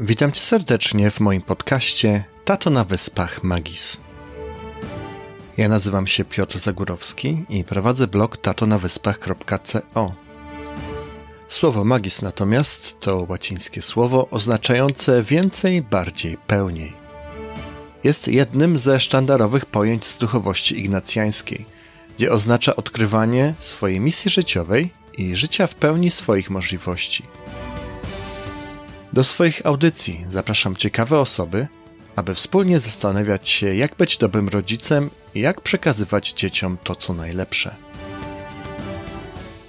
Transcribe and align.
Witam 0.00 0.32
cię 0.32 0.40
serdecznie 0.40 1.10
w 1.10 1.20
moim 1.20 1.42
podcaście 1.42 2.24
Tato 2.44 2.70
na 2.70 2.84
Wyspach 2.84 3.42
Magis. 3.42 3.96
Ja 5.56 5.68
nazywam 5.68 6.06
się 6.06 6.24
Piotr 6.24 6.58
Zagórowski 6.58 7.44
i 7.48 7.64
prowadzę 7.64 8.06
blog 8.06 8.36
tatonawyspach.co. 8.36 10.14
Słowo 11.48 11.84
magis 11.84 12.22
natomiast 12.22 13.00
to 13.00 13.26
łacińskie 13.28 13.82
słowo 13.82 14.28
oznaczające 14.30 15.22
więcej, 15.22 15.82
bardziej, 15.82 16.36
pełniej. 16.46 16.92
Jest 18.04 18.28
jednym 18.28 18.78
ze 18.78 19.00
sztandarowych 19.00 19.66
pojęć 19.66 20.04
z 20.04 20.18
duchowości 20.18 20.78
ignacjańskiej, 20.78 21.64
gdzie 22.16 22.32
oznacza 22.32 22.76
odkrywanie 22.76 23.54
swojej 23.58 24.00
misji 24.00 24.30
życiowej 24.30 24.90
i 25.18 25.36
życia 25.36 25.66
w 25.66 25.74
pełni 25.74 26.10
swoich 26.10 26.50
możliwości. 26.50 27.22
Do 29.14 29.24
swoich 29.24 29.66
audycji 29.66 30.24
zapraszam 30.30 30.76
ciekawe 30.76 31.18
osoby, 31.18 31.66
aby 32.16 32.34
wspólnie 32.34 32.80
zastanawiać 32.80 33.48
się, 33.48 33.74
jak 33.74 33.96
być 33.96 34.16
dobrym 34.16 34.48
rodzicem 34.48 35.10
i 35.34 35.40
jak 35.40 35.60
przekazywać 35.60 36.32
dzieciom 36.32 36.78
to, 36.84 36.94
co 36.94 37.14
najlepsze. 37.14 37.74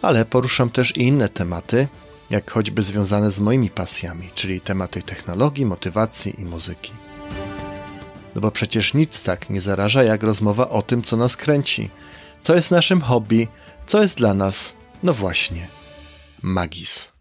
Ale 0.01 0.25
poruszam 0.25 0.69
też 0.69 0.97
i 0.97 1.01
inne 1.01 1.29
tematy, 1.29 1.87
jak 2.29 2.51
choćby 2.51 2.83
związane 2.83 3.31
z 3.31 3.39
moimi 3.39 3.69
pasjami, 3.69 4.29
czyli 4.35 4.61
tematy 4.61 5.01
technologii, 5.01 5.65
motywacji 5.65 6.41
i 6.41 6.45
muzyki. 6.45 6.91
No 8.35 8.41
bo 8.41 8.51
przecież 8.51 8.93
nic 8.93 9.23
tak 9.23 9.49
nie 9.49 9.61
zaraża 9.61 10.03
jak 10.03 10.23
rozmowa 10.23 10.69
o 10.69 10.81
tym, 10.81 11.03
co 11.03 11.17
nas 11.17 11.37
kręci, 11.37 11.89
co 12.43 12.55
jest 12.55 12.71
naszym 12.71 13.01
hobby, 13.01 13.47
co 13.87 14.01
jest 14.01 14.17
dla 14.17 14.33
nas, 14.33 14.73
no 15.03 15.13
właśnie, 15.13 15.67
magis. 16.41 17.14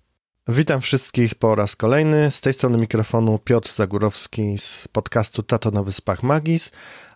Witam 0.48 0.80
wszystkich 0.80 1.34
po 1.34 1.54
raz 1.54 1.76
kolejny. 1.76 2.30
Z 2.30 2.40
tej 2.40 2.52
strony 2.52 2.78
mikrofonu 2.78 3.38
Piotr 3.38 3.72
Zagórowski 3.72 4.58
z 4.58 4.88
podcastu 4.88 5.42
Tato 5.42 5.70
na 5.70 5.82
Wyspach 5.82 6.22
Magis, 6.22 6.72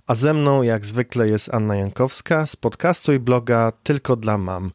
a 0.07 0.15
ze 0.15 0.35
mną 0.35 0.63
jak 0.63 0.87
zwykle 0.87 1.29
jest 1.29 1.55
Anna 1.55 1.77
Jankowska 1.77 2.47
z 2.47 2.57
podcastu 2.57 3.13
i 3.13 3.19
bloga 3.19 3.73
Tylko 3.83 4.17
dla 4.17 4.39
Mam. 4.39 4.73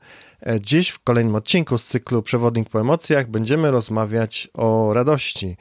E, 0.48 0.62
dziś 0.62 0.90
w 0.90 1.00
kolejnym 1.00 1.36
odcinku 1.36 1.78
z 1.78 1.86
cyklu 1.86 2.24
Przewodnik 2.24 2.70
po 2.70 2.82
emocjach 2.82 3.30
będziemy 3.30 3.72
rozmawiać 3.72 4.50
o 4.54 4.94
radości, 4.94 5.58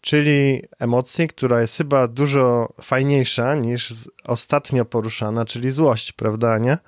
czyli 0.00 0.62
emocji, 0.78 1.28
która 1.28 1.60
jest 1.60 1.76
chyba 1.76 2.08
dużo 2.08 2.72
fajniejsza 2.82 3.54
niż 3.54 3.94
ostatnio 4.24 4.84
poruszana, 4.84 5.44
czyli 5.44 5.70
złość, 5.70 6.12
prawda 6.12 6.52
Ania? 6.52 6.78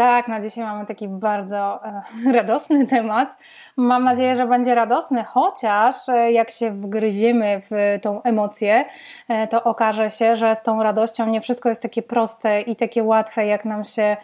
Tak, 0.00 0.28
na 0.28 0.40
dzisiaj 0.40 0.64
mamy 0.64 0.86
taki 0.86 1.08
bardzo 1.08 1.80
e, 1.84 2.02
radosny 2.38 2.86
temat. 2.86 3.36
Mam 3.76 4.04
nadzieję, 4.04 4.34
że 4.34 4.46
będzie 4.46 4.74
radosny, 4.74 5.24
chociaż 5.24 6.08
e, 6.08 6.32
jak 6.32 6.50
się 6.50 6.70
wgryziemy 6.70 7.62
w 7.70 7.98
tą 8.02 8.22
emocję, 8.22 8.84
e, 9.28 9.46
to 9.46 9.64
okaże 9.64 10.10
się, 10.10 10.36
że 10.36 10.56
z 10.56 10.62
tą 10.62 10.82
radością 10.82 11.26
nie 11.26 11.40
wszystko 11.40 11.68
jest 11.68 11.82
takie 11.82 12.02
proste 12.02 12.60
i 12.60 12.76
takie 12.76 13.02
łatwe, 13.02 13.46
jak 13.46 13.64
nam 13.64 13.84
się 13.84 14.16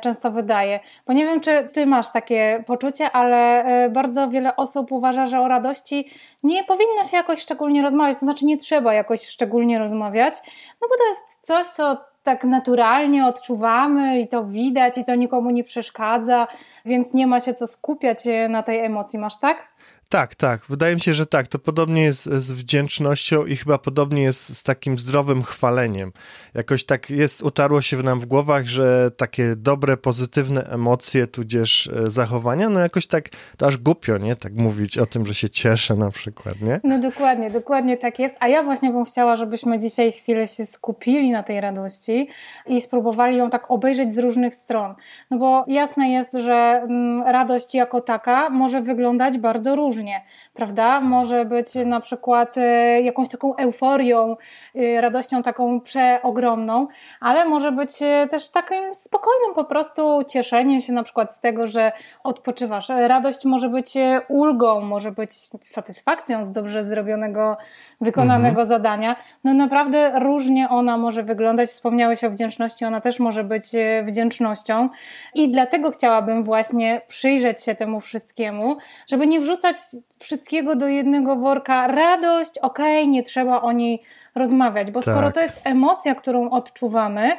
często 0.00 0.30
wydaje. 0.30 0.80
Bo 1.06 1.12
nie 1.12 1.26
wiem, 1.26 1.40
czy 1.40 1.68
ty 1.72 1.86
masz 1.86 2.10
takie 2.12 2.64
poczucie, 2.66 3.10
ale 3.10 3.64
bardzo 3.90 4.28
wiele 4.28 4.56
osób 4.56 4.92
uważa, 4.92 5.26
że 5.26 5.40
o 5.40 5.48
radości 5.48 6.10
nie 6.42 6.64
powinno 6.64 7.04
się 7.04 7.16
jakoś 7.16 7.40
szczególnie 7.40 7.82
rozmawiać, 7.82 8.18
to 8.18 8.26
znaczy 8.26 8.44
nie 8.44 8.56
trzeba 8.56 8.94
jakoś 8.94 9.26
szczególnie 9.26 9.78
rozmawiać, 9.78 10.34
no 10.80 10.88
bo 10.88 10.96
to 10.96 11.04
jest 11.10 11.22
coś, 11.42 11.66
co 11.66 11.96
tak 12.28 12.44
naturalnie 12.44 13.26
odczuwamy 13.26 14.20
i 14.20 14.28
to 14.28 14.44
widać 14.44 14.98
i 14.98 15.04
to 15.04 15.14
nikomu 15.14 15.50
nie 15.50 15.64
przeszkadza, 15.64 16.46
więc 16.84 17.14
nie 17.14 17.26
ma 17.26 17.40
się 17.40 17.54
co 17.54 17.66
skupiać 17.66 18.18
na 18.48 18.62
tej 18.62 18.78
emocji. 18.78 19.18
Masz 19.18 19.38
tak? 19.38 19.68
Tak, 20.10 20.34
tak. 20.34 20.60
Wydaje 20.68 20.94
mi 20.94 21.00
się, 21.00 21.14
że 21.14 21.26
tak. 21.26 21.48
To 21.48 21.58
podobnie 21.58 22.02
jest 22.02 22.24
z 22.24 22.52
wdzięcznością 22.52 23.46
i 23.46 23.56
chyba 23.56 23.78
podobnie 23.78 24.22
jest 24.22 24.56
z 24.56 24.62
takim 24.62 24.98
zdrowym 24.98 25.42
chwaleniem. 25.42 26.12
Jakoś 26.54 26.84
tak 26.84 27.10
jest, 27.10 27.42
utarło 27.42 27.82
się 27.82 27.96
nam 27.96 28.20
w 28.20 28.26
głowach, 28.26 28.66
że 28.66 29.10
takie 29.10 29.56
dobre, 29.56 29.96
pozytywne 29.96 30.64
emocje, 30.64 31.26
tudzież 31.26 31.86
e, 31.86 32.10
zachowania, 32.10 32.68
no 32.68 32.80
jakoś 32.80 33.06
tak, 33.06 33.28
to 33.56 33.66
aż 33.66 33.76
głupio, 33.76 34.18
nie? 34.18 34.36
Tak 34.36 34.54
mówić 34.54 34.98
o 34.98 35.06
tym, 35.06 35.26
że 35.26 35.34
się 35.34 35.50
cieszę 35.50 35.94
na 35.94 36.10
przykład, 36.10 36.60
nie? 36.60 36.80
No 36.84 36.98
dokładnie, 36.98 37.50
dokładnie 37.50 37.96
tak 37.96 38.18
jest. 38.18 38.34
A 38.40 38.48
ja 38.48 38.62
właśnie 38.62 38.90
bym 38.90 39.04
chciała, 39.04 39.36
żebyśmy 39.36 39.78
dzisiaj 39.78 40.12
chwilę 40.12 40.48
się 40.48 40.66
skupili 40.66 41.30
na 41.30 41.42
tej 41.42 41.60
radości 41.60 42.28
i 42.66 42.80
spróbowali 42.80 43.36
ją 43.36 43.50
tak 43.50 43.70
obejrzeć 43.70 44.14
z 44.14 44.18
różnych 44.18 44.54
stron. 44.54 44.94
No 45.30 45.38
bo 45.38 45.64
jasne 45.66 46.10
jest, 46.10 46.32
że 46.32 46.82
mm, 46.82 47.22
radość 47.22 47.74
jako 47.74 48.00
taka 48.00 48.50
może 48.50 48.82
wyglądać 48.82 49.38
bardzo 49.38 49.76
różnie 49.76 49.97
różnie, 49.98 50.22
prawda? 50.54 51.00
Może 51.00 51.44
być 51.44 51.74
na 51.74 52.00
przykład 52.00 52.58
e, 52.58 53.02
jakąś 53.02 53.28
taką 53.28 53.56
euforią, 53.56 54.36
e, 54.74 55.00
radością 55.00 55.42
taką 55.42 55.80
przeogromną, 55.80 56.86
ale 57.20 57.44
może 57.44 57.72
być 57.72 58.02
e, 58.02 58.28
też 58.30 58.48
takim 58.48 58.94
spokojnym 58.94 59.54
po 59.54 59.64
prostu 59.64 60.24
cieszeniem 60.28 60.80
się 60.80 60.92
na 60.92 61.02
przykład 61.02 61.34
z 61.34 61.40
tego, 61.40 61.66
że 61.66 61.92
odpoczywasz. 62.24 62.88
Radość 62.88 63.44
może 63.44 63.68
być 63.68 63.94
ulgą, 64.28 64.80
może 64.80 65.12
być 65.12 65.30
satysfakcją 65.62 66.46
z 66.46 66.52
dobrze 66.52 66.84
zrobionego, 66.84 67.56
wykonanego 68.00 68.60
mhm. 68.60 68.68
zadania. 68.68 69.16
No 69.44 69.54
naprawdę 69.54 70.18
różnie 70.18 70.68
ona 70.68 70.96
może 70.96 71.22
wyglądać. 71.22 71.70
Wspomniałeś 71.70 72.24
o 72.24 72.30
wdzięczności, 72.30 72.84
ona 72.84 73.00
też 73.00 73.20
może 73.20 73.44
być 73.44 73.64
wdzięcznością 74.04 74.88
i 75.34 75.50
dlatego 75.50 75.90
chciałabym 75.90 76.44
właśnie 76.44 77.00
przyjrzeć 77.08 77.64
się 77.64 77.74
temu 77.74 78.00
wszystkiemu, 78.00 78.76
żeby 79.06 79.26
nie 79.26 79.40
wrzucać 79.40 79.76
wszystkiego 80.18 80.76
do 80.76 80.88
jednego 80.88 81.36
worka. 81.36 81.86
Radość, 81.86 82.58
okej, 82.58 83.02
okay, 83.02 83.06
nie 83.06 83.22
trzeba 83.22 83.60
o 83.60 83.72
niej 83.72 84.02
rozmawiać, 84.34 84.90
bo 84.90 85.02
tak. 85.02 85.14
skoro 85.14 85.30
to 85.32 85.40
jest 85.40 85.60
emocja, 85.64 86.14
którą 86.14 86.50
odczuwamy, 86.50 87.30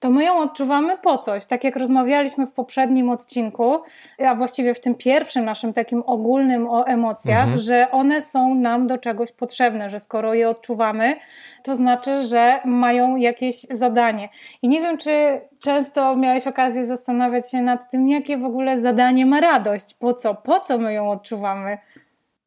to 0.00 0.10
my 0.10 0.24
ją 0.24 0.38
odczuwamy 0.38 0.98
po 0.98 1.18
coś. 1.18 1.46
Tak 1.46 1.64
jak 1.64 1.76
rozmawialiśmy 1.76 2.46
w 2.46 2.52
poprzednim 2.52 3.10
odcinku, 3.10 3.78
a 4.26 4.34
właściwie 4.34 4.74
w 4.74 4.80
tym 4.80 4.94
pierwszym 4.94 5.44
naszym 5.44 5.72
takim 5.72 6.02
ogólnym 6.06 6.68
o 6.68 6.86
emocjach, 6.86 7.42
mhm. 7.42 7.60
że 7.60 7.90
one 7.90 8.22
są 8.22 8.54
nam 8.54 8.86
do 8.86 8.98
czegoś 8.98 9.32
potrzebne, 9.32 9.90
że 9.90 10.00
skoro 10.00 10.34
je 10.34 10.48
odczuwamy, 10.48 11.16
to 11.62 11.76
znaczy, 11.76 12.26
że 12.26 12.60
mają 12.64 13.16
jakieś 13.16 13.60
zadanie. 13.60 14.28
I 14.62 14.68
nie 14.68 14.80
wiem, 14.80 14.98
czy 14.98 15.40
często 15.58 16.16
miałeś 16.16 16.46
okazję 16.46 16.86
zastanawiać 16.86 17.50
się 17.50 17.62
nad 17.62 17.90
tym, 17.90 18.08
jakie 18.08 18.38
w 18.38 18.44
ogóle 18.44 18.80
zadanie 18.80 19.26
ma 19.26 19.40
radość. 19.40 19.94
Po 19.94 20.14
co? 20.14 20.34
Po 20.34 20.60
co 20.60 20.78
my 20.78 20.92
ją 20.92 21.10
odczuwamy? 21.10 21.78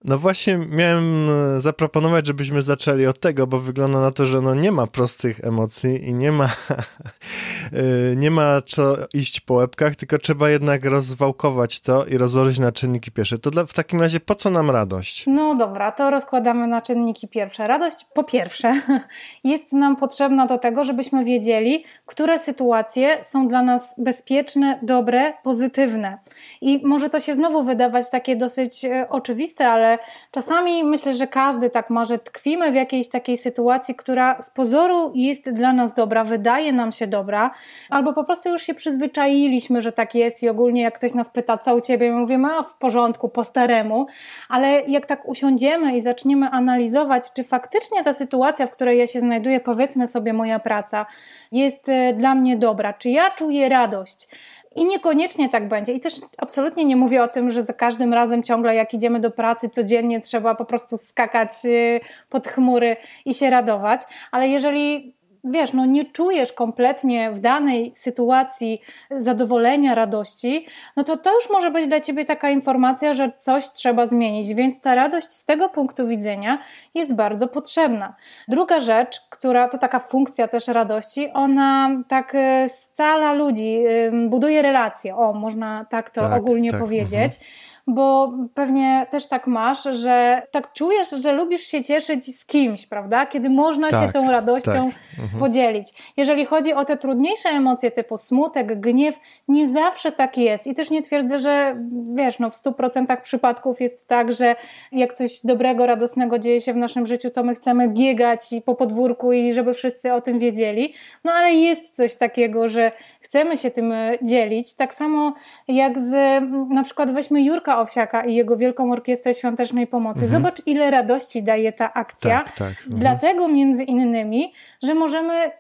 No 0.06 0.18
właśnie 0.18 0.58
miałem 0.58 1.30
e, 1.30 1.62
zaproponować, 1.62 2.28
żebyśmy 2.28 2.62
zaczęli 2.62 3.06
od 3.06 3.20
tego, 3.20 3.48
bo 3.48 3.60
wygląda 3.60 4.00
na 4.00 4.12
to, 4.12 4.26
że 4.26 4.42
no 4.42 4.56
nie 4.56 4.72
ma 4.72 4.88
prostych 4.88 5.44
emocji 5.44 6.10
i 6.10 6.14
nie 6.14 6.32
ma, 6.32 6.46
e, 6.50 8.16
nie 8.16 8.32
ma 8.32 8.62
co 8.66 8.98
iść 9.14 9.42
po 9.42 9.54
łebkach, 9.54 9.96
tylko 9.96 10.18
trzeba 10.18 10.50
jednak 10.50 10.86
rozwałkować 10.86 11.82
to 11.82 12.06
i 12.06 12.18
rozłożyć 12.18 12.60
na 12.60 12.72
czynniki 12.72 13.12
pierwsze. 13.12 13.40
To 13.40 13.52
dla, 13.52 13.66
w 13.66 13.74
takim 13.74 14.02
razie 14.02 14.20
po 14.20 14.36
co 14.36 14.50
nam 14.50 14.72
radość? 14.72 15.24
No 15.28 15.56
dobra, 15.56 15.92
to 15.92 16.12
rozkładamy 16.12 16.68
na 16.68 16.82
czynniki 16.82 17.28
pierwsze. 17.28 17.68
Radość 17.68 18.06
po 18.14 18.24
pierwsze 18.24 18.82
jest 19.44 19.74
nam 19.74 19.96
potrzebna 19.96 20.48
do 20.48 20.58
tego, 20.58 20.84
żebyśmy 20.84 21.26
wiedzieli, 21.26 21.84
które 22.06 22.40
sytuacje 22.40 23.18
są 23.26 23.48
dla 23.48 23.62
nas 23.62 23.96
bezpieczne, 23.98 24.80
dobre, 24.82 25.34
pozytywne. 25.44 26.18
I 26.62 26.82
może 26.84 27.10
to 27.10 27.20
się 27.20 27.36
znowu 27.36 27.64
wydawać 27.64 28.10
takie 28.10 28.36
dosyć 28.36 28.86
e, 28.86 29.10
oczywiste, 29.10 29.70
ale 29.70 29.93
czasami 30.32 30.84
myślę, 30.84 31.14
że 31.14 31.28
każdy 31.28 31.70
tak 31.70 31.90
ma, 31.90 32.06
że 32.06 32.20
tkwimy 32.20 32.72
w 32.72 32.76
jakiejś 32.76 33.10
takiej 33.10 33.38
sytuacji, 33.38 33.96
która 33.96 34.42
z 34.42 34.50
pozoru 34.50 35.12
jest 35.16 35.50
dla 35.50 35.74
nas 35.74 35.94
dobra, 35.94 36.24
wydaje 36.24 36.74
nam 36.74 36.92
się 36.92 37.08
dobra, 37.08 37.52
albo 37.90 38.14
po 38.14 38.24
prostu 38.24 38.50
już 38.50 38.62
się 38.64 38.74
przyzwyczailiśmy, 38.74 39.82
że 39.82 39.92
tak 39.92 40.16
jest 40.16 40.44
i 40.44 40.50
ogólnie 40.50 40.82
jak 40.82 40.98
ktoś 40.98 41.14
nas 41.14 41.30
pyta, 41.30 41.58
co 41.58 41.76
u 41.76 41.82
ciebie, 41.82 42.12
my 42.12 42.20
mówimy, 42.20 42.48
a 42.60 42.64
w 42.64 42.78
porządku, 42.78 43.30
po 43.30 43.44
staremu, 43.44 44.08
ale 44.50 44.82
jak 44.88 45.06
tak 45.06 45.28
usiądziemy 45.28 45.98
i 45.98 46.02
zaczniemy 46.02 46.50
analizować, 46.50 47.34
czy 47.34 47.44
faktycznie 47.44 48.04
ta 48.04 48.14
sytuacja, 48.14 48.68
w 48.68 48.72
której 48.72 48.98
ja 48.98 49.08
się 49.08 49.20
znajduję, 49.20 49.60
powiedzmy 49.60 50.08
sobie 50.08 50.34
moja 50.34 50.60
praca, 50.60 51.06
jest 51.52 51.90
e, 51.90 52.14
dla 52.14 52.36
mnie 52.36 52.58
dobra, 52.58 52.94
czy 52.94 53.10
ja 53.10 53.32
czuję 53.32 53.70
radość, 53.70 54.28
i 54.76 54.86
niekoniecznie 54.86 55.50
tak 55.50 55.68
będzie. 55.68 55.94
I 55.94 56.00
też 56.00 56.14
absolutnie 56.38 56.86
nie 56.86 56.96
mówię 56.96 57.24
o 57.24 57.28
tym, 57.28 57.52
że 57.52 57.64
za 57.64 57.74
każdym 57.74 58.14
razem 58.14 58.44
ciągle 58.44 58.76
jak 58.76 58.94
idziemy 58.94 59.20
do 59.20 59.32
pracy 59.32 59.70
codziennie 59.70 60.22
trzeba 60.22 60.56
po 60.56 60.66
prostu 60.66 60.98
skakać 60.98 61.52
y, 61.66 62.00
pod 62.30 62.48
chmury 62.48 62.96
i 63.26 63.34
się 63.34 63.50
radować, 63.50 64.00
ale 64.32 64.48
jeżeli 64.48 65.16
wiesz, 65.44 65.74
no 65.74 65.86
nie 65.86 66.06
czujesz 66.06 66.54
kompletnie 66.54 67.32
w 67.32 67.40
danej 67.40 67.96
sytuacji 67.96 68.82
zadowolenia, 69.18 69.96
radości, 69.96 70.68
no 70.96 71.04
to 71.04 71.18
to 71.18 71.36
już 71.36 71.50
może 71.50 71.72
być 71.72 71.88
dla 71.88 72.02
ciebie 72.02 72.26
taka 72.26 72.50
informacja, 72.50 73.14
że 73.14 73.32
coś 73.40 73.74
trzeba 73.74 74.08
zmienić, 74.08 74.54
więc 74.54 74.82
ta 74.82 74.96
radość 74.96 75.32
z 75.32 75.46
tego 75.46 75.70
punktu 75.70 76.08
widzenia 76.08 76.58
jest 76.94 77.14
bardzo 77.14 77.48
potrzebna. 77.48 78.16
Druga 78.48 78.80
rzecz, 78.80 79.22
która 79.30 79.68
to 79.68 79.78
taka 79.78 80.00
funkcja 80.00 80.48
też 80.48 80.68
radości, 80.68 81.30
ona 81.34 81.90
tak 82.08 82.36
e, 82.36 82.70
scala 82.70 83.34
ludzi, 83.34 83.84
buduje 84.30 84.62
relacje, 84.62 85.16
o, 85.16 85.34
można 85.34 85.86
tak 85.90 86.10
to 86.10 86.22
tak, 86.22 86.42
ogólnie 86.42 86.72
tak, 86.72 86.80
powiedzieć. 86.80 87.34
Mhm 87.34 87.73
bo 87.88 88.34
pewnie 88.54 89.08
też 89.12 89.28
tak 89.28 89.48
masz, 89.48 89.84
że 89.84 90.42
tak 90.52 90.74
czujesz, 90.74 91.10
że 91.10 91.32
lubisz 91.32 91.62
się 91.62 91.84
cieszyć 91.84 92.40
z 92.40 92.46
kimś, 92.46 92.86
prawda? 92.86 93.26
Kiedy 93.26 93.50
można 93.50 93.90
tak, 93.90 94.06
się 94.06 94.14
tą 94.14 94.32
radością 94.32 94.72
tak. 94.72 95.24
mhm. 95.24 95.40
podzielić. 95.40 96.14
Jeżeli 96.18 96.46
chodzi 96.46 96.74
o 96.74 96.86
te 96.86 96.98
trudniejsze 96.98 97.50
emocje 97.50 97.92
typu 97.92 98.18
smutek, 98.18 98.80
gniew, 98.80 99.20
nie 99.48 99.74
zawsze 99.74 100.12
tak 100.12 100.38
jest. 100.38 100.68
I 100.68 100.76
też 100.76 100.90
nie 100.90 101.02
twierdzę, 101.02 101.40
że 101.40 101.78
wiesz, 102.16 102.40
no 102.40 102.50
w 102.50 102.54
100% 102.54 103.22
przypadków 103.22 103.82
jest 103.82 104.08
tak, 104.08 104.34
że 104.34 104.56
jak 104.92 105.14
coś 105.14 105.40
dobrego, 105.44 105.86
radosnego 105.86 106.40
dzieje 106.40 106.62
się 106.62 106.74
w 106.74 106.78
naszym 106.78 107.06
życiu, 107.06 107.30
to 107.30 107.44
my 107.44 107.56
chcemy 107.56 107.90
biegać 107.90 108.54
i 108.54 108.62
po 108.62 108.76
podwórku 108.76 109.34
i 109.34 109.54
żeby 109.54 109.74
wszyscy 109.74 110.14
o 110.14 110.22
tym 110.22 110.40
wiedzieli. 110.40 110.94
No 111.24 111.32
ale 111.32 111.54
jest 111.54 111.82
coś 111.94 112.16
takiego, 112.16 112.68
że 112.68 112.92
chcemy 113.34 113.58
się 113.58 113.72
tym 113.72 113.92
e, 113.92 114.12
dzielić. 114.22 114.76
Tak 114.76 114.94
samo 114.94 115.34
jak 115.68 116.00
z 116.00 116.44
na 116.70 116.84
przykład 116.84 117.12
weźmy 117.12 117.42
Jurka 117.42 117.80
Owsiaka 117.80 118.26
i 118.26 118.36
jego 118.36 118.58
Wielką 118.58 118.92
Orkiestrę 118.92 119.34
Świątecznej 119.34 119.88
Pomocy. 119.88 120.24
Mhm. 120.24 120.32
Zobacz, 120.32 120.62
ile 120.66 120.92
radości 120.92 121.44
daje 121.44 121.72
ta 121.72 121.94
akcja. 121.94 122.42
Tak, 122.42 122.52
tak. 122.52 122.68
Mhm. 122.68 123.00
Dlatego 123.00 123.48
między 123.48 123.84
innymi, 123.84 124.54
że 124.84 124.94
możemy 124.94 125.52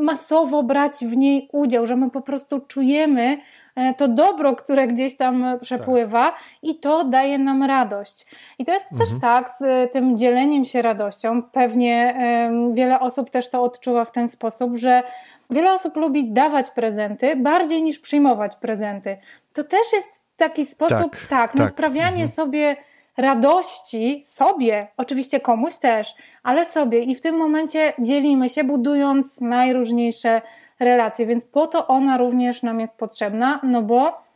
masowo 0.00 0.62
brać 0.62 0.92
w 0.92 1.16
niej 1.16 1.48
udział, 1.52 1.86
że 1.86 1.96
my 1.96 2.10
po 2.10 2.20
prostu 2.20 2.60
czujemy 2.60 3.38
e, 3.76 3.94
to 3.94 4.08
dobro, 4.08 4.56
które 4.56 4.86
gdzieś 4.86 5.16
tam 5.16 5.44
przepływa 5.60 6.30
tak. 6.30 6.40
i 6.62 6.74
to 6.74 7.04
daje 7.04 7.38
nam 7.38 7.62
radość. 7.62 8.26
I 8.58 8.64
to 8.64 8.72
jest 8.72 8.92
mhm. 8.92 9.10
też 9.10 9.20
tak 9.20 9.50
z 9.58 9.92
tym 9.92 10.16
dzieleniem 10.16 10.64
się 10.64 10.82
radością. 10.82 11.42
Pewnie 11.42 12.14
wiele 12.72 13.00
osób 13.00 13.30
też 13.30 13.50
to 13.50 13.62
odczuwa 13.62 14.04
w 14.04 14.12
ten 14.12 14.28
sposób, 14.28 14.76
że 14.76 15.02
wiele 15.50 15.72
osób 15.72 15.96
lubi 15.96 16.32
dawać 16.32 16.70
prezenty 16.70 17.36
bardziej 17.36 17.82
niż 17.82 17.98
przyjmować 17.98 18.56
prezenty. 18.56 19.16
To 19.54 19.64
też 19.64 19.92
jest 19.92 20.08
taki 20.36 20.66
sposób, 20.66 21.10
tak, 21.10 21.26
tak 21.26 21.54
na 21.54 21.64
tak. 21.64 21.70
sprawianie 21.70 22.22
mhm. 22.22 22.30
sobie 22.30 22.76
radości 23.16 24.22
sobie, 24.24 24.88
oczywiście 24.96 25.40
komuś 25.40 25.78
też, 25.78 26.14
ale 26.42 26.64
sobie 26.64 26.98
i 26.98 27.14
w 27.14 27.20
tym 27.20 27.36
momencie 27.36 27.92
dzielimy 27.98 28.48
się, 28.48 28.64
budując 28.64 29.40
najróżniejsze 29.40 30.42
relacje, 30.80 31.26
więc 31.26 31.44
po 31.44 31.66
to 31.66 31.86
ona 31.86 32.16
również 32.16 32.62
nam 32.62 32.80
jest 32.80 32.94
potrzebna, 32.94 33.60
no 33.62 33.82
bo 33.82 34.28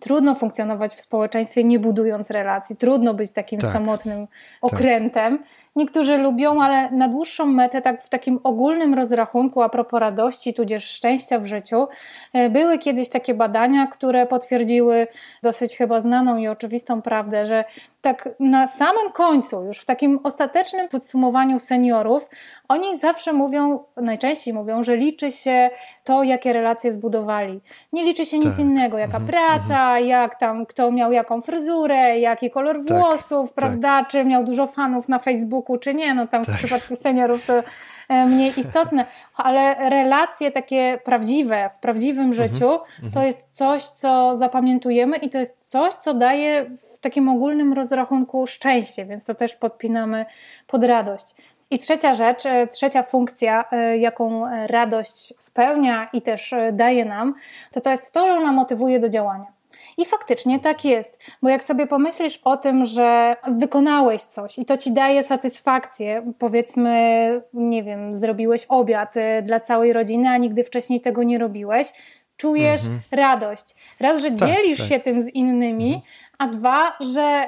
trudno 0.00 0.34
funkcjonować 0.34 0.94
w 0.94 1.00
społeczeństwie 1.00 1.64
nie 1.64 1.78
budując 1.78 2.30
relacji, 2.30 2.76
trudno 2.76 3.14
być 3.14 3.30
takim 3.30 3.60
tak, 3.60 3.72
samotnym 3.72 4.26
tak. 4.26 4.36
okrętem. 4.60 5.38
Tak. 5.70 5.76
Niektórzy 5.76 6.18
lubią, 6.18 6.62
ale 6.62 6.90
na 6.90 7.08
dłuższą 7.08 7.46
metę, 7.46 7.82
tak 7.82 8.02
w 8.02 8.08
takim 8.08 8.40
ogólnym 8.42 8.94
rozrachunku 8.94 9.62
a 9.62 9.68
propos 9.68 10.00
radości, 10.00 10.54
tudzież 10.54 10.84
szczęścia 10.84 11.38
w 11.38 11.46
życiu, 11.46 11.88
e, 12.32 12.50
były 12.50 12.78
kiedyś 12.78 13.08
takie 13.08 13.34
badania, 13.34 13.86
które 13.86 14.26
potwierdziły 14.26 15.06
dosyć 15.42 15.76
chyba 15.76 16.00
znaną 16.00 16.36
i 16.36 16.48
oczywistą 16.48 17.02
prawdę, 17.02 17.46
że 17.46 17.64
tak 18.00 18.28
na 18.40 18.66
samym 18.66 19.12
końcu, 19.12 19.64
już 19.64 19.78
w 19.78 19.84
takim 19.84 20.20
ostatecznym 20.22 20.88
podsumowaniu 20.88 21.58
seniorów, 21.58 22.28
oni 22.68 22.98
zawsze 22.98 23.32
mówią, 23.32 23.84
najczęściej 23.96 24.54
mówią, 24.54 24.84
że 24.84 24.96
liczy 24.96 25.32
się 25.32 25.70
to, 26.04 26.22
jakie 26.22 26.52
relacje 26.52 26.92
zbudowali. 26.92 27.60
Nie 27.92 28.04
liczy 28.04 28.26
się 28.26 28.38
nic 28.38 28.50
tak. 28.50 28.58
innego, 28.58 28.98
jaka 28.98 29.18
mhm. 29.18 29.26
praca, 29.26 29.86
mhm. 29.86 30.06
jak 30.06 30.34
tam 30.34 30.66
kto 30.66 30.92
miał 30.92 31.12
jaką 31.12 31.40
fryzurę, 31.40 32.18
jaki 32.18 32.50
kolor 32.50 32.76
tak. 32.76 32.98
włosów, 32.98 33.48
tak. 33.48 33.54
prawda, 33.54 34.04
czy 34.04 34.24
miał 34.24 34.44
dużo 34.44 34.66
fanów 34.66 35.08
na 35.08 35.18
Facebooku, 35.18 35.59
czy 35.78 35.94
nie. 35.94 36.14
No 36.14 36.26
tam 36.26 36.44
w 36.44 36.46
tak. 36.46 36.56
przypadku 36.56 36.96
seniorów 36.96 37.46
to 37.46 37.62
e, 38.08 38.26
mniej 38.26 38.60
istotne, 38.60 39.04
ale 39.36 39.90
relacje 39.90 40.50
takie 40.50 40.98
prawdziwe, 41.04 41.70
w 41.76 41.78
prawdziwym 41.78 42.30
mhm. 42.30 42.52
życiu, 42.52 42.70
mhm. 42.72 43.12
to 43.12 43.22
jest 43.22 43.38
coś, 43.52 43.82
co 43.82 44.36
zapamiętujemy 44.36 45.16
i 45.16 45.30
to 45.30 45.38
jest 45.38 45.56
coś, 45.64 45.94
co 45.94 46.14
daje 46.14 46.70
w 46.94 46.98
takim 46.98 47.28
ogólnym 47.28 47.72
rozrachunku 47.72 48.46
szczęście, 48.46 49.04
więc 49.04 49.24
to 49.24 49.34
też 49.34 49.56
podpinamy 49.56 50.26
pod 50.66 50.84
radość. 50.84 51.34
I 51.70 51.78
trzecia 51.78 52.14
rzecz, 52.14 52.46
e, 52.46 52.66
trzecia 52.66 53.02
funkcja, 53.02 53.64
e, 53.70 53.98
jaką 53.98 54.44
radość 54.66 55.42
spełnia 55.42 56.08
i 56.12 56.22
też 56.22 56.54
daje 56.72 57.04
nam, 57.04 57.34
to 57.72 57.80
to 57.80 57.90
jest 57.90 58.12
to, 58.12 58.26
że 58.26 58.32
ona 58.32 58.52
motywuje 58.52 59.00
do 59.00 59.08
działania. 59.08 59.59
I 59.98 60.04
faktycznie 60.04 60.60
tak 60.60 60.84
jest, 60.84 61.18
bo 61.42 61.48
jak 61.48 61.62
sobie 61.62 61.86
pomyślisz 61.86 62.40
o 62.44 62.56
tym, 62.56 62.84
że 62.84 63.36
wykonałeś 63.48 64.22
coś 64.22 64.58
i 64.58 64.64
to 64.64 64.76
ci 64.76 64.92
daje 64.92 65.22
satysfakcję, 65.22 66.32
powiedzmy, 66.38 67.42
nie 67.54 67.82
wiem, 67.82 68.14
zrobisz 68.14 68.64
obiad 68.68 69.14
dla 69.42 69.60
całej 69.60 69.92
rodziny, 69.92 70.28
a 70.28 70.36
nigdy 70.36 70.64
wcześniej 70.64 71.00
tego 71.00 71.22
nie 71.22 71.38
robiłeś, 71.38 71.92
czujesz 72.36 72.80
mhm. 72.80 73.00
radość. 73.10 73.74
Raz, 74.00 74.22
że 74.22 74.30
tak, 74.30 74.48
dzielisz 74.48 74.78
tak. 74.78 74.88
się 74.88 75.00
tym 75.00 75.22
z 75.22 75.28
innymi, 75.28 75.94
mhm. 75.94 76.02
a 76.38 76.46
dwa, 76.48 76.96
że 77.00 77.46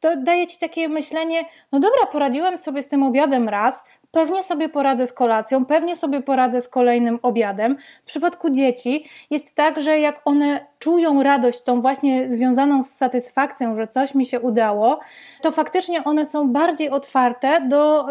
to 0.00 0.16
daje 0.16 0.46
ci 0.46 0.58
takie 0.58 0.88
myślenie, 0.88 1.44
no 1.72 1.80
dobra, 1.80 2.06
poradziłem 2.12 2.58
sobie 2.58 2.82
z 2.82 2.88
tym 2.88 3.02
obiadem 3.02 3.48
raz, 3.48 3.84
Pewnie 4.10 4.42
sobie 4.42 4.68
poradzę 4.68 5.06
z 5.06 5.12
kolacją, 5.12 5.64
pewnie 5.64 5.96
sobie 5.96 6.22
poradzę 6.22 6.60
z 6.60 6.68
kolejnym 6.68 7.18
obiadem. 7.22 7.76
W 8.02 8.06
przypadku 8.06 8.50
dzieci 8.50 9.08
jest 9.30 9.54
tak, 9.54 9.80
że 9.80 9.98
jak 9.98 10.20
one 10.24 10.66
czują 10.78 11.22
radość, 11.22 11.62
tą 11.62 11.80
właśnie 11.80 12.32
związaną 12.32 12.82
z 12.82 12.90
satysfakcją, 12.90 13.76
że 13.76 13.86
coś 13.86 14.14
mi 14.14 14.26
się 14.26 14.40
udało, 14.40 15.00
to 15.42 15.52
faktycznie 15.52 16.04
one 16.04 16.26
są 16.26 16.48
bardziej 16.48 16.90
otwarte 16.90 17.60
do 17.68 18.06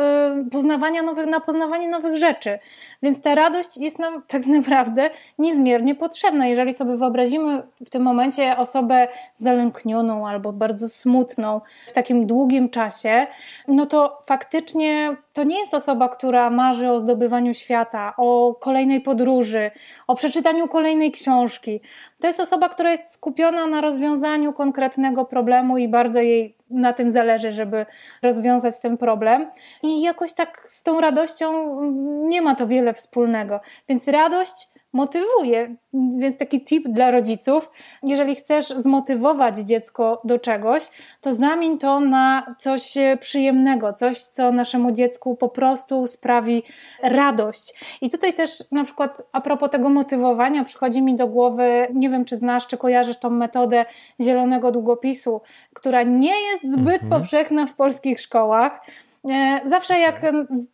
y, 0.48 0.50
poznawania 0.50 1.02
nowych, 1.02 1.26
na 1.26 1.40
poznawanie 1.40 1.90
nowych 1.90 2.16
rzeczy. 2.16 2.60
Więc 3.04 3.22
ta 3.22 3.36
radość 3.36 3.78
jest 3.78 4.00
nam 4.00 4.24
tak 4.28 4.46
naprawdę 4.60 5.10
niezmiernie 5.40 5.96
potrzebna. 5.96 6.48
Jeżeli 6.48 6.74
sobie 6.74 6.98
wyobrazimy 6.98 7.64
w 7.86 7.90
tym 7.90 8.04
momencie 8.04 8.58
osobę 8.58 9.08
zalęknioną 9.36 10.28
albo 10.28 10.54
bardzo 10.54 10.90
smutną 10.90 11.62
w 11.88 11.92
takim 11.92 12.26
długim 12.26 12.70
czasie, 12.70 13.28
no 13.68 13.86
to 13.86 14.18
faktycznie 14.26 15.18
to 15.34 15.44
nie 15.44 15.60
jest 15.60 15.74
osoba, 15.74 16.10
która 16.10 16.50
marzy 16.50 16.92
o 16.92 17.00
zdobywaniu 17.00 17.54
świata, 17.54 18.14
o 18.18 18.56
kolejnej 18.60 19.02
podróży, 19.02 19.72
o 20.08 20.16
przeczytaniu 20.16 20.68
kolejnej 20.68 21.12
książki. 21.12 21.82
To 22.20 22.28
jest 22.28 22.40
osoba, 22.40 22.70
która 22.70 22.92
jest 22.92 23.14
skupiona 23.14 23.68
na 23.68 23.82
rozwiązaniu 23.82 24.54
konkretnego 24.54 25.26
problemu 25.26 25.78
i 25.78 25.88
bardzo 25.88 26.20
jej 26.20 26.57
na 26.70 26.94
tym 26.94 27.12
zależy, 27.12 27.52
żeby 27.52 27.86
rozwiązać 28.24 28.80
ten 28.80 28.98
problem. 28.98 29.52
I 29.84 30.02
jakoś 30.02 30.34
tak 30.34 30.66
z 30.68 30.84
tą 30.84 31.02
radością 31.02 31.82
nie 32.28 32.42
ma 32.42 32.56
to 32.56 32.68
wiele 32.68 32.94
wspólnego. 32.94 33.60
Więc 33.90 34.08
radość 34.08 34.68
motywuje. 34.94 35.76
Więc 35.94 36.38
taki 36.38 36.64
tip 36.66 36.88
dla 36.88 37.12
rodziców: 37.12 37.72
jeżeli 38.04 38.36
chcesz 38.36 38.68
zmotywować 38.68 39.58
dziecko 39.58 40.22
do 40.24 40.40
czegoś, 40.40 40.90
to 41.22 41.34
zamień 41.34 41.78
to 41.78 42.00
na 42.00 42.56
coś 42.60 42.94
przyjemnego, 43.20 43.94
coś, 43.94 44.18
co 44.18 44.52
naszemu 44.52 44.92
dziecku 44.92 45.36
po 45.36 45.50
prostu 45.50 46.08
sprawi 46.08 46.64
radość. 47.04 47.74
I 48.02 48.10
tutaj 48.10 48.34
też 48.34 48.72
na 48.72 48.84
przykład 48.84 49.22
a 49.32 49.42
propos 49.42 49.70
tego 49.70 49.90
motywowania 49.90 50.64
przychodzi 50.64 51.02
mi 51.02 51.16
do 51.16 51.28
głowy, 51.28 51.88
nie 51.94 52.10
wiem 52.10 52.26
czy 52.26 52.38
znasz, 52.38 52.68
czy 52.68 52.78
kojarzysz 52.78 53.18
tą 53.18 53.30
metodę 53.30 53.86
zielonego 54.22 54.72
długopisu, 54.72 55.42
która 55.74 56.04
nie 56.04 56.42
jest 56.42 56.57
zbyt 56.64 57.04
mhm. 57.04 57.10
powszechna 57.10 57.66
w 57.66 57.74
polskich 57.74 58.20
szkołach. 58.20 58.82
E, 59.30 59.60
zawsze 59.66 60.00
jak, 60.00 60.22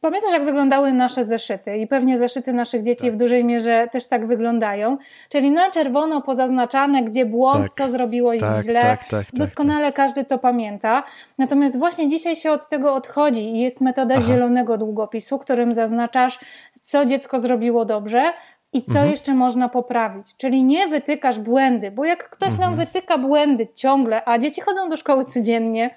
pamiętasz 0.02 0.34
jak 0.34 0.46
wyglądały 0.46 0.92
nasze 0.92 1.26
zeszyty 1.26 1.78
i 1.78 1.88
pewnie 1.88 2.20
zeszyty 2.20 2.54
naszych 2.54 2.84
dzieci 2.84 3.04
tak. 3.04 3.14
w 3.14 3.18
dużej 3.18 3.46
mierze 3.46 3.88
też 3.92 4.08
tak 4.08 4.28
wyglądają, 4.28 4.98
czyli 5.30 5.52
na 5.52 5.72
czerwono 5.72 6.22
pozaznaczane, 6.22 7.04
gdzie 7.04 7.26
błąd, 7.26 7.64
tak. 7.64 7.74
co 7.74 7.92
zrobiłeś 7.92 8.42
tak, 8.42 8.64
źle, 8.64 8.82
tak, 8.82 9.00
tak, 9.00 9.10
tak, 9.10 9.26
doskonale 9.34 9.92
każdy 9.94 10.26
to 10.26 10.38
pamięta. 10.38 11.04
Natomiast 11.38 11.80
właśnie 11.80 12.08
dzisiaj 12.08 12.36
się 12.36 12.52
od 12.52 12.68
tego 12.68 12.94
odchodzi 12.94 13.56
i 13.56 13.60
jest 13.60 13.82
metoda 13.82 14.16
Aha. 14.18 14.24
zielonego 14.28 14.78
długopisu, 14.78 15.40
którym 15.40 15.74
zaznaczasz, 15.74 16.40
co 16.82 17.06
dziecko 17.06 17.40
zrobiło 17.40 17.86
dobrze, 17.86 18.24
i 18.74 18.84
co 18.84 18.92
mhm. 18.92 19.12
jeszcze 19.12 19.34
można 19.34 19.70
poprawić. 19.70 20.38
Czyli 20.38 20.64
nie 20.64 20.88
wytykasz 20.88 21.40
błędy, 21.40 21.92
bo 21.92 22.06
jak 22.06 22.30
ktoś 22.30 22.50
mhm. 22.50 22.70
nam 22.70 22.80
wytyka 22.80 23.18
błędy 23.18 23.68
ciągle, 23.68 24.22
a 24.26 24.38
dzieci 24.38 24.62
chodzą 24.62 24.90
do 24.90 24.98
szkoły 24.98 25.26
codziennie, 25.26 25.90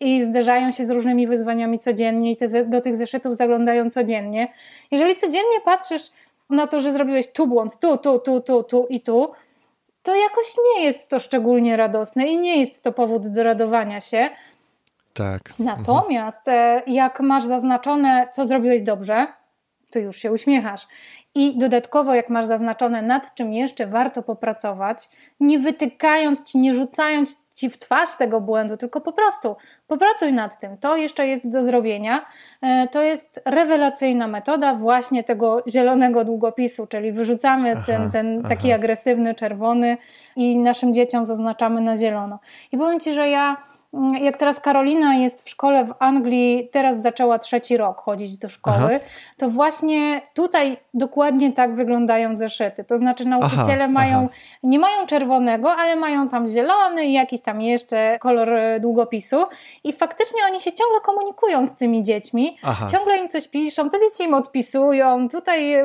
i 0.00 0.24
zderzają 0.24 0.72
się 0.72 0.86
z 0.86 0.90
różnymi 0.90 1.26
wyzwaniami 1.26 1.78
codziennie 1.78 2.32
i 2.32 2.36
te, 2.36 2.64
do 2.64 2.80
tych 2.80 2.96
zeszytów 2.96 3.36
zaglądają 3.36 3.90
codziennie. 3.90 4.48
Jeżeli 4.90 5.16
codziennie 5.16 5.60
patrzysz 5.64 6.10
na 6.50 6.66
to, 6.66 6.80
że 6.80 6.92
zrobiłeś 6.92 7.32
tu 7.32 7.46
błąd, 7.46 7.78
tu, 7.78 7.98
tu, 7.98 8.18
tu, 8.18 8.40
tu, 8.40 8.62
tu 8.62 8.86
i 8.90 9.00
tu, 9.00 9.32
to 10.02 10.14
jakoś 10.14 10.46
nie 10.74 10.84
jest 10.84 11.08
to 11.08 11.18
szczególnie 11.18 11.76
radosne 11.76 12.26
i 12.26 12.36
nie 12.36 12.60
jest 12.60 12.82
to 12.82 12.92
powód 12.92 13.28
do 13.28 13.42
radowania 13.42 14.00
się. 14.00 14.28
Tak. 15.14 15.40
Natomiast 15.58 16.48
mhm. 16.48 16.82
jak 16.86 17.20
masz 17.20 17.44
zaznaczone, 17.44 18.28
co 18.32 18.46
zrobiłeś 18.46 18.82
dobrze, 18.82 19.26
to 19.94 19.98
już 19.98 20.16
się 20.16 20.32
uśmiechasz. 20.32 20.86
I 21.34 21.58
dodatkowo, 21.58 22.14
jak 22.14 22.28
masz 22.28 22.46
zaznaczone, 22.46 23.02
nad 23.02 23.34
czym 23.34 23.52
jeszcze 23.52 23.86
warto 23.86 24.22
popracować, 24.22 25.08
nie 25.40 25.58
wytykając 25.58 26.42
ci, 26.42 26.58
nie 26.58 26.74
rzucając 26.74 27.44
ci 27.54 27.70
w 27.70 27.78
twarz 27.78 28.16
tego 28.16 28.40
błędu, 28.40 28.76
tylko 28.76 29.00
po 29.00 29.12
prostu 29.12 29.56
popracuj 29.86 30.32
nad 30.32 30.60
tym. 30.60 30.78
To 30.78 30.96
jeszcze 30.96 31.26
jest 31.26 31.50
do 31.50 31.62
zrobienia. 31.62 32.26
E, 32.62 32.88
to 32.88 33.02
jest 33.02 33.40
rewelacyjna 33.44 34.28
metoda 34.28 34.74
właśnie 34.74 35.24
tego 35.24 35.62
zielonego 35.68 36.24
długopisu, 36.24 36.86
czyli 36.86 37.12
wyrzucamy 37.12 37.72
aha, 37.72 37.82
ten, 37.86 38.10
ten 38.10 38.42
taki 38.42 38.72
agresywny 38.72 39.34
czerwony 39.34 39.96
i 40.36 40.56
naszym 40.56 40.94
dzieciom 40.94 41.26
zaznaczamy 41.26 41.80
na 41.80 41.96
zielono. 41.96 42.38
I 42.72 42.78
powiem 42.78 43.00
ci, 43.00 43.14
że 43.14 43.28
ja 43.28 43.73
jak 44.20 44.36
teraz 44.36 44.60
Karolina 44.60 45.14
jest 45.14 45.46
w 45.46 45.50
szkole 45.50 45.84
w 45.84 45.94
Anglii, 45.98 46.68
teraz 46.72 47.02
zaczęła 47.02 47.38
trzeci 47.38 47.76
rok 47.76 48.00
chodzić 48.00 48.36
do 48.36 48.48
szkoły, 48.48 48.76
aha. 48.76 48.98
to 49.36 49.50
właśnie 49.50 50.22
tutaj 50.34 50.76
dokładnie 50.94 51.52
tak 51.52 51.74
wyglądają 51.74 52.36
zeszyty. 52.36 52.84
To 52.84 52.98
znaczy 52.98 53.24
nauczyciele 53.24 53.84
aha, 53.84 53.88
mają, 53.88 54.16
aha. 54.16 54.28
nie 54.62 54.78
mają 54.78 55.06
czerwonego, 55.06 55.72
ale 55.76 55.96
mają 55.96 56.28
tam 56.28 56.46
zielony 56.46 57.04
i 57.04 57.12
jakiś 57.12 57.42
tam 57.42 57.60
jeszcze 57.60 58.18
kolor 58.20 58.54
e, 58.54 58.80
długopisu 58.80 59.44
i 59.84 59.92
faktycznie 59.92 60.40
oni 60.50 60.60
się 60.60 60.72
ciągle 60.72 61.00
komunikują 61.00 61.66
z 61.66 61.76
tymi 61.76 62.02
dziećmi, 62.02 62.58
ciągle 62.92 63.16
im 63.16 63.28
coś 63.28 63.48
piszą, 63.48 63.90
te 63.90 63.98
dzieci 64.00 64.22
im 64.24 64.34
odpisują, 64.34 65.28
tutaj 65.28 65.74
e, 65.74 65.84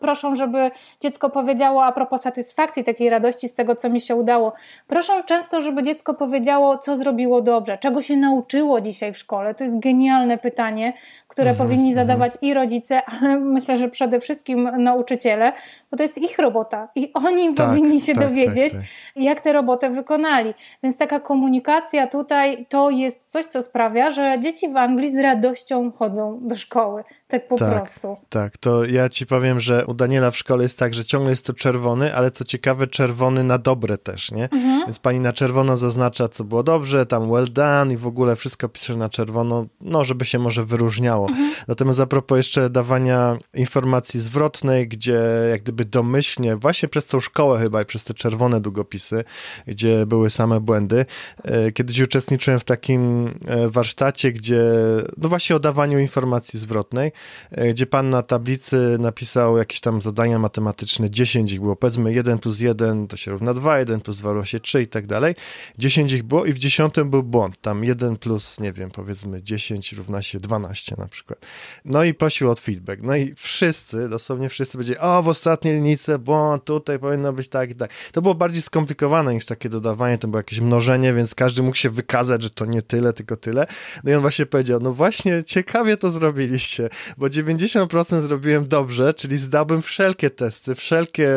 proszą, 0.00 0.36
żeby 0.36 0.70
dziecko 1.00 1.30
powiedziało 1.30 1.84
a 1.84 1.92
propos 1.92 2.22
satysfakcji, 2.22 2.84
takiej 2.84 3.10
radości 3.10 3.48
z 3.48 3.54
tego, 3.54 3.74
co 3.74 3.90
mi 3.90 4.00
się 4.00 4.16
udało. 4.16 4.52
Proszą 4.86 5.22
często, 5.22 5.60
żeby 5.60 5.82
dziecko 5.82 6.14
powiedziało, 6.14 6.78
co 6.78 6.96
zrobiło 6.96 7.39
dobrze, 7.42 7.78
czego 7.78 8.02
się 8.02 8.16
nauczyło 8.16 8.80
dzisiaj 8.80 9.12
w 9.12 9.18
szkole. 9.18 9.54
To 9.54 9.64
jest 9.64 9.78
genialne 9.78 10.38
pytanie, 10.38 10.92
które 11.28 11.50
mhm, 11.50 11.68
powinni 11.68 11.88
mhm. 11.88 12.06
zadawać 12.06 12.32
i 12.42 12.54
rodzice, 12.54 13.02
ale 13.04 13.36
myślę, 13.36 13.76
że 13.76 13.88
przede 13.88 14.20
wszystkim 14.20 14.70
nauczyciele, 14.78 15.52
bo 15.90 15.96
to 15.96 16.02
jest 16.02 16.18
ich 16.18 16.38
robota 16.38 16.88
i 16.94 17.12
oni 17.14 17.54
tak, 17.54 17.68
powinni 17.68 18.00
się 18.00 18.14
tak, 18.14 18.28
dowiedzieć, 18.28 18.72
tak, 18.72 18.82
tak, 18.82 18.90
jak 19.16 19.40
tę 19.40 19.52
robotę 19.52 19.90
wykonali. 19.90 20.54
Więc 20.82 20.96
taka 20.96 21.20
komunikacja 21.20 22.06
tutaj 22.06 22.66
to 22.68 22.90
jest 22.90 23.18
coś, 23.28 23.46
co 23.46 23.62
sprawia, 23.62 24.10
że 24.10 24.36
dzieci 24.40 24.68
w 24.68 24.76
Anglii 24.76 25.10
z 25.10 25.16
radością 25.16 25.92
chodzą 25.92 26.40
do 26.42 26.56
szkoły. 26.56 27.04
Tak 27.28 27.48
po 27.48 27.56
tak, 27.56 27.74
prostu. 27.74 28.16
Tak, 28.28 28.56
to 28.56 28.84
ja 28.84 29.08
ci 29.08 29.26
powiem, 29.26 29.60
że 29.60 29.86
u 29.86 29.94
Daniela 29.94 30.30
w 30.30 30.36
szkole 30.36 30.62
jest 30.62 30.78
tak, 30.78 30.94
że 30.94 31.04
ciągle 31.04 31.30
jest 31.30 31.46
to 31.46 31.52
czerwony, 31.52 32.14
ale 32.14 32.30
co 32.30 32.44
ciekawe, 32.44 32.86
czerwony 32.86 33.44
na 33.44 33.58
dobre 33.58 33.98
też, 33.98 34.32
nie? 34.32 34.44
Mhm. 34.44 34.80
Więc 34.86 34.98
pani 34.98 35.20
na 35.20 35.32
czerwono 35.32 35.76
zaznacza, 35.76 36.28
co 36.28 36.44
było 36.44 36.62
dobrze, 36.62 37.06
tam 37.06 37.30
well 37.30 37.52
done 37.52 37.94
i 37.94 37.96
w 37.96 38.06
ogóle 38.06 38.36
wszystko 38.36 38.68
pisze 38.68 38.96
na 38.96 39.08
czerwono, 39.08 39.66
no, 39.80 40.04
żeby 40.04 40.24
się 40.24 40.38
może 40.38 40.64
wyróżniało. 40.64 41.28
Mhm. 41.28 41.52
Natomiast 41.68 42.00
a 42.00 42.06
propos 42.06 42.36
jeszcze 42.36 42.70
dawania 42.70 43.38
informacji 43.54 44.20
zwrotnej, 44.20 44.88
gdzie 44.88 45.20
jak 45.50 45.62
gdyby 45.62 45.79
domyślnie, 45.84 46.56
właśnie 46.56 46.88
przez 46.88 47.06
tą 47.06 47.20
szkołę 47.20 47.58
chyba 47.58 47.82
i 47.82 47.84
przez 47.84 48.04
te 48.04 48.14
czerwone 48.14 48.60
długopisy, 48.60 49.24
gdzie 49.66 50.06
były 50.06 50.30
same 50.30 50.60
błędy, 50.60 51.06
e, 51.44 51.72
kiedyś 51.72 52.00
uczestniczyłem 52.00 52.60
w 52.60 52.64
takim 52.64 53.26
e, 53.46 53.68
warsztacie, 53.68 54.32
gdzie, 54.32 54.62
no 55.16 55.28
właśnie 55.28 55.56
o 55.56 55.60
dawaniu 55.60 55.98
informacji 55.98 56.58
zwrotnej, 56.58 57.12
e, 57.50 57.68
gdzie 57.68 57.86
pan 57.86 58.10
na 58.10 58.22
tablicy 58.22 58.96
napisał 58.98 59.58
jakieś 59.58 59.80
tam 59.80 60.02
zadania 60.02 60.38
matematyczne, 60.38 61.10
10 61.10 61.52
ich 61.52 61.60
było, 61.60 61.76
powiedzmy 61.76 62.12
1 62.12 62.38
plus 62.38 62.60
1 62.60 63.06
to 63.06 63.16
się 63.16 63.30
równa 63.30 63.54
2, 63.54 63.78
1 63.78 64.00
plus 64.00 64.16
2 64.16 64.32
równa 64.32 64.46
się 64.46 64.60
3 64.60 64.82
i 64.82 64.86
tak 64.86 65.06
dalej. 65.06 65.34
10 65.78 66.12
ich 66.12 66.22
było 66.22 66.44
i 66.44 66.52
w 66.52 66.58
dziesiątym 66.58 67.10
był 67.10 67.22
błąd, 67.22 67.60
tam 67.60 67.84
1 67.84 68.16
plus, 68.16 68.60
nie 68.60 68.72
wiem, 68.72 68.90
powiedzmy 68.90 69.42
10 69.42 69.92
równa 69.92 70.22
się 70.22 70.40
12 70.40 70.94
na 70.98 71.08
przykład. 71.08 71.46
No 71.84 72.04
i 72.04 72.14
prosił 72.14 72.50
o 72.50 72.54
feedback. 72.54 73.02
No 73.02 73.16
i 73.16 73.34
wszyscy, 73.36 74.08
dosłownie 74.08 74.48
wszyscy 74.48 74.72
powiedzieli, 74.72 74.98
o 74.98 75.22
w 75.22 75.28
ostatniej 75.28 75.69
linijce 75.72 76.18
błąd, 76.18 76.64
tutaj 76.64 76.98
powinno 76.98 77.32
być 77.32 77.48
tak 77.48 77.70
i 77.70 77.74
tak. 77.74 77.90
To 78.12 78.22
było 78.22 78.34
bardziej 78.34 78.62
skomplikowane 78.62 79.34
niż 79.34 79.46
takie 79.46 79.68
dodawanie, 79.68 80.18
to 80.18 80.28
było 80.28 80.38
jakieś 80.38 80.60
mnożenie, 80.60 81.14
więc 81.14 81.34
każdy 81.34 81.62
mógł 81.62 81.76
się 81.76 81.90
wykazać, 81.90 82.42
że 82.42 82.50
to 82.50 82.66
nie 82.66 82.82
tyle, 82.82 83.12
tylko 83.12 83.36
tyle. 83.36 83.66
No 84.04 84.10
i 84.10 84.14
on 84.14 84.20
właśnie 84.20 84.46
powiedział, 84.46 84.80
no 84.80 84.92
właśnie 84.92 85.44
ciekawie 85.44 85.96
to 85.96 86.10
zrobiliście, 86.10 86.88
bo 87.18 87.26
90% 87.26 88.20
zrobiłem 88.20 88.68
dobrze, 88.68 89.14
czyli 89.14 89.36
zdałbym 89.36 89.82
wszelkie 89.82 90.30
testy, 90.30 90.74
wszelkie, 90.74 91.28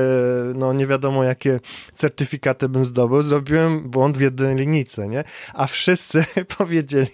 no 0.56 0.74
nie 0.74 0.88
wiadomo 0.88 1.24
jakie 1.24 1.60
certyfikaty 1.96 2.70
bym 2.70 2.86
zdobył, 2.86 3.22
zrobiłem 3.22 3.90
błąd 3.90 4.18
w 4.18 4.22
jednej 4.22 4.56
linijce, 4.56 5.08
nie? 5.08 5.24
A 5.54 5.68
wszyscy 5.68 6.26
powiedzieli, 6.58 7.08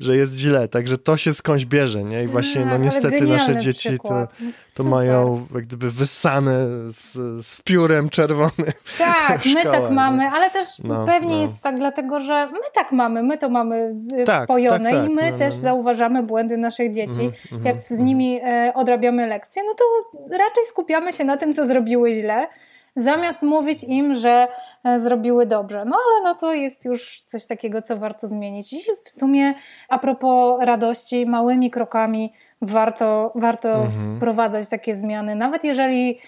że 0.00 0.16
jest 0.16 0.34
źle, 0.34 0.68
także 0.68 0.98
to 0.98 1.16
się 1.16 1.34
skądś 1.34 1.64
bierze, 1.64 2.04
nie? 2.04 2.24
I 2.24 2.26
właśnie, 2.26 2.66
no 2.66 2.78
niestety 2.78 3.26
nasze 3.26 3.56
dzieci 3.56 3.98
to, 4.02 4.28
to 4.74 4.84
mają 4.84 5.46
jak 5.54 5.66
gdyby 5.66 5.90
wyssane 5.90 6.65
z, 6.90 7.12
z 7.46 7.60
piórem 7.60 8.08
czerwonym. 8.08 8.72
Tak, 8.98 9.40
my 9.54 9.62
tak 9.62 9.90
mamy, 9.90 10.28
ale 10.28 10.50
też 10.50 10.78
no, 10.78 11.06
pewnie 11.06 11.34
no. 11.34 11.42
jest 11.42 11.52
tak 11.62 11.76
dlatego, 11.76 12.20
że 12.20 12.46
my 12.46 12.58
tak 12.74 12.92
mamy, 12.92 13.22
my 13.22 13.38
to 13.38 13.48
mamy 13.48 13.94
e, 14.16 14.24
tak, 14.24 14.44
wpojone 14.44 14.90
tak, 14.90 15.00
tak, 15.00 15.10
i 15.10 15.14
my 15.14 15.32
no, 15.32 15.38
też 15.38 15.54
no, 15.54 15.58
no. 15.58 15.62
zauważamy 15.62 16.22
błędy 16.22 16.56
naszych 16.56 16.92
dzieci. 16.92 17.20
Mm 17.20 17.32
-hmm, 17.32 17.66
Jak 17.66 17.86
z 17.86 17.92
mm 17.92 18.02
-hmm. 18.02 18.06
nimi 18.06 18.40
e, 18.44 18.72
odrabiamy 18.74 19.26
lekcje, 19.26 19.62
no 19.66 19.74
to 19.74 19.84
raczej 20.30 20.64
skupiamy 20.68 21.12
się 21.12 21.24
na 21.24 21.36
tym, 21.36 21.54
co 21.54 21.66
zrobiły 21.66 22.12
źle, 22.12 22.46
zamiast 22.96 23.42
mówić 23.42 23.84
im, 23.84 24.14
że 24.14 24.48
e, 24.84 25.00
zrobiły 25.00 25.46
dobrze. 25.46 25.84
No 25.84 25.96
ale 25.96 26.24
no 26.24 26.34
to 26.34 26.54
jest 26.54 26.84
już 26.84 27.22
coś 27.26 27.46
takiego, 27.46 27.82
co 27.82 27.96
warto 27.96 28.28
zmienić. 28.28 28.72
I 28.72 28.78
w 29.04 29.10
sumie 29.10 29.54
a 29.88 29.98
propos 29.98 30.60
radości, 30.60 31.26
małymi 31.26 31.70
krokami 31.70 32.32
warto, 32.62 33.32
warto 33.34 33.68
mhm. 33.68 34.16
wprowadzać 34.16 34.68
takie 34.68 34.96
zmiany. 34.96 35.34
Nawet 35.34 35.64
jeżeli, 35.64 36.10
y, 36.10 36.18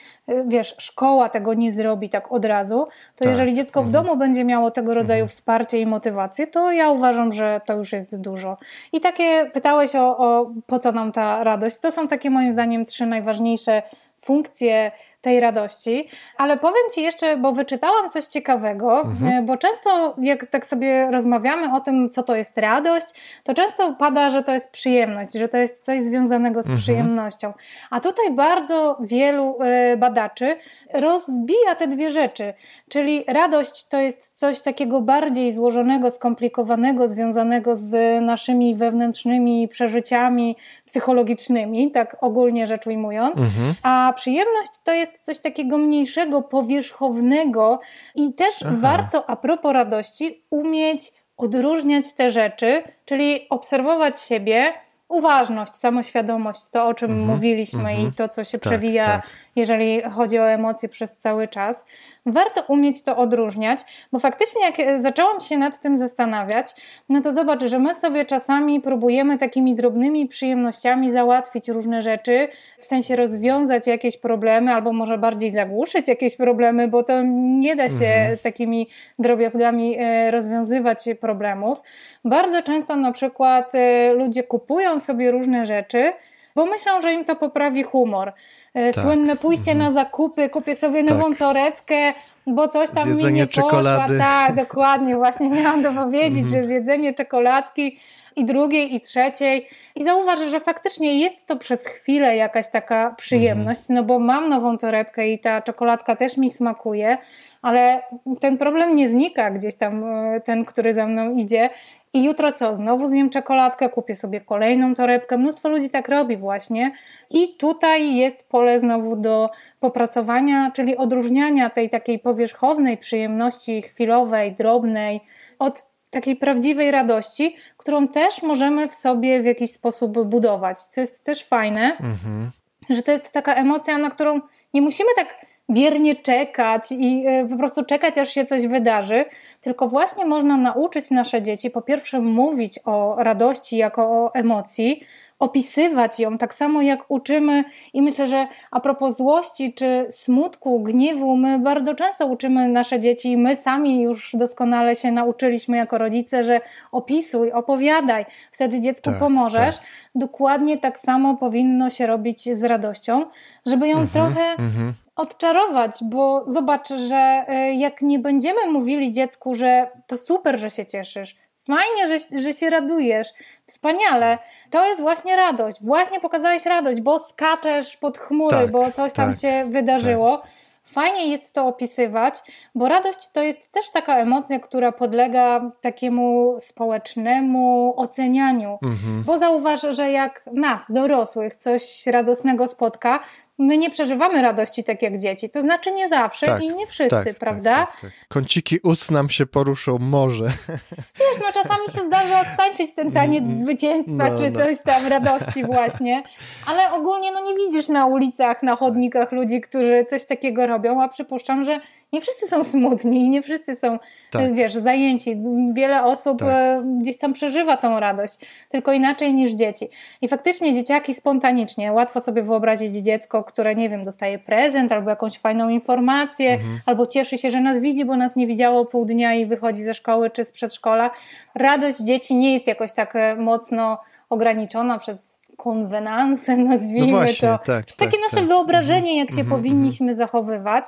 wiesz, 0.46 0.74
szkoła 0.78 1.28
tego 1.28 1.54
nie 1.54 1.72
zrobi 1.72 2.08
tak 2.08 2.32
od 2.32 2.44
razu, 2.44 2.86
to 3.16 3.24
tak. 3.24 3.28
jeżeli 3.28 3.54
dziecko 3.54 3.82
w 3.82 3.86
mhm. 3.86 4.04
domu 4.04 4.18
będzie 4.18 4.44
miało 4.44 4.70
tego 4.70 4.94
rodzaju 4.94 5.22
mhm. 5.22 5.28
wsparcie 5.28 5.80
i 5.80 5.86
motywację, 5.86 6.46
to 6.46 6.72
ja 6.72 6.90
uważam, 6.90 7.32
że 7.32 7.60
to 7.66 7.74
już 7.74 7.92
jest 7.92 8.16
dużo. 8.16 8.56
I 8.92 9.00
takie 9.00 9.50
pytałeś 9.52 9.96
o, 9.96 10.18
o 10.18 10.50
po 10.66 10.78
co 10.78 10.92
nam 10.92 11.12
ta 11.12 11.44
radość. 11.44 11.78
To 11.78 11.92
są 11.92 12.08
takie 12.08 12.30
moim 12.30 12.52
zdaniem 12.52 12.84
trzy 12.84 13.06
najważniejsze 13.06 13.82
funkcje 14.20 14.90
tej 15.20 15.40
radości. 15.40 16.08
Ale 16.36 16.56
powiem 16.56 16.82
Ci 16.94 17.02
jeszcze, 17.02 17.36
bo 17.36 17.52
wyczytałam 17.52 18.10
coś 18.10 18.24
ciekawego, 18.24 19.00
mhm. 19.00 19.32
E, 19.32 19.42
bo 19.42 19.56
często 19.56 20.14
jak 20.18 20.46
tak 20.46 20.66
sobie 20.66 21.10
rozmawiamy 21.10 21.74
o 21.76 21.80
tym, 21.80 22.10
co 22.10 22.22
to 22.22 22.36
jest 22.36 22.58
radość, 22.58 23.06
to 23.44 23.54
często 23.54 23.94
pada, 23.94 24.30
że 24.30 24.42
to 24.42 24.52
jest 24.52 24.70
przyjemność, 24.70 25.32
że 25.32 25.48
to 25.48 25.56
jest 25.56 25.84
coś 25.84 26.02
związanego 26.02 26.62
z 26.62 26.66
mhm. 26.66 26.82
przyjemnością. 26.82 27.52
A 27.90 28.00
tutaj 28.00 28.30
bardzo 28.30 28.98
wielu 29.00 29.58
e, 29.60 29.96
badaczy 29.96 30.56
rozbija 30.94 31.74
te 31.78 31.88
dwie 31.88 32.10
rzeczy. 32.10 32.54
Czyli 32.88 33.24
radość 33.28 33.88
to 33.88 34.00
jest 34.00 34.32
coś 34.34 34.60
takiego 34.60 35.00
bardziej 35.00 35.52
złożonego, 35.52 36.10
skomplikowanego, 36.10 37.08
związanego 37.08 37.76
z 37.76 38.22
naszymi 38.22 38.74
wewnętrznymi 38.74 39.68
przeżyciami 39.68 40.56
psychologicznymi, 40.86 41.90
tak 41.90 42.16
ogólnie 42.20 42.66
rzecz 42.66 42.86
ujmując. 42.86 43.38
Mhm. 43.38 43.74
A 43.82 44.12
przyjemność 44.16 44.70
to 44.84 44.92
jest 44.92 45.07
coś 45.20 45.38
takiego 45.38 45.78
mniejszego, 45.78 46.42
powierzchownego 46.42 47.80
i 48.14 48.32
też 48.32 48.54
Aha. 48.62 48.74
warto 48.78 49.30
a 49.30 49.36
propos 49.36 49.72
radości 49.72 50.44
umieć 50.50 51.12
odróżniać 51.36 52.12
te 52.14 52.30
rzeczy, 52.30 52.82
czyli 53.04 53.46
obserwować 53.50 54.20
siebie, 54.20 54.72
uważność, 55.08 55.74
samoświadomość, 55.74 56.60
to 56.70 56.86
o 56.86 56.94
czym 56.94 57.10
mhm, 57.10 57.28
mówiliśmy 57.28 57.92
i 57.92 57.96
mhm. 57.96 58.12
to, 58.12 58.28
co 58.28 58.44
się 58.44 58.58
tak, 58.58 58.60
przewija 58.60 59.04
tak 59.04 59.22
jeżeli 59.58 60.02
chodzi 60.02 60.38
o 60.38 60.50
emocje 60.50 60.88
przez 60.88 61.16
cały 61.16 61.48
czas. 61.48 61.84
Warto 62.26 62.62
umieć 62.68 63.02
to 63.02 63.16
odróżniać, 63.16 63.80
bo 64.12 64.18
faktycznie 64.18 64.62
jak 64.62 65.00
zaczęłam 65.00 65.40
się 65.40 65.58
nad 65.58 65.80
tym 65.80 65.96
zastanawiać, 65.96 66.66
no 67.08 67.20
to 67.20 67.32
zobacz, 67.32 67.64
że 67.64 67.78
my 67.78 67.94
sobie 67.94 68.24
czasami 68.24 68.80
próbujemy 68.80 69.38
takimi 69.38 69.74
drobnymi 69.74 70.28
przyjemnościami 70.28 71.10
załatwić 71.10 71.68
różne 71.68 72.02
rzeczy, 72.02 72.48
w 72.78 72.84
sensie 72.84 73.16
rozwiązać 73.16 73.86
jakieś 73.86 74.16
problemy, 74.16 74.74
albo 74.74 74.92
może 74.92 75.18
bardziej 75.18 75.50
zagłuszyć 75.50 76.08
jakieś 76.08 76.36
problemy, 76.36 76.88
bo 76.88 77.02
to 77.02 77.22
nie 77.58 77.76
da 77.76 77.88
się 77.88 78.06
mhm. 78.06 78.38
takimi 78.38 78.88
drobiazgami 79.18 79.96
e, 79.98 80.30
rozwiązywać 80.30 81.04
problemów. 81.20 81.78
Bardzo 82.24 82.62
często 82.62 82.96
na 82.96 83.12
przykład 83.12 83.74
e, 83.74 84.12
ludzie 84.12 84.42
kupują 84.42 84.97
sobie 85.00 85.30
różne 85.30 85.66
rzeczy, 85.66 86.12
bo 86.54 86.66
myślą, 86.66 87.02
że 87.02 87.12
im 87.12 87.24
to 87.24 87.36
poprawi 87.36 87.82
humor. 87.82 88.32
E, 88.74 88.92
tak. 88.92 89.04
Słynne 89.04 89.36
pójście 89.36 89.72
mhm. 89.72 89.94
na 89.94 90.02
zakupy, 90.02 90.48
kupię 90.48 90.74
sobie 90.74 91.02
nową 91.02 91.30
tak. 91.30 91.38
torebkę, 91.38 92.12
bo 92.46 92.68
coś 92.68 92.90
tam 92.90 93.04
zjedzenie 93.04 93.32
mi 93.32 93.38
nie 93.38 93.46
czekolady. 93.46 94.12
poszła. 94.12 94.18
Tak, 94.18 94.54
dokładnie, 94.54 95.16
właśnie 95.16 95.50
miałam 95.62 95.82
to 95.82 95.92
powiedzieć, 95.92 96.44
mhm. 96.44 96.62
że 96.62 96.68
zjedzenie 96.68 97.14
czekoladki 97.14 98.00
i 98.36 98.44
drugiej, 98.44 98.94
i 98.94 99.00
trzeciej. 99.00 99.68
I 99.94 100.04
zauważ, 100.04 100.38
że 100.50 100.60
faktycznie 100.60 101.20
jest 101.20 101.46
to 101.46 101.56
przez 101.56 101.86
chwilę 101.86 102.36
jakaś 102.36 102.70
taka 102.70 103.14
przyjemność, 103.16 103.80
mhm. 103.80 103.94
no 103.94 104.02
bo 104.02 104.18
mam 104.18 104.48
nową 104.48 104.78
torebkę 104.78 105.28
i 105.28 105.38
ta 105.38 105.62
czekoladka 105.62 106.16
też 106.16 106.36
mi 106.36 106.50
smakuje, 106.50 107.18
ale 107.62 108.02
ten 108.40 108.58
problem 108.58 108.96
nie 108.96 109.08
znika 109.08 109.50
gdzieś 109.50 109.74
tam, 109.74 110.04
e, 110.04 110.40
ten, 110.40 110.64
który 110.64 110.94
za 110.94 111.06
mną 111.06 111.36
idzie 111.36 111.70
I 112.12 112.24
jutro 112.24 112.52
co? 112.52 112.74
Znowu 112.74 113.08
zjem 113.08 113.30
czekoladkę, 113.30 113.88
kupię 113.88 114.16
sobie 114.16 114.40
kolejną 114.40 114.94
torebkę. 114.94 115.38
Mnóstwo 115.38 115.68
ludzi 115.68 115.90
tak 115.90 116.08
robi 116.08 116.36
właśnie. 116.36 116.92
I 117.30 117.56
tutaj 117.56 118.16
jest 118.16 118.48
pole 118.48 118.80
znowu 118.80 119.16
do 119.16 119.50
popracowania, 119.80 120.70
czyli 120.70 120.96
odróżniania 120.96 121.70
tej 121.70 121.90
takiej 121.90 122.18
powierzchownej 122.18 122.98
przyjemności 122.98 123.82
chwilowej, 123.82 124.52
drobnej 124.52 125.20
od 125.58 125.86
takiej 126.10 126.36
prawdziwej 126.36 126.90
radości, 126.90 127.56
którą 127.76 128.08
też 128.08 128.42
możemy 128.42 128.88
w 128.88 128.94
sobie 128.94 129.42
w 129.42 129.44
jakiś 129.44 129.70
sposób 129.70 130.24
budować. 130.24 130.78
Co 130.78 131.00
jest 131.00 131.24
też 131.24 131.44
fajne, 131.44 131.90
mhm. 131.90 132.50
że 132.90 133.02
to 133.02 133.12
jest 133.12 133.32
taka 133.32 133.54
emocja, 133.54 133.98
na 133.98 134.10
którą 134.10 134.40
nie 134.74 134.82
musimy 134.82 135.10
tak 135.16 135.46
biernie 135.70 136.16
czekać 136.16 136.92
i 136.92 137.24
e, 137.26 137.48
po 137.48 137.56
prostu 137.56 137.84
czekać, 137.84 138.18
aż 138.18 138.30
się 138.30 138.44
coś 138.44 138.66
wydarzy, 138.66 139.24
tylko 139.60 139.88
właśnie 139.88 140.24
można 140.24 140.56
nauczyć 140.56 141.10
nasze 141.10 141.42
dzieci 141.42 141.70
po 141.70 141.82
pierwsze 141.82 142.20
mówić 142.20 142.80
o 142.84 143.16
radości 143.18 143.76
jako 143.76 144.02
o 144.02 144.34
emocji, 144.34 145.02
opisywać 145.38 146.20
ją 146.20 146.38
tak 146.38 146.54
samo 146.54 146.82
jak 146.82 147.10
uczymy 147.10 147.64
i 147.92 148.02
myślę, 148.02 148.28
że 148.28 148.46
a 148.70 148.80
propos 148.80 149.16
złości 149.16 149.74
czy 149.74 150.06
smutku, 150.10 150.80
gniewu, 150.80 151.36
my 151.36 151.58
bardzo 151.58 151.94
często 151.94 152.26
uczymy 152.26 152.68
nasze 152.68 153.00
dzieci, 153.00 153.36
my 153.36 153.56
sami 153.56 154.02
już 154.02 154.30
doskonale 154.34 154.96
się 154.96 155.12
nauczyliśmy 155.12 155.76
jako 155.76 155.98
rodzice, 155.98 156.44
że 156.44 156.60
opisuj, 156.92 157.52
opowiadaj, 157.52 158.26
wtedy 158.52 158.80
dziecku 158.80 159.10
tak, 159.10 159.18
pomożesz. 159.18 159.76
Tak. 159.76 159.86
Dokładnie 160.14 160.78
tak 160.78 160.98
samo 160.98 161.36
powinno 161.36 161.90
się 161.90 162.06
robić 162.06 162.56
z 162.56 162.62
radością, 162.62 163.24
żeby 163.66 163.88
ją 163.88 163.98
mhm, 163.98 164.08
trochę 164.08 164.50
mhm. 164.50 164.94
odczarować, 165.16 165.92
bo 166.02 166.44
zobacz, 166.46 166.88
że 166.88 167.44
e, 167.48 167.74
jak 167.74 168.02
nie 168.02 168.18
będziemy 168.18 168.72
mówili 168.72 169.12
dziecku, 169.12 169.54
że 169.54 169.90
to 170.06 170.16
super, 170.16 170.58
że 170.58 170.70
się 170.70 170.86
cieszysz, 170.86 171.36
Fajnie, 171.68 172.18
że, 172.18 172.40
że 172.42 172.52
się 172.52 172.70
radujesz. 172.70 173.28
Wspaniale. 173.66 174.38
To 174.70 174.88
jest 174.88 175.00
właśnie 175.00 175.36
radość. 175.36 175.76
Właśnie 175.84 176.20
pokazałeś 176.20 176.66
radość, 176.66 177.00
bo 177.00 177.18
skaczesz 177.18 177.96
pod 177.96 178.18
chmury, 178.18 178.56
tak, 178.56 178.70
bo 178.70 178.90
coś 178.90 179.12
tam 179.12 179.32
tak, 179.32 179.40
się 179.40 179.64
wydarzyło. 179.70 180.38
Tak. 180.38 180.50
Fajnie 180.84 181.26
jest 181.26 181.54
to 181.54 181.66
opisywać, 181.66 182.34
bo 182.74 182.88
radość 182.88 183.28
to 183.32 183.42
jest 183.42 183.72
też 183.72 183.90
taka 183.90 184.18
emocja, 184.18 184.58
która 184.58 184.92
podlega 184.92 185.70
takiemu 185.80 186.56
społecznemu 186.60 187.94
ocenianiu. 187.96 188.78
Mhm. 188.82 189.22
Bo 189.22 189.38
zauważ, 189.38 189.80
że 189.90 190.10
jak 190.10 190.44
nas, 190.52 190.84
dorosłych, 190.88 191.56
coś 191.56 192.06
radosnego 192.06 192.68
spotka, 192.68 193.20
my 193.58 193.78
nie 193.78 193.90
przeżywamy 193.90 194.42
radości 194.42 194.84
tak 194.84 195.02
jak 195.02 195.18
dzieci. 195.18 195.50
To 195.50 195.62
znaczy 195.62 195.92
nie 195.92 196.08
zawsze 196.08 196.46
tak, 196.46 196.62
i 196.62 196.74
nie 196.74 196.86
wszyscy, 196.86 197.16
tak, 197.16 197.24
tak 197.24 197.36
prawda? 197.36 197.86
Tak, 197.86 198.00
tak, 198.00 198.10
Kąciki 198.28 198.78
ust 198.82 199.10
nam 199.10 199.28
się 199.28 199.46
poruszą 199.46 199.98
może. 199.98 200.44
Wiesz, 201.20 201.38
no 201.40 201.62
czasami 201.62 201.88
się 201.94 202.06
zdarza 202.06 202.40
odtańczyć 202.40 202.94
ten 202.94 203.12
taniec 203.12 203.44
mm, 203.44 203.60
zwycięstwa, 203.60 204.30
no, 204.30 204.38
czy 204.38 204.50
no. 204.50 204.60
coś 204.60 204.82
tam, 204.82 205.06
radości 205.06 205.64
właśnie. 205.64 206.22
Ale 206.66 206.92
ogólnie 206.92 207.32
no 207.32 207.40
nie 207.40 207.54
widzisz 207.54 207.88
na 207.88 208.06
ulicach, 208.06 208.62
na 208.62 208.76
chodnikach 208.76 209.32
ludzi, 209.32 209.60
którzy 209.60 210.06
coś 210.10 210.24
takiego 210.24 210.66
robią, 210.66 211.02
a 211.02 211.08
przypuszczam, 211.08 211.64
że 211.64 211.80
nie 212.12 212.20
wszyscy 212.20 212.48
są 212.48 212.64
smutni 212.64 213.28
nie 213.28 213.42
wszyscy 213.42 213.76
są, 213.76 213.98
tak. 214.30 214.54
wiesz, 214.54 214.74
zajęci. 214.74 215.42
Wiele 215.72 216.04
osób 216.04 216.38
tak. 216.38 216.48
E, 216.48 216.82
gdzieś 217.00 217.18
tam 217.18 217.32
przeżywa 217.32 217.76
tą 217.76 218.00
radość, 218.00 218.38
tylko 218.68 218.92
inaczej 218.92 219.34
niż 219.34 219.52
dzieci. 219.52 219.88
I 220.22 220.28
faktycznie 220.28 220.74
dzieciaki 220.74 221.14
spontanicznie, 221.14 221.92
łatwo 221.92 222.20
sobie 222.20 222.42
wyobrazić 222.42 222.94
dziecko, 222.94 223.44
które, 223.44 223.74
nie 223.74 223.88
wiem, 223.88 224.04
dostaje 224.04 224.38
prezent 224.38 224.92
albo 224.92 225.10
jakąś 225.10 225.38
fajną 225.38 225.68
informację, 225.68 226.52
mhm. 226.52 226.80
albo 226.86 227.06
cieszy 227.06 227.38
się, 227.38 227.50
że 227.50 227.60
nas 227.60 227.80
widzi, 227.80 228.04
bo 228.04 228.16
nas 228.16 228.36
nie 228.36 228.46
widziało 228.46 228.86
pół 228.86 229.04
dnia 229.04 229.34
i 229.34 229.46
wychodzi 229.46 229.82
ze 229.82 229.94
szkoły 229.94 230.30
czy 230.30 230.44
z 230.44 230.52
przedszkola. 230.52 231.10
Radość 231.54 231.98
dzieci 231.98 232.36
nie 232.36 232.54
jest 232.54 232.66
jakoś 232.66 232.92
tak 232.92 233.16
e, 233.16 233.36
mocno 233.36 233.98
ograniczona 234.30 234.98
przez 234.98 235.18
konwenanse, 235.56 236.56
nazwijmy 236.72 237.06
no 237.06 237.16
właśnie, 237.16 237.48
to. 237.48 237.58
Tak, 237.58 237.86
takie 237.86 238.10
tak, 238.10 238.20
nasze 238.20 238.36
tak. 238.36 238.48
wyobrażenie, 238.48 239.18
jak 239.18 239.30
się 239.30 239.40
mhm, 239.40 239.48
powinniśmy 239.50 240.10
mhm. 240.10 240.28
zachowywać. 240.28 240.84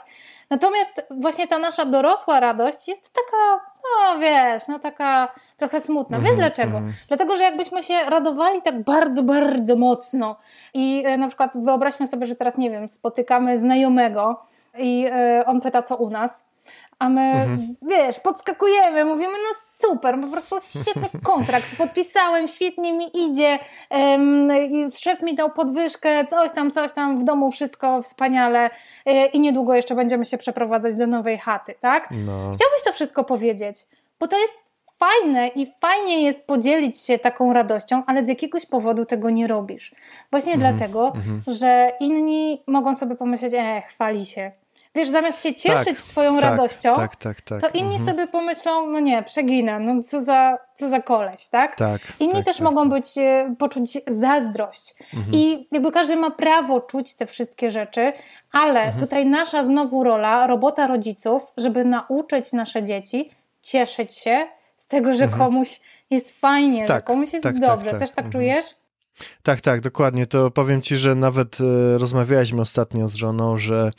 Natomiast 0.50 1.06
właśnie 1.10 1.48
ta 1.48 1.58
nasza 1.58 1.84
dorosła 1.84 2.40
radość 2.40 2.88
jest 2.88 3.12
taka, 3.12 3.64
no 3.82 4.18
wiesz, 4.18 4.68
no 4.68 4.78
taka 4.78 5.28
trochę 5.56 5.80
smutna. 5.80 6.18
Wiesz 6.18 6.26
mm 6.26 6.36
-hmm, 6.36 6.40
dlaczego? 6.40 6.78
Mm. 6.78 6.92
Dlatego, 7.08 7.36
że 7.36 7.44
jakbyśmy 7.44 7.82
się 7.82 7.94
radowali 8.08 8.62
tak 8.62 8.82
bardzo, 8.82 9.22
bardzo 9.22 9.76
mocno 9.76 10.36
i 10.74 11.02
e, 11.06 11.18
na 11.18 11.26
przykład 11.28 11.50
wyobraźmy 11.54 12.06
sobie, 12.06 12.26
że 12.26 12.34
teraz, 12.34 12.58
nie 12.58 12.70
wiem, 12.70 12.88
spotykamy 12.88 13.60
znajomego 13.60 14.42
i 14.78 15.06
e, 15.10 15.44
on 15.46 15.60
pyta, 15.60 15.82
co 15.82 15.96
u 15.96 16.10
nas, 16.10 16.44
a 16.98 17.08
my, 17.08 17.20
mhm. 17.20 17.76
wiesz, 17.82 18.20
podskakujemy, 18.20 19.04
mówimy, 19.04 19.32
no 19.32 19.69
super, 19.80 20.20
po 20.20 20.26
prostu 20.26 20.56
świetny 20.80 21.08
kontrakt, 21.22 21.76
podpisałem, 21.78 22.46
świetnie 22.46 22.92
mi 22.92 23.26
idzie, 23.26 23.58
szef 25.00 25.22
mi 25.22 25.34
dał 25.34 25.50
podwyżkę, 25.50 26.26
coś 26.26 26.52
tam, 26.52 26.70
coś 26.70 26.92
tam, 26.92 27.20
w 27.20 27.24
domu 27.24 27.50
wszystko 27.50 28.02
wspaniale 28.02 28.70
e, 29.06 29.26
i 29.26 29.40
niedługo 29.40 29.74
jeszcze 29.74 29.94
będziemy 29.94 30.24
się 30.24 30.38
przeprowadzać 30.38 30.96
do 30.96 31.06
nowej 31.06 31.38
chaty, 31.38 31.74
tak? 31.80 32.08
No. 32.10 32.32
Chciałbyś 32.32 32.82
to 32.84 32.92
wszystko 32.92 33.24
powiedzieć, 33.24 33.76
bo 34.20 34.28
to 34.28 34.38
jest 34.38 34.54
fajne 34.98 35.48
i 35.48 35.72
fajnie 35.80 36.22
jest 36.22 36.46
podzielić 36.46 36.98
się 36.98 37.18
taką 37.18 37.52
radością, 37.52 38.02
ale 38.06 38.24
z 38.24 38.28
jakiegoś 38.28 38.66
powodu 38.66 39.04
tego 39.04 39.30
nie 39.30 39.46
robisz. 39.46 39.94
Właśnie 40.30 40.52
mhm. 40.52 40.76
dlatego, 40.76 41.06
mhm. 41.06 41.42
że 41.46 41.92
inni 42.00 42.62
mogą 42.66 42.94
sobie 42.94 43.16
pomyśleć, 43.16 43.54
e, 43.54 43.82
chwali 43.88 44.26
się, 44.26 44.52
Wiesz, 44.94 45.08
zamiast 45.08 45.42
się 45.42 45.54
cieszyć 45.54 45.98
tak, 45.98 46.00
twoją 46.00 46.34
tak, 46.34 46.42
radością, 46.42 46.94
tak, 46.94 47.16
tak, 47.16 47.40
tak, 47.40 47.60
to 47.60 47.68
inni 47.68 47.96
mhm. 47.96 48.06
sobie 48.06 48.26
pomyślą, 48.26 48.86
no 48.86 49.00
nie, 49.00 49.22
przeginę, 49.22 49.80
no 49.80 50.02
co 50.02 50.22
za, 50.22 50.58
co 50.74 50.88
za 50.88 51.00
koleś, 51.00 51.48
tak? 51.48 51.76
tak 51.76 52.00
inni 52.20 52.32
tak, 52.32 52.44
też 52.44 52.60
mogą 52.60 52.88
być, 52.88 53.18
e, 53.18 53.54
poczuć 53.58 53.98
zazdrość. 54.06 54.94
Mhm. 55.14 55.34
I 55.34 55.68
jakby 55.72 55.92
każdy 55.92 56.16
ma 56.16 56.30
prawo 56.30 56.80
czuć 56.80 57.14
te 57.14 57.26
wszystkie 57.26 57.70
rzeczy, 57.70 58.12
ale 58.52 58.80
mhm. 58.80 59.00
tutaj 59.00 59.26
nasza 59.26 59.64
znowu 59.64 60.04
rola, 60.04 60.46
robota 60.46 60.86
rodziców, 60.86 61.42
żeby 61.56 61.84
nauczyć 61.84 62.52
nasze 62.52 62.84
dzieci 62.84 63.30
cieszyć 63.62 64.14
się 64.14 64.46
z 64.76 64.86
tego, 64.86 65.14
że 65.14 65.24
mhm. 65.24 65.42
komuś 65.42 65.80
jest 66.10 66.40
fajnie, 66.40 66.86
że 66.88 67.02
komuś 67.02 67.32
jest 67.32 67.60
dobrze. 67.60 67.90
Też 67.90 68.10
tak 68.10 68.24
mhm. 68.24 68.32
czujesz? 68.32 68.64
Tak, 69.42 69.60
tak, 69.60 69.80
dokładnie. 69.80 70.26
To 70.26 70.50
powiem 70.50 70.82
ci, 70.82 70.96
że 70.96 71.14
nawet 71.14 71.58
e, 71.60 71.98
rozmawialiśmy 71.98 72.60
ostatnio 72.60 73.08
z 73.08 73.14
żoną, 73.14 73.56
że 73.56 73.90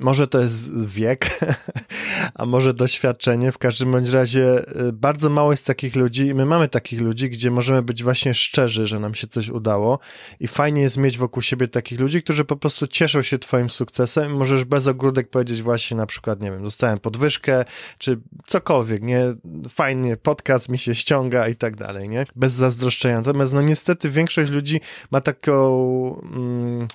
może 0.00 0.26
to 0.26 0.40
jest 0.40 0.86
wiek, 0.86 1.40
a 2.34 2.46
może 2.46 2.74
doświadczenie. 2.74 3.52
W 3.52 3.58
każdym 3.58 3.92
bądź 3.92 4.08
razie 4.08 4.70
y, 4.88 4.92
bardzo 4.92 5.30
mało 5.30 5.50
jest 5.50 5.66
takich 5.66 5.96
ludzi 5.96 6.26
i 6.26 6.34
my 6.34 6.46
mamy 6.46 6.68
takich 6.68 7.00
ludzi, 7.00 7.30
gdzie 7.30 7.50
możemy 7.50 7.82
być 7.82 8.02
właśnie 8.02 8.34
szczerzy, 8.34 8.86
że 8.86 9.00
nam 9.00 9.14
się 9.14 9.26
coś 9.26 9.48
udało 9.48 9.98
i 10.40 10.48
fajnie 10.48 10.82
jest 10.82 10.96
mieć 10.96 11.18
wokół 11.18 11.42
siebie 11.42 11.68
takich 11.68 12.00
ludzi, 12.00 12.22
którzy 12.22 12.44
po 12.44 12.56
prostu 12.56 12.86
cieszą 12.86 13.22
się 13.22 13.38
twoim 13.38 13.70
sukcesem 13.70 14.30
i 14.32 14.34
możesz 14.34 14.64
bez 14.64 14.86
ogródek 14.86 15.30
powiedzieć 15.30 15.62
właśnie 15.62 15.96
na 15.96 16.06
przykład, 16.06 16.42
nie 16.42 16.50
wiem, 16.50 16.62
dostałem 16.62 16.98
podwyżkę, 16.98 17.64
czy 17.98 18.20
cokolwiek, 18.46 19.02
nie? 19.02 19.24
Fajnie, 19.68 20.16
podcast 20.16 20.68
mi 20.68 20.78
się 20.78 20.94
ściąga 20.94 21.48
i 21.48 21.54
tak 21.54 21.76
dalej, 21.76 22.08
nie? 22.08 22.26
Bez 22.36 22.52
zazdroszczenia. 22.52 23.16
Natomiast 23.16 23.52
no 23.52 23.62
niestety 23.62 24.10
większość 24.10 24.52
ludzi 24.52 24.80
ma 25.10 25.20
taką... 25.20 26.20
Mm, 26.34 26.88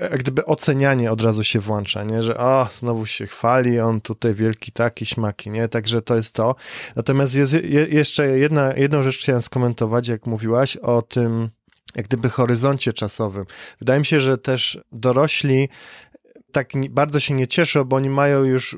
jak 0.00 0.18
gdyby 0.18 0.44
ocenianie 0.44 1.12
od 1.12 1.20
razu 1.20 1.44
się 1.44 1.60
włącza, 1.60 2.04
nie? 2.04 2.22
że 2.22 2.36
o, 2.36 2.68
znowu 2.72 3.06
się 3.06 3.26
chwali, 3.26 3.80
on 3.80 4.00
tutaj 4.00 4.34
wielki 4.34 4.72
taki, 4.72 5.06
śmaki, 5.06 5.50
nie? 5.50 5.68
Także 5.68 6.02
to 6.02 6.16
jest 6.16 6.34
to. 6.34 6.54
Natomiast 6.96 7.34
jest 7.34 7.52
je, 7.52 7.86
jeszcze 7.90 8.38
jedna, 8.38 8.74
jedną 8.76 9.02
rzecz 9.02 9.18
chciałem 9.18 9.42
skomentować, 9.42 10.08
jak 10.08 10.26
mówiłaś 10.26 10.76
o 10.76 11.02
tym, 11.02 11.48
jak 11.96 12.06
gdyby 12.06 12.30
horyzoncie 12.30 12.92
czasowym. 12.92 13.44
Wydaje 13.78 14.00
mi 14.00 14.06
się, 14.06 14.20
że 14.20 14.38
też 14.38 14.80
dorośli 14.92 15.68
tak 16.52 16.68
bardzo 16.90 17.20
się 17.20 17.34
nie 17.34 17.46
cieszą, 17.46 17.84
bo 17.84 17.96
oni 17.96 18.10
mają 18.10 18.44
już 18.44 18.76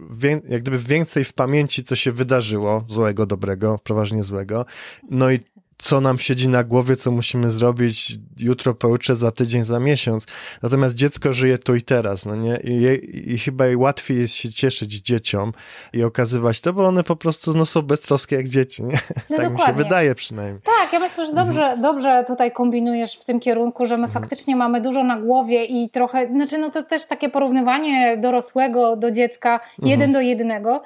jak 0.49 0.63
gdyby 0.63 0.79
więcej 0.79 1.25
w 1.25 1.33
pamięci, 1.33 1.85
co 1.85 1.97
się 1.97 2.13
wydarzyło, 2.13 2.85
złego, 2.89 3.27
dobrego, 3.27 3.79
przeważnie 3.85 4.23
złego. 4.23 4.67
No 5.11 5.31
i 5.31 5.41
co 5.79 6.01
nam 6.01 6.19
siedzi 6.19 6.49
na 6.49 6.65
głowie, 6.65 6.97
co 6.97 7.11
musimy 7.11 7.51
zrobić 7.51 8.19
jutro, 8.39 8.75
pojutrze, 8.75 9.15
za 9.15 9.31
tydzień, 9.31 9.63
za 9.63 9.81
miesiąc. 9.81 10.27
Natomiast 10.63 10.95
dziecko 10.95 11.33
żyje 11.33 11.59
tu 11.59 11.75
i 11.75 11.83
teraz, 11.83 12.27
no 12.27 12.37
nie? 12.37 12.57
I, 12.65 13.35
i 13.35 13.39
chyba 13.39 13.65
łatwiej 13.77 14.19
jest 14.19 14.35
się 14.35 14.49
cieszyć 14.49 14.93
dzieciom 14.95 15.53
i 15.93 16.03
okazywać 16.03 16.61
to, 16.61 16.73
bo 16.73 16.87
one 16.87 17.05
po 17.05 17.17
prostu 17.17 17.55
no, 17.55 17.67
są 17.67 17.83
beztroskie 17.83 18.37
jak 18.37 18.49
dzieci, 18.49 18.85
nie? 18.85 18.99
No 19.31 19.37
tak 19.37 19.51
dokładnie. 19.51 19.51
mi 19.51 19.61
się 19.67 19.73
wydaje 19.73 20.15
przynajmniej. 20.15 20.63
Tak, 20.63 20.93
ja 20.93 20.99
myślę, 20.99 21.27
że 21.27 21.33
dobrze, 21.33 21.63
mhm. 21.63 21.81
dobrze 21.81 22.25
tutaj 22.27 22.53
kombinujesz 22.53 23.17
w 23.17 23.25
tym 23.25 23.41
kierunku, 23.41 23.87
że 23.87 23.97
my 23.97 24.05
mhm. 24.05 24.23
faktycznie 24.23 24.57
mamy 24.57 24.81
dużo 24.81 25.05
na 25.05 25.17
głowie 25.17 25.65
i 25.65 25.91
trochę, 25.91 26.29
znaczy 26.29 26.59
no 26.59 26.71
to 26.71 26.83
też 26.83 27.07
takie 27.07 27.29
porównywanie 27.29 28.17
dorosłego 28.17 28.97
do 28.97 29.11
dziecka, 29.11 29.55
mhm. 29.55 29.89
jeden 29.89 30.13
do 30.13 30.21
jednego, 30.21 30.83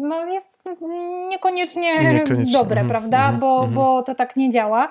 no 0.00 0.26
jest 0.26 0.59
niekoniecznie, 1.28 2.12
niekoniecznie. 2.12 2.52
dobre, 2.52 2.80
mhm. 2.80 2.88
prawda? 2.88 3.18
Mhm. 3.18 3.38
Bo, 3.38 3.56
mhm. 3.56 3.74
bo 3.74 4.02
to 4.02 4.14
tak 4.14 4.36
nie 4.36 4.50
działa. 4.50 4.88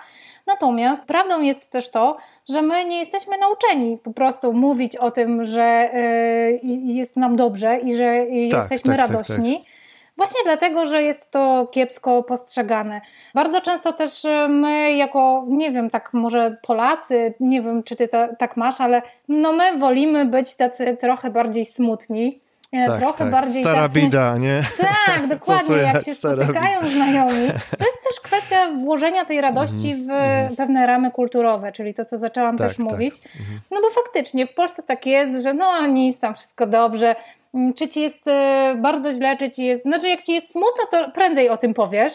Natomiast 0.47 1.05
prawdą 1.05 1.41
jest 1.41 1.71
też 1.71 1.89
to, 1.89 2.17
że 2.49 2.61
my 2.61 2.85
nie 2.85 2.99
jesteśmy 2.99 3.37
nauczeni 3.37 3.97
po 3.97 4.13
prostu 4.13 4.53
mówić 4.53 4.97
o 4.97 5.11
tym, 5.11 5.45
że 5.45 5.89
y, 5.93 6.59
jest 6.63 7.15
nam 7.15 7.35
dobrze 7.35 7.79
i 7.79 7.95
że 7.95 8.25
tak, 8.51 8.61
jesteśmy 8.61 8.97
tak, 8.97 9.07
tak 9.07 9.09
radośni. 9.09 9.57
Tak, 9.57 9.79
Właśnie 10.19 10.39
dlatego, 10.43 10.85
że 10.85 11.03
jest 11.03 11.31
to 11.31 11.67
kiepsko 11.71 12.23
postrzegane. 12.23 13.01
Bardzo 13.33 13.61
często 13.61 13.93
też 13.93 14.25
e, 14.25 14.47
my, 14.47 14.93
jako, 14.95 15.45
nie 15.47 15.71
wiem, 15.71 15.89
tak 15.89 16.13
może 16.13 16.57
Polacy, 16.61 17.33
nie 17.39 17.61
wiem, 17.61 17.83
czy 17.83 17.95
ty 17.95 18.07
to, 18.07 18.27
tak 18.37 18.57
masz, 18.57 18.81
ale 18.81 19.01
no 19.27 19.53
my 19.53 19.77
wolimy 19.77 20.25
być 20.25 20.55
tacy 20.55 20.97
trochę 20.97 21.29
bardziej 21.29 21.65
smutni. 21.65 22.39
Tak, 22.71 22.99
trochę 22.99 23.17
tak. 23.17 23.31
bardziej 23.31 23.63
Stara 23.63 23.81
tacy... 23.81 23.99
bida, 23.99 24.37
nie? 24.37 24.61
Tak, 25.05 25.27
dokładnie. 25.27 25.75
Jak 25.75 26.03
się 26.03 26.13
spotykają 26.13 26.81
znajomi. 26.81 27.47
To 27.77 27.85
jest 27.85 28.03
też 28.07 28.19
kwestia 28.23 28.67
włożenia 28.83 29.25
tej 29.25 29.41
radości 29.41 29.95
-hmm. 29.95 30.05
w 30.05 30.07
-hmm. 30.07 30.55
pewne 30.55 30.87
ramy 30.87 31.11
kulturowe, 31.11 31.71
czyli 31.71 31.93
to, 31.93 32.05
co 32.05 32.17
zaczęłam 32.17 32.57
tak, 32.57 32.67
też 32.67 32.77
tak. 32.77 32.85
mówić. 32.85 33.15
-hmm. 33.15 33.59
No 33.71 33.81
bo 33.81 33.89
faktycznie 33.89 34.47
w 34.47 34.53
Polsce 34.53 34.83
tak 34.83 35.05
jest, 35.05 35.43
że 35.43 35.53
no 35.53 35.87
nic, 35.87 36.19
tam 36.19 36.35
wszystko 36.35 36.67
dobrze. 36.67 37.15
Mm, 37.53 37.73
czy 37.73 37.87
ci 37.87 38.01
jest 38.01 38.27
e, 38.27 38.75
bardzo 38.77 39.13
źle, 39.13 39.37
czy 39.37 39.49
ci 39.49 39.65
jest. 39.65 39.83
Znaczy, 39.83 40.09
jak 40.09 40.21
ci 40.21 40.33
jest 40.33 40.51
smutno, 40.51 40.83
to 40.91 41.11
prędzej 41.11 41.49
o 41.49 41.57
tym 41.57 41.73
powiesz. 41.73 42.13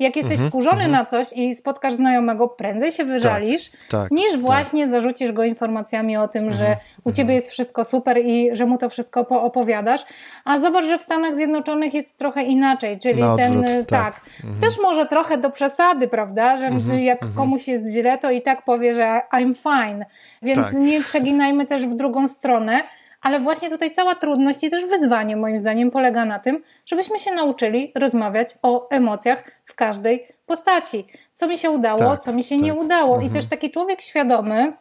Jak 0.00 0.16
jesteś 0.16 0.38
-hmm, 0.38 0.48
wkurzony 0.48 0.84
-hmm. 0.84 0.90
na 0.90 1.04
coś 1.04 1.32
i 1.32 1.54
spotkasz 1.54 1.94
znajomego, 1.94 2.48
prędzej 2.48 2.92
się 2.92 3.04
wyżalisz, 3.04 3.70
tak, 3.70 3.90
tak, 3.90 4.10
niż 4.10 4.32
tak. 4.32 4.40
właśnie 4.40 4.82
tak. 4.82 4.90
zarzucisz 4.90 5.32
go 5.32 5.44
informacjami 5.44 6.16
o 6.16 6.28
tym, 6.28 6.52
że 6.52 6.64
-hmm, 6.64 6.76
u 7.04 7.12
ciebie 7.12 7.34
jest 7.34 7.50
wszystko 7.50 7.84
super 7.84 8.18
i 8.18 8.48
że 8.52 8.66
mu 8.66 8.78
to 8.78 8.88
wszystko 8.88 9.28
opowiadasz. 9.28 10.04
A 10.44 10.58
zobacz, 10.58 10.84
że 10.84 10.98
w 10.98 11.02
Stanach 11.02 11.36
Zjednoczonych 11.36 11.94
jest 11.94 12.16
trochę 12.16 12.42
inaczej, 12.42 12.98
czyli 12.98 13.20
na 13.20 13.36
ten, 13.36 13.58
odwrót, 13.58 13.88
tak, 13.88 14.14
tak 14.14 14.20
mhm. 14.44 14.60
też 14.60 14.80
może 14.82 15.06
trochę 15.06 15.38
do 15.38 15.50
przesady, 15.50 16.08
prawda, 16.08 16.56
że 16.56 16.66
mhm, 16.66 16.98
jak 16.98 17.22
mhm. 17.22 17.34
komuś 17.34 17.68
jest 17.68 17.92
źle, 17.92 18.18
to 18.18 18.30
i 18.30 18.42
tak 18.42 18.64
powie, 18.64 18.94
że 18.94 19.20
I'm 19.32 19.54
fine. 19.54 20.06
Więc 20.42 20.58
tak. 20.58 20.74
nie 20.74 21.02
przeginajmy 21.02 21.66
też 21.66 21.86
w 21.86 21.94
drugą 21.94 22.28
stronę. 22.28 22.80
Ale 23.24 23.40
właśnie 23.40 23.70
tutaj 23.70 23.90
cała 23.90 24.14
trudność 24.14 24.64
i 24.64 24.70
też 24.70 24.84
wyzwanie, 24.86 25.36
moim 25.36 25.58
zdaniem, 25.58 25.90
polega 25.90 26.24
na 26.24 26.38
tym, 26.38 26.62
żebyśmy 26.86 27.18
się 27.18 27.32
nauczyli 27.32 27.92
rozmawiać 27.94 28.54
o 28.62 28.88
emocjach 28.90 29.44
w 29.64 29.74
każdej 29.74 30.28
postaci. 30.46 31.06
Co 31.32 31.48
mi 31.48 31.58
się 31.58 31.70
udało, 31.70 31.98
tak, 31.98 32.20
co 32.20 32.32
mi 32.32 32.42
się 32.42 32.56
tak. 32.56 32.64
nie 32.64 32.74
udało. 32.74 33.14
Mhm. 33.14 33.32
I 33.32 33.34
też 33.34 33.46
taki 33.46 33.70
człowiek 33.70 34.00
świadomy, 34.00 34.72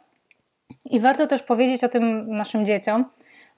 i 0.90 1.00
warto 1.00 1.28
też 1.28 1.44
powiedzieć 1.44 1.84
o 1.84 1.90
tym 1.90 2.32
naszym 2.32 2.66
dzieciom, 2.66 3.06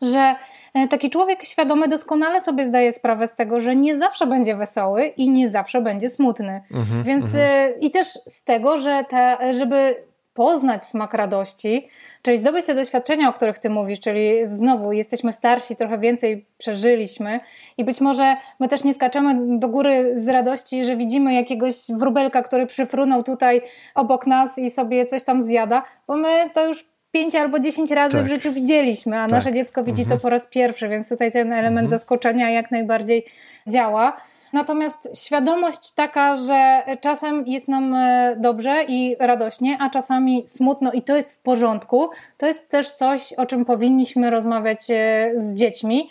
że 0.01 0.35
e, 0.73 0.87
taki 0.87 1.09
człowiek 1.09 1.43
świadomy 1.43 1.87
doskonale 1.87 2.41
sobie 2.41 2.67
zdaje 2.67 2.93
sprawę 2.93 3.27
z 3.27 3.35
tego, 3.35 3.59
że 3.59 3.75
nie 3.75 3.97
zawsze 3.97 4.27
będzie 4.27 4.55
wesoły 4.55 5.05
i 5.05 5.29
nie 5.29 5.49
zawsze 5.49 5.81
będzie 5.81 6.09
smutny. 6.09 6.61
Mhm, 6.71 7.03
Więc 7.03 7.25
mhm. 7.25 7.43
E, 7.43 7.69
i 7.79 7.91
też 7.91 8.07
z 8.07 8.43
tego, 8.43 8.77
że 8.77 9.05
ta, 9.09 9.53
żeby 9.53 9.95
poznać 10.35 10.85
smak 10.85 11.13
radości, 11.13 11.89
czyli 12.21 12.37
zdobyć 12.37 12.65
te 12.65 12.75
doświadczenia, 12.75 13.29
o 13.29 13.33
których 13.33 13.59
Ty 13.59 13.69
mówisz, 13.69 13.99
czyli 13.99 14.31
znowu 14.49 14.91
jesteśmy 14.91 15.31
starsi, 15.31 15.75
trochę 15.75 15.97
więcej 15.97 16.45
przeżyliśmy 16.57 17.39
i 17.77 17.83
być 17.83 18.01
może 18.01 18.35
my 18.59 18.67
też 18.67 18.83
nie 18.83 18.93
skaczemy 18.93 19.59
do 19.59 19.67
góry 19.67 20.13
z 20.19 20.27
radości, 20.27 20.85
że 20.85 20.97
widzimy 20.97 21.33
jakiegoś 21.33 21.75
wróbelka, 21.89 22.41
który 22.41 22.65
przyfrunął 22.65 23.23
tutaj 23.23 23.61
obok 23.95 24.27
nas 24.27 24.57
i 24.57 24.69
sobie 24.69 25.05
coś 25.05 25.23
tam 25.23 25.41
zjada, 25.41 25.83
bo 26.07 26.17
my 26.17 26.49
to 26.53 26.65
już 26.65 26.85
pięć 27.11 27.35
albo 27.35 27.59
dziesięć 27.59 27.91
razy 27.91 28.17
tak. 28.17 28.25
w 28.25 28.29
życiu 28.29 28.53
widzieliśmy, 28.53 29.17
a 29.19 29.21
tak. 29.21 29.31
nasze 29.31 29.53
dziecko 29.53 29.83
widzi 29.83 30.01
mhm. 30.01 30.19
to 30.19 30.23
po 30.23 30.29
raz 30.29 30.47
pierwszy, 30.47 30.89
więc 30.89 31.09
tutaj 31.09 31.31
ten 31.31 31.53
element 31.53 31.85
mhm. 31.85 31.99
zaskoczenia 31.99 32.49
jak 32.49 32.71
najbardziej 32.71 33.25
działa. 33.67 34.17
Natomiast 34.55 35.09
świadomość 35.13 35.91
taka, 35.91 36.35
że 36.35 36.83
czasem 37.01 37.43
jest 37.47 37.67
nam 37.67 37.95
e, 37.95 38.35
dobrze 38.39 38.83
i 38.87 39.15
radośnie, 39.19 39.77
a 39.79 39.89
czasami 39.89 40.47
smutno 40.47 40.91
i 40.91 41.01
to 41.01 41.15
jest 41.15 41.31
w 41.35 41.39
porządku, 41.39 42.09
to 42.37 42.47
jest 42.47 42.69
też 42.69 42.91
coś, 42.91 43.33
o 43.33 43.45
czym 43.45 43.65
powinniśmy 43.65 44.29
rozmawiać 44.29 44.79
e, 44.89 45.31
z 45.35 45.53
dziećmi, 45.53 46.09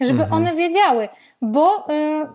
żeby 0.00 0.22
mhm. 0.22 0.32
one 0.32 0.56
wiedziały. 0.56 1.08
Bo 1.42 1.86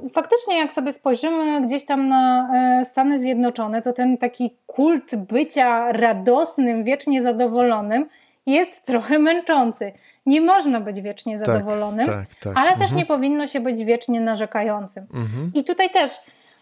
y, 0.06 0.10
faktycznie, 0.10 0.58
jak 0.58 0.74
sobie 0.74 0.92
spojrzymy 0.92 1.62
gdzieś 1.62 1.86
tam 1.86 2.08
na 2.08 2.50
y, 2.82 2.86
Stany 2.86 3.20
Zjednoczone, 3.20 3.82
to 3.82 3.94
ten 3.94 4.18
taki 4.18 4.56
kult 4.68 5.16
bycia 5.16 5.92
radosnym, 5.92 6.84
wiecznie 6.84 7.22
zadowolonym 7.22 8.06
jest 8.46 8.84
trochę 8.84 9.20
męczący. 9.20 9.92
Nie 10.26 10.42
można 10.42 10.82
być 10.82 11.02
wiecznie 11.02 11.40
tak, 11.40 11.46
zadowolonym, 11.46 12.06
tak, 12.06 12.36
tak, 12.44 12.58
ale 12.58 12.72
mhm. 12.72 12.80
też 12.80 12.92
nie 12.92 13.06
powinno 13.06 13.48
się 13.48 13.60
być 13.60 13.86
wiecznie 13.86 14.22
narzekającym. 14.22 15.08
Mhm. 15.14 15.52
I 15.54 15.64
tutaj 15.64 15.90
też, 15.90 16.12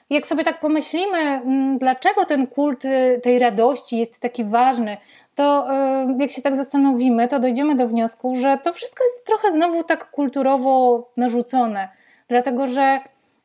jak 0.09 0.25
sobie 0.25 0.43
tak 0.43 0.59
pomyślimy, 0.59 1.17
mm, 1.17 1.77
dlaczego 1.77 2.25
ten 2.25 2.47
kult 2.47 2.85
y, 2.85 3.19
tej 3.23 3.39
radości 3.39 3.97
jest 3.97 4.19
taki 4.19 4.43
ważny, 4.43 4.97
to 5.35 5.67
y, 6.11 6.15
jak 6.19 6.31
się 6.31 6.41
tak 6.41 6.55
zastanowimy, 6.55 7.27
to 7.27 7.39
dojdziemy 7.39 7.75
do 7.75 7.87
wniosku, 7.87 8.35
że 8.35 8.57
to 8.63 8.73
wszystko 8.73 9.03
jest 9.03 9.25
trochę 9.25 9.51
znowu 9.51 9.83
tak 9.83 10.11
kulturowo 10.11 11.03
narzucone. 11.17 11.89
Dlatego, 12.27 12.67
że 12.67 12.99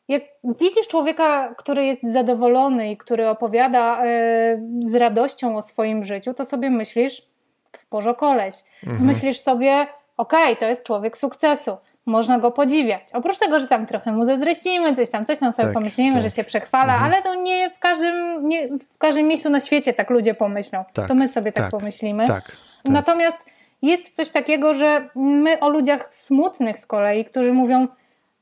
jak 0.09 0.22
widzisz 0.44 0.88
człowieka, 0.88 1.54
który 1.57 1.85
jest 1.85 2.02
zadowolony 2.02 2.90
i 2.90 2.96
który 2.96 3.28
opowiada 3.28 4.04
y, 4.04 4.88
z 4.90 4.94
radością 4.94 5.57
o 5.57 5.62
swoim 5.62 6.04
życiu, 6.04 6.35
to 6.35 6.44
sobie 6.44 6.70
myślisz, 6.70 7.28
w 7.72 7.87
porze 7.87 8.14
koleś. 8.14 8.54
Mhm. 8.87 9.07
Myślisz 9.07 9.40
sobie, 9.40 9.87
okej, 10.18 10.44
okay, 10.44 10.57
to 10.57 10.66
jest 10.66 10.83
człowiek 10.83 11.16
sukcesu, 11.16 11.76
można 12.07 12.38
go 12.38 12.50
podziwiać. 12.50 13.02
Oprócz 13.12 13.38
tego, 13.38 13.61
że 13.61 13.66
tam 13.66 13.87
trochę 13.87 14.12
mu 14.12 14.26
zazdrościmy, 14.26 14.96
coś 14.96 15.11
tam, 15.11 15.24
coś 15.24 15.38
tam 15.38 15.52
sobie 15.52 15.66
tak, 15.66 15.74
pomyślimy, 15.74 16.12
tak. 16.12 16.22
że 16.22 16.31
się 16.31 16.44
przechwala, 16.44 16.92
mhm. 16.92 17.04
ale 17.04 17.22
to 17.22 17.35
nie 17.35 17.70
w 17.70 17.78
każdym, 17.78 18.48
nie 18.48 18.68
w 18.68 18.98
każdym 18.98 19.26
miejscu 19.26 19.50
na 19.50 19.61
świecie 19.61 19.94
tak 19.94 20.11
ludzie 20.11 20.35
pomyślą. 20.35 20.85
Tak, 20.92 21.09
to 21.09 21.14
my 21.14 21.28
sobie 21.28 21.52
tak, 21.52 21.64
tak 21.64 21.70
pomyślimy. 21.70 22.26
Tak, 22.26 22.44
tak, 22.44 22.57
Natomiast 22.85 23.38
jest 23.83 24.16
coś 24.16 24.28
takiego, 24.28 24.74
że 24.74 25.09
my 25.14 25.61
o 25.61 25.68
ludziach 25.68 26.14
smutnych 26.14 26.78
z 26.78 26.87
kolei, 26.87 27.24
którzy 27.24 27.52
mówią, 27.52 27.88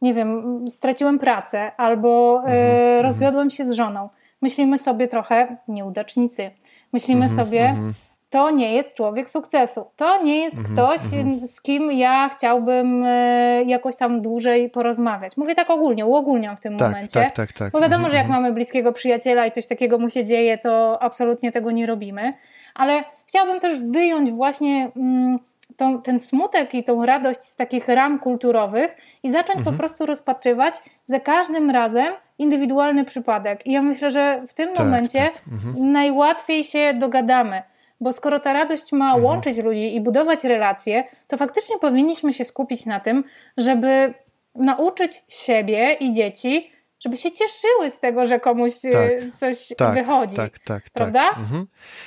nie 0.02 0.14
wiem, 0.14 0.64
straciłem 0.68 1.18
pracę 1.18 1.72
albo 1.76 2.36
mhm, 2.36 2.54
e, 2.54 2.60
mhm. 2.60 3.06
rozwiodłem 3.06 3.50
się 3.50 3.64
z 3.64 3.72
żoną. 3.72 4.08
Myślimy 4.42 4.78
sobie 4.78 5.08
trochę 5.08 5.56
nieudacznicy. 5.68 6.50
Myślimy 6.92 7.24
mhm, 7.26 7.46
sobie, 7.46 7.60
mhm 7.60 7.94
to 8.30 8.50
nie 8.50 8.74
jest 8.74 8.94
człowiek 8.94 9.30
sukcesu. 9.30 9.84
To 9.96 10.22
nie 10.22 10.40
jest 10.40 10.56
mm 10.56 10.66
-hmm, 10.66 10.72
ktoś, 10.72 11.00
mm 11.14 11.40
-hmm. 11.40 11.46
z 11.46 11.60
kim 11.60 11.92
ja 11.92 12.30
chciałbym 12.32 13.04
e, 13.06 13.62
jakoś 13.64 13.96
tam 13.96 14.22
dłużej 14.22 14.70
porozmawiać. 14.70 15.36
Mówię 15.36 15.54
tak 15.54 15.70
ogólnie, 15.70 16.06
uogólniam 16.06 16.56
w 16.56 16.60
tym 16.60 16.76
tak, 16.76 16.88
momencie. 16.88 17.20
Tak, 17.20 17.32
tak, 17.32 17.52
tak. 17.52 17.72
Bo 17.72 17.80
wiadomo, 17.80 17.96
mm 17.96 18.08
-hmm. 18.08 18.10
że 18.10 18.16
jak 18.16 18.26
mhm. 18.26 18.42
mamy 18.42 18.54
bliskiego 18.54 18.92
przyjaciela 18.92 19.46
i 19.46 19.50
coś 19.50 19.66
takiego 19.66 19.98
mu 19.98 20.10
się 20.10 20.24
dzieje, 20.24 20.58
to 20.58 21.02
absolutnie 21.02 21.52
tego 21.52 21.70
nie 21.70 21.86
robimy. 21.86 22.32
Ale 22.74 23.04
chciałabym 23.26 23.60
też 23.60 23.78
wyjąć 23.92 24.30
właśnie 24.30 24.90
mm, 24.96 25.38
tą, 25.76 26.02
ten 26.02 26.20
smutek 26.20 26.74
i 26.74 26.84
tą 26.84 27.06
radość 27.06 27.44
z 27.44 27.56
takich 27.56 27.88
ram 27.88 28.18
kulturowych 28.18 28.96
i 29.22 29.30
zacząć 29.30 29.56
po 29.56 29.70
mhm. 29.70 29.76
prostu 29.76 30.06
rozpatrywać 30.06 30.74
za 31.06 31.20
każdym 31.20 31.70
razem 31.70 32.14
indywidualny 32.38 33.04
przypadek. 33.04 33.66
I 33.66 33.72
ja 33.72 33.82
myślę, 33.82 34.10
że 34.10 34.42
w 34.48 34.54
tym 34.54 34.72
tak, 34.72 34.84
momencie 34.84 35.18
tak. 35.20 35.42
Mhm. 35.52 35.92
najłatwiej 35.92 36.64
się 36.64 36.94
dogadamy 36.94 37.62
bo 38.00 38.12
skoro 38.12 38.40
ta 38.40 38.52
radość 38.52 38.92
ma 38.92 39.06
mhm. 39.06 39.24
łączyć 39.24 39.58
ludzi 39.58 39.94
i 39.94 40.00
budować 40.00 40.44
relacje, 40.44 41.04
to 41.28 41.36
faktycznie 41.36 41.78
powinniśmy 41.78 42.32
się 42.32 42.44
skupić 42.44 42.86
na 42.86 43.00
tym, 43.00 43.24
żeby 43.56 44.14
nauczyć 44.54 45.22
siebie 45.28 45.92
i 46.00 46.12
dzieci 46.12 46.70
żeby 47.06 47.16
się 47.16 47.32
cieszyły 47.32 47.90
z 47.90 47.98
tego, 47.98 48.24
że 48.24 48.40
komuś 48.40 48.72
e, 48.84 48.90
tak, 48.90 49.12
coś 49.36 49.72
tak, 49.76 49.94
wychodzi. 49.94 50.36
Tak, 50.36 50.58
tak, 50.58 50.82
tak. 50.82 50.90
prawda? 50.92 51.28
Tak. 51.28 51.38
Mhm. 51.38 51.66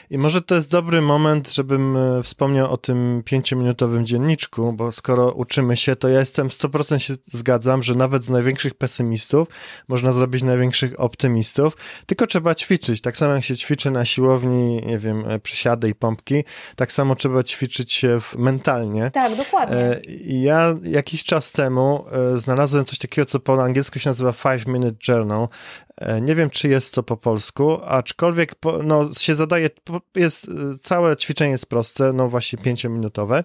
I 0.09 0.17
może 0.17 0.41
to 0.41 0.55
jest 0.55 0.71
dobry 0.71 1.01
moment, 1.01 1.53
żebym 1.53 1.97
e, 1.97 2.23
wspomniał 2.23 2.71
o 2.71 2.77
tym 2.77 3.21
pięciominutowym 3.25 4.05
dzienniczku, 4.05 4.73
bo 4.73 4.91
skoro 4.91 5.31
uczymy 5.31 5.77
się, 5.77 5.95
to 5.95 6.09
ja 6.09 6.19
jestem 6.19 6.47
100% 6.47 6.97
się 6.97 7.13
zgadzam, 7.23 7.83
że 7.83 7.95
nawet 7.95 8.23
z 8.23 8.29
największych 8.29 8.73
pesymistów 8.73 9.47
można 9.87 10.13
zrobić 10.13 10.43
największych 10.43 10.99
optymistów, 10.99 11.77
tylko 12.05 12.27
trzeba 12.27 12.55
ćwiczyć. 12.55 13.01
Tak 13.01 13.17
samo 13.17 13.33
jak 13.33 13.43
się 13.43 13.57
ćwiczy 13.57 13.91
na 13.91 14.05
siłowni, 14.05 14.81
nie 14.85 14.97
wiem, 14.97 15.23
e, 15.29 15.39
przysiady 15.39 15.89
i 15.89 15.95
pompki, 15.95 16.43
tak 16.75 16.91
samo 16.91 17.15
trzeba 17.15 17.43
ćwiczyć 17.43 17.93
się 17.93 18.19
mentalnie. 18.37 19.11
Tak, 19.11 19.35
dokładnie. 19.35 19.99
I 20.07 20.41
ja 20.41 20.75
jakiś 20.83 21.23
czas 21.23 21.51
temu 21.51 22.05
znalazłem 22.35 22.85
coś 22.85 22.97
takiego, 22.97 23.25
co 23.25 23.39
po 23.39 23.63
angielsku 23.63 23.99
się 23.99 24.09
nazywa 24.09 24.31
five 24.31 24.67
minutes 24.67 24.88
Minute 24.88 24.88
Journal. 24.91 25.51
E, 25.99 26.21
nie 26.21 26.35
wiem, 26.35 26.49
czy 26.49 26.67
jest 26.67 26.93
to 26.93 27.03
po 27.03 27.17
polsku, 27.17 27.79
aczkolwiek 27.85 28.55
no, 28.83 29.13
się 29.13 29.35
zadaje, 29.35 29.69
jest, 30.15 30.49
e, 30.49 30.51
całe 30.81 31.17
ćwiczenie 31.17 31.51
jest 31.51 31.65
proste, 31.65 32.13
no 32.13 32.29
właśnie 32.29 32.59
pięciominutowe. 32.59 33.43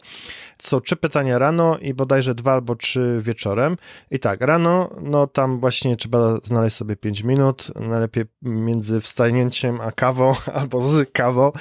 Są 0.59 0.81
trzy 0.81 0.97
pytania 0.97 1.39
rano 1.39 1.79
i 1.79 1.95
bodajże 1.95 2.35
dwa 2.35 2.53
albo 2.53 2.77
trzy 2.77 3.19
wieczorem. 3.23 3.77
I 4.11 4.19
tak, 4.19 4.41
rano, 4.41 4.91
no 5.03 5.27
tam 5.27 5.61
właśnie 5.61 5.97
trzeba 5.97 6.39
znaleźć 6.43 6.77
sobie 6.77 6.97
pięć 6.97 7.23
minut, 7.23 7.71
najlepiej 7.75 8.25
między 8.43 9.01
wstanięciem 9.01 9.81
a 9.81 9.93
kawą 9.93 10.35
albo 10.55 10.81
z 10.81 11.13
kawą. 11.13 11.53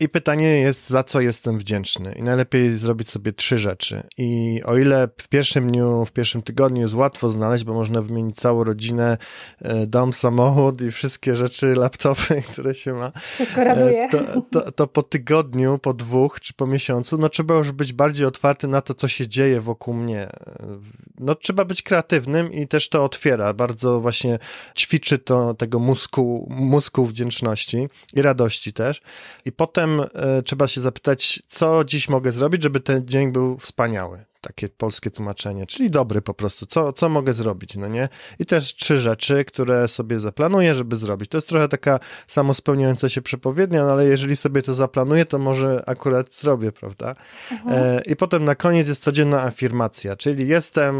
I 0.00 0.08
pytanie 0.08 0.48
jest, 0.48 0.90
za 0.90 1.02
co 1.02 1.20
jestem 1.20 1.58
wdzięczny. 1.58 2.12
I 2.12 2.22
najlepiej 2.22 2.72
zrobić 2.72 3.10
sobie 3.10 3.32
trzy 3.32 3.58
rzeczy. 3.58 4.02
I 4.18 4.60
o 4.64 4.76
ile 4.76 5.08
w 5.20 5.28
pierwszym 5.28 5.70
dniu, 5.70 6.04
w 6.04 6.12
pierwszym 6.12 6.42
tygodniu 6.42 6.82
jest 6.82 6.94
łatwo 6.94 7.30
znaleźć, 7.30 7.64
bo 7.64 7.74
można 7.74 8.02
wymienić 8.02 8.36
całą 8.36 8.64
rodzinę, 8.64 9.18
e, 9.60 9.86
dom 9.86 10.12
samochód 10.22 10.80
i 10.80 10.90
wszystkie 10.92 11.36
rzeczy, 11.36 11.74
laptopy, 11.74 12.42
które 12.52 12.74
się 12.74 12.92
ma. 12.92 13.12
Wszystko 13.34 13.64
raduje. 13.64 14.08
To, 14.08 14.42
to, 14.50 14.72
to 14.72 14.86
po 14.86 15.02
tygodniu, 15.02 15.78
po 15.78 15.94
dwóch 15.94 16.40
czy 16.40 16.54
po 16.54 16.66
miesiącu, 16.66 17.18
no 17.18 17.28
trzeba 17.28 17.54
już 17.54 17.72
być 17.72 17.92
bardziej 17.92 18.26
otwarty 18.26 18.68
na 18.68 18.80
to, 18.80 18.94
co 18.94 19.08
się 19.08 19.28
dzieje 19.28 19.60
wokół 19.60 19.94
mnie. 19.94 20.28
No 21.18 21.34
trzeba 21.34 21.64
być 21.64 21.82
kreatywnym 21.82 22.52
i 22.52 22.68
też 22.68 22.88
to 22.88 23.04
otwiera. 23.04 23.54
Bardzo 23.54 24.00
właśnie 24.00 24.38
ćwiczy 24.76 25.18
to 25.18 25.54
tego 25.54 25.78
mózgu, 25.78 26.46
mózgu 26.50 27.06
wdzięczności 27.06 27.88
i 28.14 28.22
radości 28.22 28.72
też. 28.72 29.02
I 29.44 29.52
potem 29.52 30.00
e, 30.00 30.42
trzeba 30.42 30.66
się 30.66 30.80
zapytać, 30.80 31.42
co 31.46 31.84
dziś 31.84 32.08
mogę 32.08 32.32
zrobić, 32.32 32.62
żeby 32.62 32.80
ten 32.80 33.06
dzień 33.06 33.32
był 33.32 33.58
wspaniały 33.58 34.31
takie 34.42 34.68
polskie 34.68 35.10
tłumaczenie, 35.10 35.66
czyli 35.66 35.90
dobry 35.90 36.22
po 36.22 36.34
prostu, 36.34 36.66
co, 36.66 36.92
co 36.92 37.08
mogę 37.08 37.34
zrobić, 37.34 37.76
no 37.76 37.88
nie? 37.88 38.08
I 38.38 38.46
też 38.46 38.74
trzy 38.74 38.98
rzeczy, 38.98 39.44
które 39.44 39.88
sobie 39.88 40.20
zaplanuję, 40.20 40.74
żeby 40.74 40.96
zrobić. 40.96 41.30
To 41.30 41.36
jest 41.36 41.48
trochę 41.48 41.68
taka 41.68 42.00
samospełniająca 42.26 43.08
się 43.08 43.22
przepowiednia, 43.22 43.84
no 43.84 43.92
ale 43.92 44.04
jeżeli 44.04 44.36
sobie 44.36 44.62
to 44.62 44.74
zaplanuję, 44.74 45.24
to 45.24 45.38
może 45.38 45.82
akurat 45.86 46.32
zrobię, 46.32 46.72
prawda? 46.72 47.14
Mhm. 47.50 47.82
E, 47.82 48.00
I 48.06 48.16
potem 48.16 48.44
na 48.44 48.54
koniec 48.54 48.88
jest 48.88 49.02
codzienna 49.02 49.42
afirmacja, 49.42 50.16
czyli 50.16 50.48
jestem, 50.48 50.94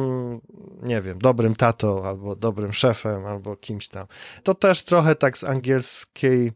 nie 0.82 1.02
wiem, 1.02 1.18
dobrym 1.18 1.56
tatą, 1.56 2.04
albo 2.04 2.36
dobrym 2.36 2.72
szefem, 2.72 3.26
albo 3.26 3.56
kimś 3.56 3.88
tam. 3.88 4.06
To 4.42 4.54
też 4.54 4.82
trochę 4.82 5.14
tak 5.14 5.38
z 5.38 5.44
angielskiej 5.44 6.52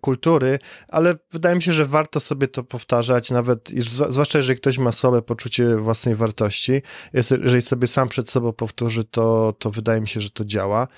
kultury, 0.00 0.58
ale 0.88 1.14
wydaje 1.32 1.56
mi 1.56 1.62
się, 1.62 1.72
że 1.72 1.86
warto 1.86 2.20
sobie 2.20 2.48
to 2.48 2.64
powtarzać, 2.64 3.30
nawet 3.30 3.70
zwłaszcza 4.08 4.38
jeżeli 4.38 4.58
ktoś 4.58 4.78
ma 4.78 4.92
słabe 4.92 5.22
poczucie 5.22 5.76
własnej 5.76 6.14
wartości. 6.14 6.82
Jeżeli 7.12 7.62
sobie 7.62 7.86
sam 7.86 8.08
przed 8.08 8.30
sobą 8.30 8.52
powtórzy, 8.52 9.04
to, 9.04 9.54
to 9.58 9.70
wydaje 9.70 10.00
mi 10.00 10.08
się, 10.08 10.20
że 10.20 10.30
to 10.30 10.44
działa. 10.44 10.88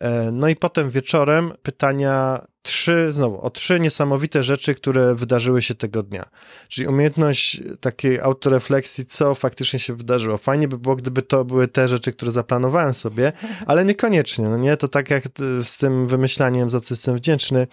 E, 0.00 0.30
no 0.32 0.48
i 0.48 0.56
potem 0.56 0.90
wieczorem 0.90 1.52
pytania 1.62 2.46
trzy, 2.68 3.12
znowu, 3.12 3.40
o 3.40 3.50
trzy 3.50 3.80
niesamowite 3.80 4.42
rzeczy, 4.42 4.74
które 4.74 5.14
wydarzyły 5.14 5.62
się 5.62 5.74
tego 5.74 6.02
dnia. 6.02 6.28
Czyli 6.68 6.88
umiejętność 6.88 7.62
takiej 7.80 8.20
autorefleksji, 8.20 9.06
co 9.06 9.34
faktycznie 9.34 9.78
się 9.78 9.94
wydarzyło. 9.94 10.38
Fajnie 10.38 10.68
by 10.68 10.78
było, 10.78 10.96
gdyby 10.96 11.22
to 11.22 11.44
były 11.44 11.68
te 11.68 11.88
rzeczy, 11.88 12.12
które 12.12 12.32
zaplanowałem 12.32 12.94
sobie, 12.94 13.32
ale 13.66 13.84
niekoniecznie, 13.84 14.48
no 14.48 14.56
nie? 14.56 14.76
To 14.76 14.88
tak 14.88 15.10
jak 15.10 15.24
z 15.62 15.78
tym 15.78 16.06
wymyślaniem, 16.06 16.70
za 16.70 16.80
co 16.80 16.94
jestem 16.94 17.16
wdzięczny. 17.16 17.66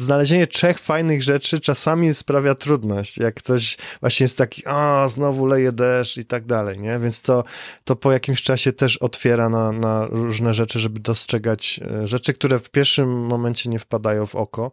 Znalezienie 0.00 0.46
trzech 0.46 0.78
fajnych 0.78 1.22
rzeczy 1.22 1.60
czasami 1.60 2.14
sprawia 2.14 2.54
trudność. 2.54 3.18
Jak 3.18 3.34
ktoś 3.34 3.76
właśnie 4.00 4.24
jest 4.24 4.38
taki, 4.38 4.62
a 4.66 5.08
znowu 5.08 5.46
leje 5.46 5.72
deszcz 5.72 6.16
i 6.16 6.24
tak 6.24 6.46
dalej, 6.46 6.78
nie? 6.78 6.98
Więc 6.98 7.22
to, 7.22 7.44
to 7.84 7.96
po 7.96 8.12
jakimś 8.12 8.42
czasie 8.42 8.72
też 8.72 8.96
otwiera 8.96 9.48
na, 9.48 9.72
na 9.72 10.06
różne 10.06 10.54
rzeczy, 10.54 10.78
żeby 10.78 11.00
dostrzegać 11.00 11.80
e, 12.02 12.06
rzeczy, 12.06 12.34
które 12.34 12.58
w 12.58 12.70
pierwszym 12.70 13.26
momencie 13.26 13.70
nie 13.70 13.78
wpadają 13.78 14.26
w 14.26 14.34
oko. 14.34 14.72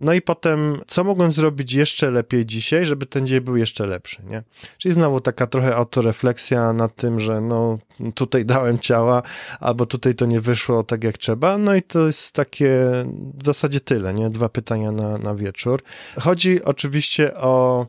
No 0.00 0.12
i 0.12 0.22
potem, 0.22 0.80
co 0.86 1.04
mogłem 1.04 1.32
zrobić 1.32 1.72
jeszcze 1.72 2.10
lepiej 2.10 2.46
dzisiaj, 2.46 2.86
żeby 2.86 3.06
ten 3.06 3.26
dzień 3.26 3.40
był 3.40 3.56
jeszcze 3.56 3.86
lepszy, 3.86 4.22
nie? 4.30 4.42
Czyli 4.78 4.94
znowu 4.94 5.20
taka 5.20 5.46
trochę 5.46 5.76
autorefleksja 5.76 6.72
nad 6.72 6.96
tym, 6.96 7.20
że 7.20 7.40
no 7.40 7.78
tutaj 8.14 8.44
dałem 8.44 8.78
ciała, 8.78 9.22
albo 9.60 9.86
tutaj 9.86 10.14
to 10.14 10.26
nie 10.26 10.40
wyszło 10.40 10.82
tak 10.82 11.04
jak 11.04 11.18
trzeba. 11.18 11.58
No 11.58 11.74
i 11.74 11.82
to 11.82 12.06
jest 12.06 12.32
takie 12.32 12.78
w 13.38 13.44
zasadzie 13.44 13.80
tyle, 13.80 14.11
nie? 14.12 14.30
Dwa 14.30 14.48
pytania 14.48 14.92
na, 14.92 15.18
na 15.18 15.34
wieczór. 15.34 15.82
Chodzi 16.20 16.64
oczywiście 16.64 17.34
o 17.34 17.86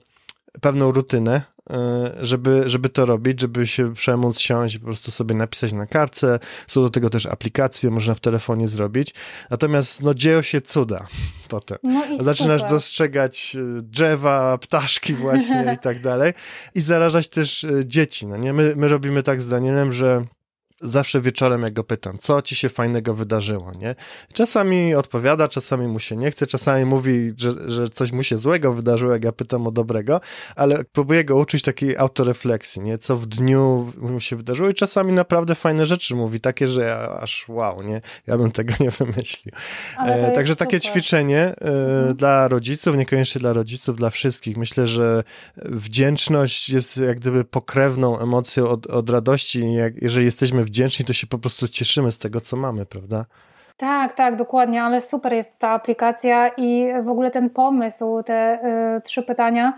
pewną 0.62 0.92
rutynę, 0.92 1.42
E, 1.70 2.12
żeby, 2.22 2.64
żeby 2.66 2.90
to 2.90 3.06
robić, 3.06 3.42
żeby 3.42 3.68
się 3.68 3.94
przemóc, 3.94 4.40
siąść 4.40 4.76
i 4.76 4.80
po 4.80 4.86
prostu 4.86 5.12
sobie 5.12 5.36
napisać 5.36 5.74
na 5.74 5.86
kartce. 5.86 6.40
Są 6.68 6.82
do 6.82 6.90
tego 6.90 7.10
też 7.10 7.26
aplikacje, 7.26 7.90
można 7.90 8.16
w 8.16 8.20
telefonie 8.20 8.68
zrobić. 8.68 9.14
Natomiast 9.50 10.04
no, 10.04 10.14
dzieją 10.14 10.42
się 10.42 10.62
cuda 10.62 11.08
potem. 11.50 11.78
No 11.84 12.04
Zaczynasz 12.20 12.62
super. 12.62 12.76
dostrzegać 12.76 13.56
e, 13.56 13.82
drzewa, 13.82 14.58
ptaszki 14.58 15.14
właśnie 15.14 15.66
i 15.76 15.78
tak 15.78 16.02
dalej. 16.02 16.34
I 16.76 16.82
zarażać 16.82 17.28
też 17.28 17.64
e, 17.64 17.86
dzieci. 17.86 18.28
No 18.28 18.38
nie? 18.38 18.54
My, 18.54 18.74
my 18.78 18.88
robimy 18.88 19.24
tak 19.24 19.42
z 19.42 19.48
Danielem, 19.48 19.94
że 19.94 20.26
zawsze 20.84 21.22
wieczorem 21.22 21.64
jak 21.64 21.74
go 21.74 21.84
pytam, 21.84 22.18
co 22.22 22.42
ci 22.42 22.56
się 22.56 22.70
fajnego 22.70 23.14
wydarzyło, 23.14 23.72
nie? 23.80 23.96
Czasami 24.34 24.96
odpowiada, 24.96 25.48
czasami 25.48 25.88
mu 25.88 26.00
się 26.00 26.16
nie 26.16 26.32
chce, 26.32 26.48
czasami 26.48 26.86
mówi, 26.86 27.32
że, 27.38 27.72
że 27.72 27.90
coś 27.90 28.12
mu 28.12 28.24
się 28.24 28.38
złego 28.38 28.74
wydarzyło, 28.74 29.14
jak 29.14 29.24
ja 29.24 29.32
pytam 29.32 29.68
o 29.68 29.72
dobrego, 29.72 30.22
ale 30.56 30.84
próbuję 30.92 31.26
go 31.26 31.36
uczyć 31.36 31.64
takiej 31.64 31.98
autorefleksji, 31.98 32.82
nie? 32.82 32.98
Co 32.98 33.18
w 33.18 33.26
dniu 33.26 33.94
mu 33.98 34.20
się 34.20 34.36
wydarzyło 34.36 34.70
i 34.70 34.74
czasami 34.74 35.14
naprawdę 35.14 35.56
fajne 35.56 35.86
rzeczy 35.86 36.16
mówi, 36.16 36.40
takie, 36.40 36.68
że 36.68 36.82
ja, 36.82 37.10
aż 37.22 37.46
wow, 37.48 37.82
nie? 37.82 38.02
Ja 38.28 38.38
bym 38.38 38.52
tego 38.52 38.74
nie 38.80 38.92
wymyślił. 38.92 39.56
E, 40.00 40.32
także 40.32 40.56
takie 40.56 40.80
ćwiczenie 40.80 41.40
e, 41.40 41.54
mhm. 41.62 42.16
dla 42.16 42.48
rodziców, 42.48 42.98
niekoniecznie 42.98 43.40
dla 43.42 43.54
rodziców, 43.54 43.96
dla 43.96 44.10
wszystkich. 44.10 44.58
Myślę, 44.58 44.88
że 44.88 45.24
wdzięczność 45.56 46.70
jest 46.70 46.98
jak 46.98 47.20
gdyby 47.20 47.44
pokrewną 47.44 48.20
emocją 48.20 48.70
od, 48.70 48.88
od 48.88 49.10
radości, 49.10 49.74
jak, 49.74 50.02
jeżeli 50.02 50.26
jesteśmy 50.26 50.64
w 50.64 50.70
wdzięczni, 50.74 51.06
to 51.06 51.14
się 51.14 51.28
po 51.28 51.38
prostu 51.38 51.68
cieszymy 51.68 52.12
z 52.12 52.18
tego, 52.18 52.42
co 52.42 52.58
mamy, 52.58 52.86
prawda? 52.86 53.26
Tak, 53.78 54.14
tak, 54.14 54.36
dokładnie, 54.36 54.84
ale 54.84 55.02
super 55.02 55.34
jest 55.34 55.60
ta 55.60 55.70
aplikacja 55.70 56.48
i 56.48 56.88
w 57.04 57.10
ogóle 57.10 57.32
ten 57.32 57.50
pomysł, 57.50 58.24
te 58.24 58.60
y, 58.98 59.02
trzy 59.02 59.24
pytania 59.24 59.74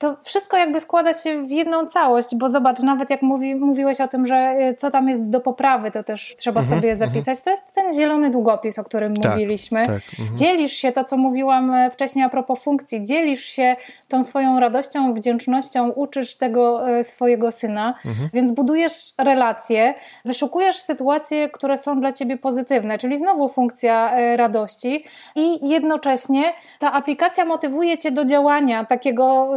to 0.00 0.16
wszystko 0.22 0.56
jakby 0.56 0.80
składa 0.80 1.12
się 1.12 1.42
w 1.42 1.50
jedną 1.50 1.86
całość, 1.86 2.28
bo 2.36 2.50
zobacz, 2.50 2.80
nawet 2.80 3.10
jak 3.10 3.22
mówi, 3.22 3.54
mówiłeś 3.54 4.00
o 4.00 4.08
tym, 4.08 4.26
że 4.26 4.34
e, 4.34 4.74
co 4.74 4.90
tam 4.90 5.08
jest 5.08 5.28
do 5.28 5.40
poprawy, 5.40 5.90
to 5.90 6.02
też 6.02 6.34
trzeba 6.38 6.60
mhm, 6.60 6.78
sobie 6.78 6.92
mhm. 6.92 7.10
zapisać. 7.10 7.40
To 7.40 7.50
jest 7.50 7.74
ten 7.74 7.92
zielony 7.92 8.30
długopis, 8.30 8.78
o 8.78 8.84
którym 8.84 9.16
tak, 9.16 9.32
mówiliśmy. 9.32 9.86
Tak, 9.86 10.00
mhm. 10.20 10.36
Dzielisz 10.36 10.72
się, 10.72 10.92
to 10.92 11.04
co 11.04 11.16
mówiłam 11.16 11.74
e, 11.74 11.90
wcześniej 11.90 12.24
a 12.24 12.28
propos 12.28 12.62
funkcji, 12.62 13.04
dzielisz 13.04 13.44
się 13.44 13.76
tą 14.08 14.24
swoją 14.24 14.60
radością, 14.60 15.14
wdzięcznością, 15.14 15.88
uczysz 15.88 16.34
tego 16.34 16.90
e, 16.90 17.04
swojego 17.04 17.50
syna, 17.50 17.94
mhm. 18.06 18.30
więc 18.32 18.52
budujesz 18.52 19.12
relacje, 19.18 19.94
wyszukujesz 20.24 20.76
sytuacje, 20.76 21.48
które 21.48 21.78
są 21.78 22.00
dla 22.00 22.12
ciebie 22.12 22.36
pozytywne, 22.36 22.98
czyli 22.98 23.18
znowu 23.18 23.48
funkcja 23.48 24.12
radości 24.36 25.04
i 25.36 25.68
jednocześnie 25.68 26.52
ta 26.78 26.92
aplikacja 26.92 27.44
motywuje 27.44 27.98
cię 27.98 28.10
do 28.10 28.24
działania 28.24 28.84
takiego 28.84 29.52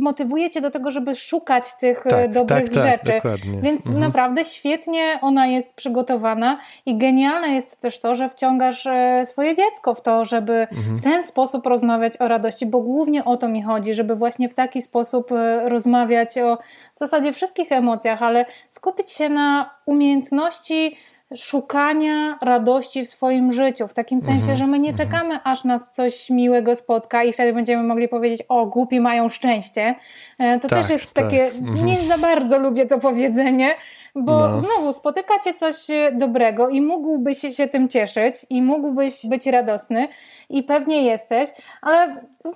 motywuje 0.00 0.50
cię 0.50 0.60
do 0.60 0.70
tego, 0.70 0.90
żeby 0.90 1.14
szukać 1.14 1.64
tych 1.80 2.06
e, 2.06 2.10
tak, 2.10 2.32
dobrych 2.32 2.70
tak, 2.70 2.74
tak, 2.74 2.92
rzeczy. 2.92 3.12
Dokładnie. 3.12 3.60
Więc 3.60 3.80
mhm. 3.80 4.00
naprawdę 4.00 4.44
świetnie 4.44 5.18
ona 5.22 5.46
jest 5.46 5.74
przygotowana 5.74 6.58
i 6.86 6.96
genialne 6.96 7.48
jest 7.48 7.80
też 7.80 8.00
to, 8.00 8.14
że 8.14 8.28
wciągasz 8.28 8.86
e, 8.86 9.26
swoje 9.26 9.54
dziecko 9.54 9.94
w 9.94 10.02
to, 10.02 10.24
żeby 10.24 10.52
mhm. 10.52 10.96
w 10.96 11.02
ten 11.02 11.22
sposób 11.22 11.66
rozmawiać 11.66 12.20
o 12.20 12.28
radości, 12.28 12.66
bo 12.66 12.80
głównie 12.80 13.24
o 13.24 13.36
to 13.36 13.48
mi 13.48 13.62
chodzi, 13.62 13.94
żeby 13.94 14.16
właśnie 14.16 14.48
w 14.48 14.54
taki 14.54 14.82
sposób 14.82 15.32
e, 15.32 15.68
rozmawiać 15.68 16.38
o 16.38 16.58
w 16.94 16.98
zasadzie 16.98 17.32
wszystkich 17.32 17.72
emocjach, 17.72 18.22
ale 18.22 18.46
skupić 18.70 19.10
się 19.10 19.28
na 19.28 19.70
umiejętności 19.86 20.96
szukania 21.36 22.38
radości 22.42 23.04
w 23.04 23.08
swoim 23.08 23.52
życiu, 23.52 23.88
w 23.88 23.94
takim 23.94 24.20
sensie, 24.20 24.44
mm 24.44 24.56
-hmm. 24.56 24.58
że 24.58 24.66
my 24.66 24.78
nie 24.78 24.90
mhm. 24.90 25.08
czekamy, 25.08 25.38
aż 25.44 25.64
nas 25.64 25.90
coś 25.92 26.30
miłego 26.30 26.76
spotka 26.76 27.24
i 27.24 27.32
wtedy 27.32 27.52
będziemy 27.52 27.82
mogli 27.82 28.08
powiedzieć, 28.08 28.42
o, 28.48 28.66
głupi 28.66 29.00
mają 29.00 29.28
szczęście. 29.28 29.94
E, 30.38 30.60
to 30.60 30.68
tak, 30.68 30.78
też 30.78 30.90
jest 30.90 31.14
tak. 31.14 31.24
takie, 31.24 31.44
mm 31.46 31.74
-hmm. 31.74 31.84
nie 31.84 32.00
za 32.00 32.18
bardzo 32.18 32.58
lubię 32.58 32.86
to 32.86 32.98
powiedzenie, 32.98 33.74
bo 34.14 34.32
no. 34.32 34.60
znowu 34.60 34.92
spotykacie 34.92 35.54
coś 35.54 35.74
dobrego 36.12 36.68
i 36.68 36.80
mógłbyś 36.80 37.38
się 37.56 37.68
tym 37.68 37.88
cieszyć 37.88 38.34
i 38.50 38.62
mógłbyś 38.62 39.26
być 39.28 39.46
radosny 39.46 40.08
i 40.50 40.62
pewnie 40.62 41.02
jesteś, 41.02 41.50
ale 41.82 42.14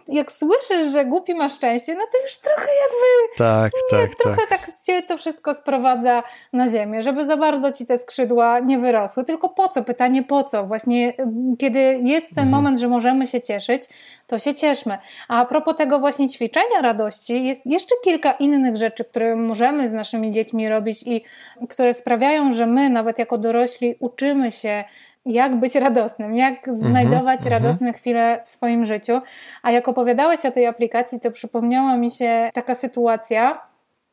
jak 0.09 0.33
słyszysz, 0.33 0.93
że 0.93 1.05
głupi 1.05 1.35
ma 1.35 1.49
szczęście, 1.49 1.95
no 1.95 2.03
to 2.12 2.23
już 2.23 2.37
trochę 2.37 2.69
jakby 2.83 3.38
tak, 3.38 3.73
nie, 3.75 3.99
tak, 3.99 4.17
trochę 4.17 4.47
tak. 4.49 4.67
tak 4.67 4.79
cię 4.87 5.03
to 5.03 5.17
wszystko 5.17 5.55
sprowadza 5.55 6.23
na 6.53 6.69
ziemię, 6.69 7.03
żeby 7.03 7.27
za 7.27 7.37
bardzo 7.37 7.73
ci 7.73 7.87
te 7.87 7.99
skrzydła 7.99 8.59
nie 8.59 8.79
wyrosły, 8.79 9.25
tylko 9.25 9.49
po 9.49 9.69
co? 9.69 9.83
Pytanie 9.83 10.23
po 10.23 10.45
co? 10.45 10.67
Właśnie 10.67 11.14
kiedy 11.59 11.79
jest 12.05 12.29
ten 12.29 12.45
mhm. 12.45 12.51
moment, 12.51 12.79
że 12.79 12.88
możemy 12.88 13.27
się 13.27 13.40
cieszyć, 13.40 13.83
to 14.27 14.38
się 14.38 14.55
cieszmy. 14.55 14.99
A, 15.29 15.40
a 15.40 15.45
propos 15.45 15.77
tego 15.77 15.99
właśnie 15.99 16.29
ćwiczenia 16.29 16.81
radości, 16.83 17.45
jest 17.45 17.67
jeszcze 17.67 17.95
kilka 18.05 18.33
innych 18.33 18.77
rzeczy, 18.77 19.05
które 19.05 19.37
możemy 19.37 19.90
z 19.90 19.93
naszymi 19.93 20.31
dziećmi 20.31 20.69
robić 20.69 21.03
i 21.07 21.25
które 21.69 21.95
sprawiają, 21.95 22.53
że 22.53 22.67
my, 22.67 22.90
nawet 22.90 23.19
jako 23.19 23.38
dorośli, 23.38 23.95
uczymy 24.01 24.51
się 24.51 24.85
jak 25.27 25.57
być 25.57 25.75
radosnym, 25.75 26.37
jak 26.37 26.69
mhm, 26.69 26.79
znajdować 26.79 27.40
mm 27.40 27.49
-hmm, 27.49 27.51
radosne 27.51 27.87
mm 27.87 27.95
-hmm. 27.95 27.99
chwile 27.99 28.40
w 28.45 28.49
swoim 28.49 28.85
życiu. 28.85 29.21
A 29.62 29.71
jak 29.71 29.88
opowiadałeś 29.88 30.47
o 30.47 30.51
tej 30.51 30.67
aplikacji, 30.67 31.21
to 31.21 31.31
przypomniała 31.31 31.97
mi 31.97 32.11
się 32.11 32.51
taka 32.55 32.75
sytuacja, 32.75 33.61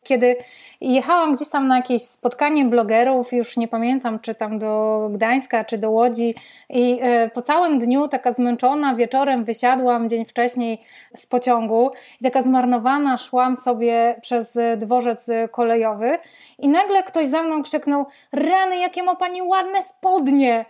kiedy 0.04 0.36
jechałam 0.82 1.36
gdzieś 1.36 1.50
tam 1.50 1.68
na 1.68 1.76
jakieś 1.76 2.02
spotkanie 2.02 2.66
blogerów, 2.66 3.34
już 3.34 3.58
nie 3.58 3.68
pamiętam, 3.68 4.20
czy 4.20 4.36
tam 4.36 4.60
do 4.60 5.10
Gdańska, 5.14 5.66
czy 5.66 5.78
do 5.78 5.92
Łodzi, 5.92 6.36
i 6.70 7.00
e, 7.02 7.30
po 7.30 7.42
całym 7.42 7.80
dniu, 7.80 8.08
taka 8.08 8.34
zmęczona, 8.34 8.96
wieczorem 8.96 9.46
wysiadłam 9.46 10.10
dzień 10.10 10.26
wcześniej 10.26 10.82
z 11.16 11.26
pociągu 11.26 11.92
i 12.22 12.24
taka 12.24 12.42
zmarnowana 12.42 13.18
szłam 13.18 13.58
sobie 13.58 14.16
przez 14.22 14.58
dworzec 14.78 15.28
kolejowy, 15.52 16.18
i 16.60 16.70
nagle 16.70 17.04
ktoś 17.04 17.28
za 17.28 17.44
mną 17.44 17.64
krzyknął: 17.64 18.06
Rany, 18.32 18.78
jakie 18.78 19.04
ma 19.04 19.16
pani 19.16 19.42
ładne 19.42 19.84
spodnie! 19.84 20.66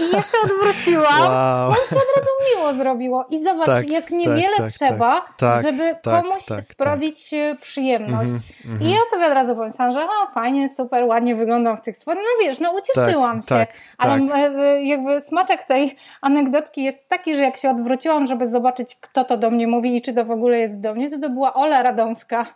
I 0.00 0.12
ja 0.12 0.22
się 0.22 0.38
odwróciłam, 0.44 1.20
wow. 1.20 1.68
bo 1.68 1.80
mi 1.80 1.88
się 1.88 1.96
od 1.96 2.16
razu 2.16 2.30
miło 2.50 2.74
zrobiło. 2.74 3.26
I 3.30 3.44
zobacz, 3.44 3.66
tak, 3.66 3.90
jak 3.90 4.10
niewiele 4.10 4.56
tak, 4.56 4.58
tak, 4.58 4.70
trzeba, 4.70 5.20
tak, 5.20 5.36
tak 5.36 5.62
żeby 5.62 5.96
komuś 6.02 6.42
sprawić 6.62 7.34
e, 7.34 7.56
przyjemność. 7.60 8.32
Mm 8.64 8.78
-hmm, 8.78 8.82
I 8.82 8.90
ja 8.90 8.98
sobie 9.10 9.26
od 9.26 9.32
razu 9.32 9.56
pomyślałam, 9.56 9.94
że 9.94 10.06
fajnie, 10.34 10.68
super, 10.76 11.04
ładnie 11.04 11.34
wyglądam 11.34 11.76
w 11.76 11.82
tych 11.82 11.96
spodniach. 11.96 12.24
No 12.24 12.46
wiesz, 12.46 12.60
no 12.60 12.72
ucieszyłam 12.72 13.42
się. 13.42 13.66
Ale 13.98 14.14
e, 14.14 14.84
jakby 14.84 15.20
smaczek 15.20 15.64
tej 15.64 15.96
anegdotki 16.20 16.84
jest 16.84 17.08
taki, 17.08 17.36
że 17.36 17.42
jak 17.42 17.56
się 17.56 17.70
odwróciłam, 17.70 18.26
żeby 18.26 18.48
zobaczyć, 18.48 18.96
kto 19.00 19.24
to 19.24 19.36
do 19.36 19.50
mnie 19.50 19.66
mówi 19.66 19.96
i 19.96 20.02
czy 20.02 20.14
to 20.14 20.24
w 20.24 20.30
ogóle 20.30 20.58
jest 20.58 20.80
do 20.80 20.94
mnie, 20.94 21.10
to 21.10 21.18
to 21.18 21.30
była 21.30 21.54
Ola 21.54 21.82
Radomska 21.82 22.46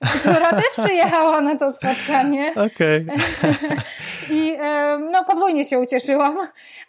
która 0.00 0.50
też 0.50 0.84
przyjechała 0.84 1.40
na 1.40 1.56
to 1.56 1.72
spotkanie. 1.72 2.52
Okej. 2.74 3.06
Okay. 3.06 3.76
I 4.36 4.58
no, 5.12 5.24
podwójnie 5.24 5.64
się 5.64 5.78
ucieszyłam. 5.78 6.36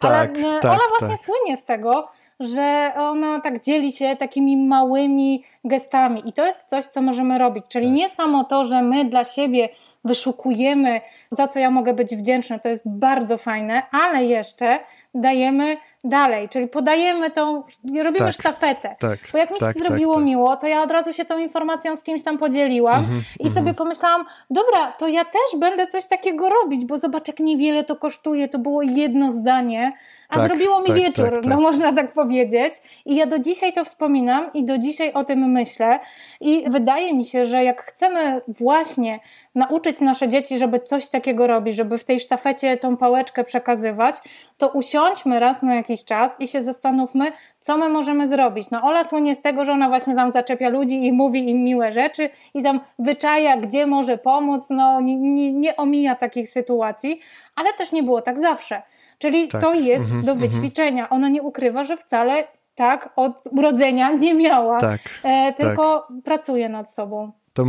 Tak, 0.00 0.12
Ale 0.12 0.28
tak, 0.60 0.64
Ola 0.64 0.88
właśnie 0.98 1.16
tak. 1.16 1.26
słynie 1.26 1.56
z 1.56 1.64
tego, 1.64 2.08
że 2.40 2.92
ona 2.98 3.40
tak 3.40 3.64
dzieli 3.64 3.92
się 3.92 4.16
takimi 4.16 4.56
małymi 4.56 5.44
gestami. 5.64 6.28
I 6.28 6.32
to 6.32 6.46
jest 6.46 6.58
coś, 6.66 6.84
co 6.84 7.02
możemy 7.02 7.38
robić. 7.38 7.64
Czyli 7.68 7.86
tak. 7.86 7.94
nie 7.94 8.08
samo 8.08 8.44
to, 8.44 8.64
że 8.64 8.82
my 8.82 9.04
dla 9.04 9.24
siebie 9.24 9.68
wyszukujemy, 10.04 11.00
za 11.30 11.48
co 11.48 11.58
ja 11.58 11.70
mogę 11.70 11.94
być 11.94 12.16
wdzięczna, 12.16 12.58
to 12.58 12.68
jest 12.68 12.82
bardzo 12.86 13.38
fajne, 13.38 13.82
ale 13.92 14.24
jeszcze 14.24 14.78
dajemy 15.14 15.76
dalej, 16.04 16.48
czyli 16.48 16.68
podajemy 16.68 17.30
tą, 17.30 17.62
robimy 18.02 18.18
tak, 18.18 18.34
sztafetę. 18.34 18.96
Tak, 18.98 19.18
Bo 19.32 19.38
jak 19.38 19.50
mi 19.50 19.56
się 19.56 19.66
tak, 19.66 19.78
zrobiło 19.78 20.14
tak, 20.14 20.20
tak, 20.20 20.26
miło, 20.26 20.56
to 20.56 20.66
ja 20.66 20.82
od 20.82 20.90
razu 20.90 21.12
się 21.12 21.24
tą 21.24 21.38
informacją 21.38 21.96
z 21.96 22.02
kimś 22.02 22.22
tam 22.22 22.38
podzieliłam 22.38 23.04
mm 23.04 23.20
-hmm, 23.20 23.22
i 23.38 23.42
mm 23.42 23.52
-hmm. 23.52 23.56
sobie 23.56 23.74
pomyślałam, 23.74 24.24
dobra, 24.50 24.92
to 24.92 25.08
ja 25.08 25.24
też 25.24 25.60
będę 25.60 25.86
coś 25.86 26.06
takiego 26.06 26.48
robić, 26.48 26.84
bo 26.84 26.98
zobacz 26.98 27.28
jak 27.28 27.40
niewiele 27.40 27.84
to 27.84 27.96
kosztuje, 27.96 28.48
to 28.48 28.58
było 28.58 28.82
jedno 28.82 29.32
zdanie, 29.32 29.92
a 30.28 30.34
tak, 30.34 30.46
zrobiło 30.46 30.80
mi 30.80 30.86
tak, 30.86 30.96
wieczór, 30.96 31.40
no 31.46 31.56
można 31.60 31.92
tak 31.92 32.12
powiedzieć. 32.12 32.74
I 33.04 33.16
ja 33.16 33.26
do 33.26 33.38
dzisiaj 33.38 33.72
to 33.72 33.84
wspominam 33.84 34.52
i 34.54 34.64
do 34.64 34.78
dzisiaj 34.78 35.12
o 35.12 35.24
tym 35.24 35.38
myślę 35.38 35.98
i 36.40 36.70
wydaje 36.70 37.14
mi 37.14 37.24
się, 37.24 37.46
że 37.46 37.64
jak 37.64 37.82
chcemy 37.82 38.40
właśnie 38.48 39.20
nauczyć 39.54 40.00
nasze 40.00 40.28
dzieci, 40.28 40.58
żeby 40.58 40.80
coś 40.80 41.08
takiego 41.08 41.46
robić, 41.46 41.76
żeby 41.76 41.98
w 41.98 42.04
tej 42.04 42.20
sztafecie 42.20 42.76
tą 42.76 42.96
pałeczkę 42.96 43.44
przekazywać, 43.44 44.16
to 44.58 44.68
usiądźmy 44.68 45.40
raz 45.40 45.62
na 45.62 45.74
jakiś 45.74 45.95
czas 46.04 46.40
i 46.40 46.46
się 46.46 46.62
zastanówmy, 46.62 47.32
co 47.60 47.76
my 47.76 47.88
możemy 47.88 48.28
zrobić. 48.28 48.70
No 48.70 48.82
Ola 48.82 49.04
słynie 49.04 49.34
z 49.34 49.42
tego, 49.42 49.64
że 49.64 49.72
ona 49.72 49.88
właśnie 49.88 50.14
tam 50.14 50.30
zaczepia 50.30 50.68
ludzi 50.68 51.06
i 51.06 51.12
mówi 51.12 51.50
im 51.50 51.64
miłe 51.64 51.92
rzeczy 51.92 52.30
i 52.54 52.62
tam 52.62 52.80
wyczaja, 52.98 53.56
gdzie 53.56 53.86
może 53.86 54.18
pomóc, 54.18 54.64
no 54.70 55.00
nie, 55.00 55.16
nie, 55.16 55.52
nie 55.52 55.76
omija 55.76 56.14
takich 56.14 56.48
sytuacji, 56.48 57.20
ale 57.56 57.72
też 57.72 57.92
nie 57.92 58.02
było 58.02 58.22
tak 58.22 58.38
zawsze. 58.38 58.82
Czyli 59.18 59.48
tak. 59.48 59.60
to 59.60 59.74
jest 59.74 60.04
mhm, 60.04 60.24
do 60.24 60.32
mhm. 60.32 60.50
wyćwiczenia. 60.50 61.08
Ona 61.08 61.28
nie 61.28 61.42
ukrywa, 61.42 61.84
że 61.84 61.96
wcale 61.96 62.44
tak 62.74 63.10
od 63.16 63.48
urodzenia 63.50 64.12
nie 64.12 64.34
miała, 64.34 64.80
tak, 64.80 65.00
e, 65.22 65.52
tylko 65.52 66.06
tak. 66.08 66.22
pracuje 66.24 66.68
nad 66.68 66.90
sobą. 66.90 67.32
To 67.56 67.64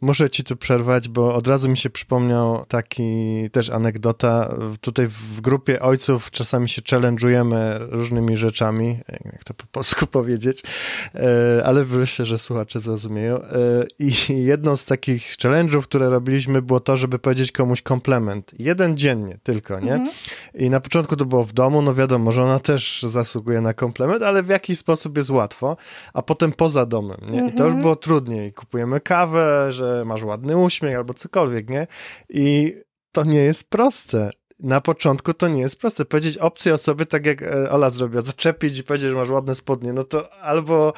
muszę 0.00 0.30
ci 0.30 0.44
tu 0.44 0.56
przerwać, 0.56 1.08
bo 1.08 1.34
od 1.34 1.46
razu 1.46 1.68
mi 1.68 1.76
się 1.76 1.90
przypomniał 1.90 2.64
taki 2.68 3.50
też 3.52 3.70
anegdota. 3.70 4.54
Tutaj 4.80 5.06
w 5.08 5.40
grupie 5.40 5.80
ojców 5.80 6.30
czasami 6.30 6.68
się 6.68 6.82
challenge'ujemy 6.82 7.78
różnymi 7.78 8.36
rzeczami, 8.36 8.98
jak 9.24 9.44
to 9.44 9.54
po 9.54 9.64
polsku 9.66 10.06
powiedzieć, 10.18 10.62
e, 11.14 11.62
ale 11.64 11.84
myślę, 11.84 12.24
że 12.24 12.38
słuchacze 12.38 12.80
zrozumieją. 12.80 13.36
E, 13.36 13.46
I 13.98 14.12
jedną 14.28 14.76
z 14.76 14.86
takich 14.86 15.36
challenge'ów, 15.36 15.82
które 15.82 16.10
robiliśmy, 16.10 16.62
było 16.62 16.80
to, 16.80 16.96
żeby 16.96 17.18
powiedzieć 17.18 17.52
komuś 17.52 17.82
komplement. 17.82 18.52
Jeden 18.58 18.96
dziennie 18.96 19.38
tylko, 19.42 19.80
nie? 19.80 19.94
Mhm. 19.94 20.10
I 20.54 20.70
na 20.70 20.80
początku 20.80 21.16
to 21.16 21.24
było 21.24 21.44
w 21.44 21.52
domu, 21.52 21.82
no 21.82 21.94
wiadomo, 21.94 22.32
że 22.32 22.42
ona 22.42 22.58
też 22.58 23.02
zasługuje 23.02 23.60
na 23.60 23.74
komplement, 23.74 24.22
ale 24.22 24.42
w 24.42 24.48
jakiś 24.48 24.78
sposób 24.78 25.16
jest 25.16 25.30
łatwo, 25.30 25.76
a 26.14 26.22
potem 26.22 26.52
poza 26.52 26.86
domem, 26.86 27.18
nie? 27.30 27.38
I 27.38 27.52
to 27.52 27.64
już 27.64 27.74
mhm. 27.74 27.80
było 27.80 27.96
trudniej. 27.96 28.52
Kupujemy 28.52 29.00
kawę, 29.00 29.13
że 29.72 30.04
masz 30.04 30.22
ładny 30.22 30.56
uśmiech 30.56 30.96
albo 30.96 31.14
cokolwiek, 31.14 31.70
nie? 31.70 31.86
I 32.28 32.74
to 33.12 33.24
nie 33.24 33.38
jest 33.38 33.70
proste 33.70 34.30
na 34.64 34.80
początku 34.80 35.34
to 35.34 35.48
nie 35.48 35.60
jest 35.60 35.80
proste. 35.80 36.04
Powiedzieć 36.04 36.38
obcej 36.38 36.72
osobie, 36.72 37.06
tak 37.06 37.26
jak 37.26 37.42
e, 37.42 37.70
Ola 37.70 37.90
zrobiła, 37.90 38.22
zaczepić 38.22 38.78
i 38.78 38.84
powiedzieć, 38.84 39.10
że 39.10 39.16
masz 39.16 39.30
ładne 39.30 39.54
spodnie, 39.54 39.92
no 39.92 40.04
to 40.04 40.32
albo 40.42 40.92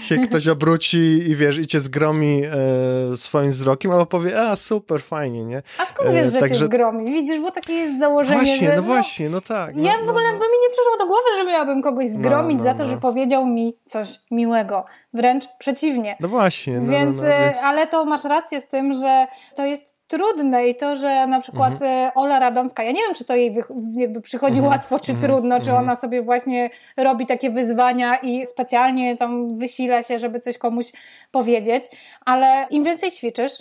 się 0.00 0.18
ktoś 0.28 0.48
obróci 0.48 0.98
i 0.98 1.36
wiesz, 1.36 1.58
i 1.58 1.66
cię 1.66 1.80
zgromi 1.80 2.42
e, 2.44 3.16
swoim 3.16 3.50
wzrokiem, 3.50 3.90
albo 3.90 4.06
powie, 4.06 4.40
a 4.40 4.56
super, 4.56 5.02
fajnie, 5.02 5.44
nie? 5.44 5.62
A 5.78 5.86
skąd 5.86 6.10
wiesz, 6.10 6.26
e, 6.26 6.30
że 6.30 6.38
Także... 6.38 6.54
cię 6.54 6.64
zgromi? 6.64 7.12
Widzisz, 7.12 7.40
bo 7.40 7.50
takie 7.50 7.72
jest 7.72 7.98
założenie, 7.98 8.36
Właśnie, 8.36 8.68
że, 8.68 8.76
no, 8.76 8.82
no 8.82 8.86
właśnie, 8.86 9.30
no 9.30 9.40
tak. 9.40 9.76
No, 9.76 9.86
ja 9.86 9.98
w 9.98 10.08
ogóle 10.08 10.26
no, 10.26 10.32
no. 10.32 10.38
by 10.38 10.44
mi 10.44 10.58
nie 10.62 10.70
przyszło 10.72 10.96
do 10.98 11.06
głowy, 11.06 11.28
że 11.36 11.44
miałabym 11.44 11.82
kogoś 11.82 12.06
no, 12.08 12.14
zgromić 12.14 12.58
no, 12.58 12.64
za 12.64 12.74
to, 12.74 12.88
że 12.88 12.96
powiedział 12.96 13.46
mi 13.46 13.76
coś 13.86 14.08
miłego. 14.30 14.84
Wręcz 15.14 15.44
przeciwnie. 15.58 16.16
No 16.20 16.28
właśnie. 16.28 16.72
Więc, 16.72 17.20
więc... 17.20 17.56
Ale 17.64 17.86
to 17.86 18.04
masz 18.04 18.24
rację 18.24 18.60
z 18.60 18.68
tym, 18.68 18.94
że 18.94 19.26
to 19.56 19.66
jest 19.66 20.01
trudne 20.12 20.66
i 20.66 20.74
to, 20.74 20.96
że 20.96 21.26
na 21.26 21.40
przykład 21.40 21.72
mhm. 21.72 21.90
E, 21.90 22.14
Ola 22.14 22.38
Radomska, 22.38 22.82
ja 22.82 22.92
nie 22.92 23.00
wiem, 23.00 23.14
czy 23.14 23.24
to 23.24 23.36
jej 23.36 23.56
jakby 23.96 24.20
przychodzi 24.20 24.58
mhm. 24.58 24.72
łatwo, 24.72 25.00
czy 25.00 25.12
mhm. 25.12 25.32
trudno, 25.32 25.60
czy 25.60 25.70
mhm. 25.70 25.84
ona 25.84 25.96
sobie 25.96 26.22
właśnie 26.22 26.70
robi 26.96 27.26
takie 27.26 27.50
wyzwania 27.50 28.16
i 28.16 28.46
specjalnie 28.46 29.16
tam 29.16 29.58
wysila 29.58 30.02
się, 30.02 30.18
żeby 30.18 30.40
coś 30.40 30.58
komuś 30.58 30.92
powiedzieć, 31.30 31.84
ale 32.24 32.66
im 32.70 32.84
więcej 32.84 33.10
ćwiczysz, 33.10 33.52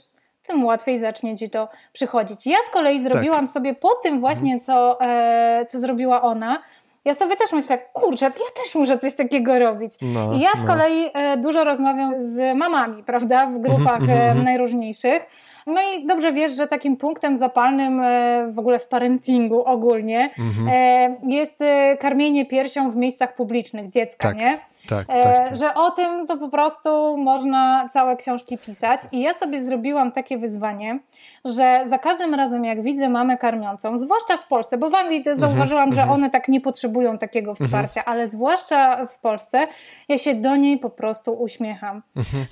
tym 0.43 0.65
łatwiej 0.65 0.97
zacznie 0.97 1.37
ci 1.37 1.49
to 1.49 1.69
przychodzić. 1.93 2.47
Ja 2.47 2.57
z 2.67 2.73
kolei 2.73 3.01
zrobiłam 3.01 3.45
tak. 3.45 3.53
sobie 3.53 3.75
po 3.75 3.95
tym 3.95 4.19
właśnie, 4.19 4.53
mhm. 4.53 4.65
co, 4.65 5.01
e, 5.01 5.65
co 5.69 5.79
zrobiła 5.79 6.21
ona, 6.21 6.59
ja 7.05 7.15
sobie 7.15 7.35
też 7.35 7.51
myślę, 7.51 7.77
kurczę, 7.93 8.25
ja 8.25 8.63
też 8.63 8.75
muszę 8.75 8.97
coś 8.97 9.15
takiego 9.15 9.59
robić. 9.59 9.93
No, 10.01 10.33
I 10.33 10.39
ja 10.39 10.51
z 10.51 10.61
no. 10.61 10.67
kolei 10.67 11.09
e, 11.13 11.37
dużo 11.37 11.63
rozmawiam 11.63 12.13
z 12.33 12.57
mamami, 12.57 13.03
prawda, 13.03 13.47
w 13.47 13.59
grupach 13.59 14.01
e, 14.09 14.35
najróżniejszych. 14.35 15.25
No 15.67 15.81
i 15.81 16.05
dobrze 16.05 16.33
wiesz, 16.33 16.55
że 16.55 16.67
takim 16.67 16.97
punktem 16.97 17.37
zapalnym 17.37 17.99
e, 17.99 18.51
w 18.51 18.59
ogóle 18.59 18.79
w 18.79 18.87
parentingu 18.87 19.63
ogólnie 19.65 20.29
mhm. 20.39 20.67
E, 20.71 21.17
jest 21.27 21.61
e, 21.61 21.97
karmienie 21.97 22.45
piersią 22.45 22.91
w 22.91 22.97
miejscach 22.97 23.35
publicznych 23.35 23.89
dziecka, 23.89 24.27
tak. 24.27 24.37
nie? 24.37 24.59
Tak, 24.89 25.07
tak, 25.07 25.23
tak, 25.23 25.57
Że 25.57 25.73
o 25.73 25.91
tym 25.91 26.27
to 26.27 26.37
po 26.37 26.49
prostu 26.49 27.17
można 27.17 27.89
całe 27.93 28.17
książki 28.17 28.57
pisać. 28.57 29.01
I 29.11 29.21
ja 29.21 29.33
sobie 29.33 29.65
zrobiłam 29.65 30.11
takie 30.11 30.37
wyzwanie, 30.37 30.99
że 31.45 31.85
za 31.89 31.97
każdym 31.97 32.33
razem, 32.33 32.65
jak 32.65 32.83
widzę 32.83 33.09
mamę 33.09 33.37
karmiącą, 33.37 33.97
zwłaszcza 33.97 34.37
w 34.37 34.47
Polsce, 34.47 34.77
bo 34.77 34.89
w 34.89 34.95
Anglii 34.95 35.17
mhm, 35.17 35.39
zauważyłam, 35.39 35.93
że 35.93 36.01
mhm. 36.01 36.19
one 36.19 36.29
tak 36.29 36.47
nie 36.47 36.61
potrzebują 36.61 37.17
takiego 37.17 37.51
mhm. 37.51 37.69
wsparcia, 37.69 38.05
ale 38.05 38.27
zwłaszcza 38.27 39.05
w 39.05 39.19
Polsce, 39.19 39.67
ja 40.09 40.17
się 40.17 40.35
do 40.35 40.55
niej 40.55 40.77
po 40.77 40.89
prostu 40.89 41.33
uśmiecham. 41.33 42.01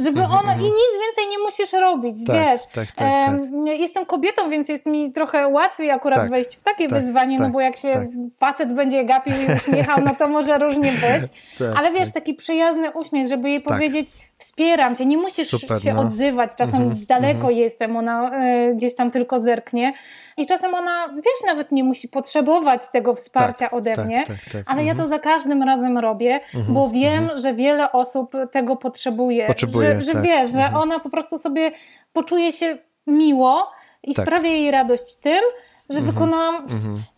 Żeby 0.06 0.24
ona 0.24 0.54
i 0.54 0.63
nic 0.63 0.94
więcej 1.06 1.32
nie 1.32 1.39
musisz 1.39 1.74
robić, 1.74 2.15
tak, 2.28 2.36
wiesz. 2.36 2.62
Tak, 2.65 2.92
tak, 2.92 3.26
tak, 3.26 3.39
Jestem 3.65 4.06
kobietą, 4.06 4.50
więc 4.50 4.70
jest 4.70 4.86
mi 4.86 5.12
trochę 5.12 5.48
łatwiej 5.48 5.92
akurat 5.92 6.20
tak, 6.20 6.30
wejść 6.30 6.58
w 6.58 6.62
takie 6.62 6.88
tak, 6.88 7.02
wyzwanie, 7.02 7.38
no 7.39 7.50
bo 7.50 7.62
jak 7.62 7.76
się 7.76 8.08
facet 8.39 8.74
będzie 8.74 9.06
gapił 9.06 9.34
i 9.34 9.54
uśmiechał, 9.58 10.02
no 10.06 10.15
to 10.15 10.28
może 10.28 10.58
różnie 10.58 10.92
być. 10.92 11.32
ale 11.78 11.92
wiesz, 11.92 12.12
taki 12.20 12.34
przyjazny 12.34 12.92
uśmiech, 12.92 13.28
żeby 13.28 13.50
jej 13.50 13.62
powiedzieć 13.62 14.08
wspieram 14.38 14.96
cię, 14.96 15.06
nie 15.06 15.18
musisz 15.18 15.48
Super, 15.48 15.82
się 15.82 15.94
no. 15.94 16.02
odzywać, 16.02 16.56
czasem 16.58 16.82
mm 16.82 16.96
-hmm, 16.96 17.06
daleko 17.06 17.40
mm 17.40 17.54
-hmm. 17.54 17.58
jestem, 17.58 17.98
ona 17.98 18.32
y, 18.70 18.76
gdzieś 18.76 18.96
tam 18.96 19.12
tylko 19.12 19.42
zerknie 19.42 19.94
i 20.38 20.46
czasem 20.46 20.74
ona, 20.74 21.08
wiesz, 21.16 21.48
nawet 21.48 21.72
nie 21.72 21.84
musi 21.84 22.08
potrzebować 22.08 22.90
tego 22.90 23.16
wsparcia 23.16 23.66
tak, 23.66 23.74
ode 23.74 23.94
tak, 23.94 24.06
mnie, 24.06 24.24
tak, 24.28 24.38
tak, 24.52 24.64
ale 24.66 24.84
ja 24.84 24.96
to 24.96 25.04
mhm. 25.04 25.10
za 25.10 25.20
każdym 25.20 25.64
razem 25.64 25.98
robię, 25.98 26.40
mhm, 26.56 26.74
bo 26.74 26.90
wiem, 26.90 27.24
mhm. 27.24 27.42
że 27.42 27.54
wiele 27.54 27.92
osób 27.92 28.34
tego 28.52 28.76
potrzebuje, 28.76 29.48
potrzebuje 29.48 30.00
że, 30.00 30.06
że 30.06 30.14
tak. 30.14 30.24
wiesz, 30.24 30.52
że 30.52 30.72
ona 30.76 31.00
po 31.00 31.10
prostu 31.10 31.38
sobie 31.38 31.72
poczuje 32.14 32.52
się 32.52 32.78
miło 33.08 33.70
i 34.04 34.14
sprawia 34.14 34.50
jej 34.50 34.72
radość 34.72 35.16
tym, 35.16 35.42
że 35.89 36.02
wykonałam, 36.02 36.65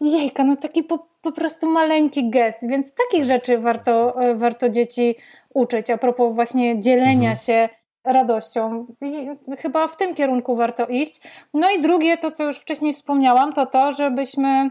jejka, 0.01 0.43
no 0.43 0.55
taki 0.55 0.84
po, 0.84 1.07
po 1.21 1.31
prostu 1.31 1.69
maleńki 1.69 2.29
gest, 2.29 2.67
więc 2.67 2.93
takich 2.93 3.25
rzeczy 3.25 3.57
warto, 3.57 4.21
e, 4.21 4.36
warto 4.36 4.69
dzieci 4.69 5.15
uczyć, 5.53 5.89
a 5.89 5.97
propos 5.97 6.36
właśnie 6.36 6.79
dzielenia 6.79 7.29
mhm. 7.29 7.36
się 7.36 7.69
radością. 8.03 8.86
I 9.01 9.27
chyba 9.57 9.88
w 9.88 9.97
tym 9.97 10.15
kierunku 10.15 10.55
warto 10.55 10.86
iść. 10.88 11.21
No 11.53 11.71
i 11.71 11.81
drugie, 11.81 12.17
to 12.17 12.31
co 12.31 12.43
już 12.43 12.60
wcześniej 12.60 12.93
wspomniałam, 12.93 13.53
to 13.53 13.65
to, 13.65 13.91
żebyśmy 13.91 14.69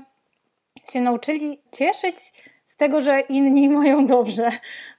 się 0.93 1.01
nauczyli 1.01 1.61
cieszyć 1.73 2.17
z 2.67 2.77
tego, 2.77 3.01
że 3.01 3.21
inni 3.21 3.69
mają 3.79 4.07
dobrze. 4.07 4.51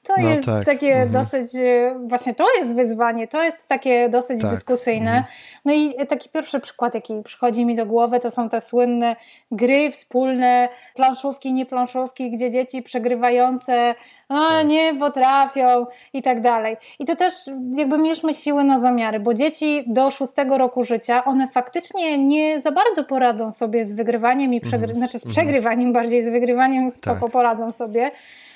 To 0.03 0.13
no 0.17 0.29
jest 0.29 0.45
tak. 0.45 0.65
takie 0.65 0.93
mhm. 0.93 1.11
dosyć, 1.11 1.55
e, 1.55 1.95
właśnie 2.07 2.35
to 2.35 2.45
jest 2.59 2.75
wyzwanie, 2.75 3.27
to 3.27 3.43
jest 3.43 3.67
takie 3.67 4.09
dosyć 4.09 4.41
tak. 4.41 4.51
dyskusyjne. 4.51 5.09
Mhm. 5.09 5.23
No 5.65 5.73
i 5.73 6.07
taki 6.07 6.29
pierwszy 6.29 6.59
przykład, 6.59 6.93
jaki 6.95 7.13
przychodzi 7.23 7.65
mi 7.65 7.75
do 7.75 7.85
głowy, 7.85 8.19
to 8.19 8.31
są 8.31 8.49
te 8.49 8.61
słynne 8.61 9.15
gry 9.51 9.91
wspólne, 9.91 10.69
planszówki, 10.95 11.53
nie 11.53 11.65
planszówki, 11.65 12.31
gdzie 12.31 12.51
dzieci 12.51 12.81
przegrywające 12.81 13.95
a 14.29 14.49
tak. 14.49 14.67
nie 14.67 14.95
potrafią 14.95 15.85
i 16.13 16.21
tak 16.21 16.41
dalej. 16.41 16.77
I 16.99 17.05
to 17.05 17.15
też 17.15 17.33
jakby 17.75 17.97
mierzmy 17.97 18.33
siły 18.33 18.63
na 18.63 18.79
zamiary, 18.79 19.19
bo 19.19 19.33
dzieci 19.33 19.83
do 19.87 20.11
szóstego 20.11 20.57
roku 20.57 20.83
życia, 20.83 21.25
one 21.25 21.47
faktycznie 21.47 22.17
nie 22.17 22.61
za 22.61 22.71
bardzo 22.71 23.03
poradzą 23.03 23.51
sobie 23.51 23.85
z 23.85 23.93
wygrywaniem 23.93 24.53
i 24.53 24.61
przegry- 24.61 24.83
mm. 24.83 24.97
znaczy 24.97 25.19
z 25.19 25.25
przegrywaniem 25.25 25.81
mm. 25.81 25.93
bardziej, 25.93 26.21
z 26.21 26.29
wygrywaniem 26.29 26.91
tak. 27.01 27.31
poradzą 27.31 27.71
sobie. 27.71 28.11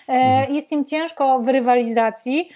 Mm. 0.08 0.54
Jest 0.54 0.72
im 0.72 0.86
ciężko 0.86 1.35
w 1.40 1.48
rywalizacji, 1.48 2.50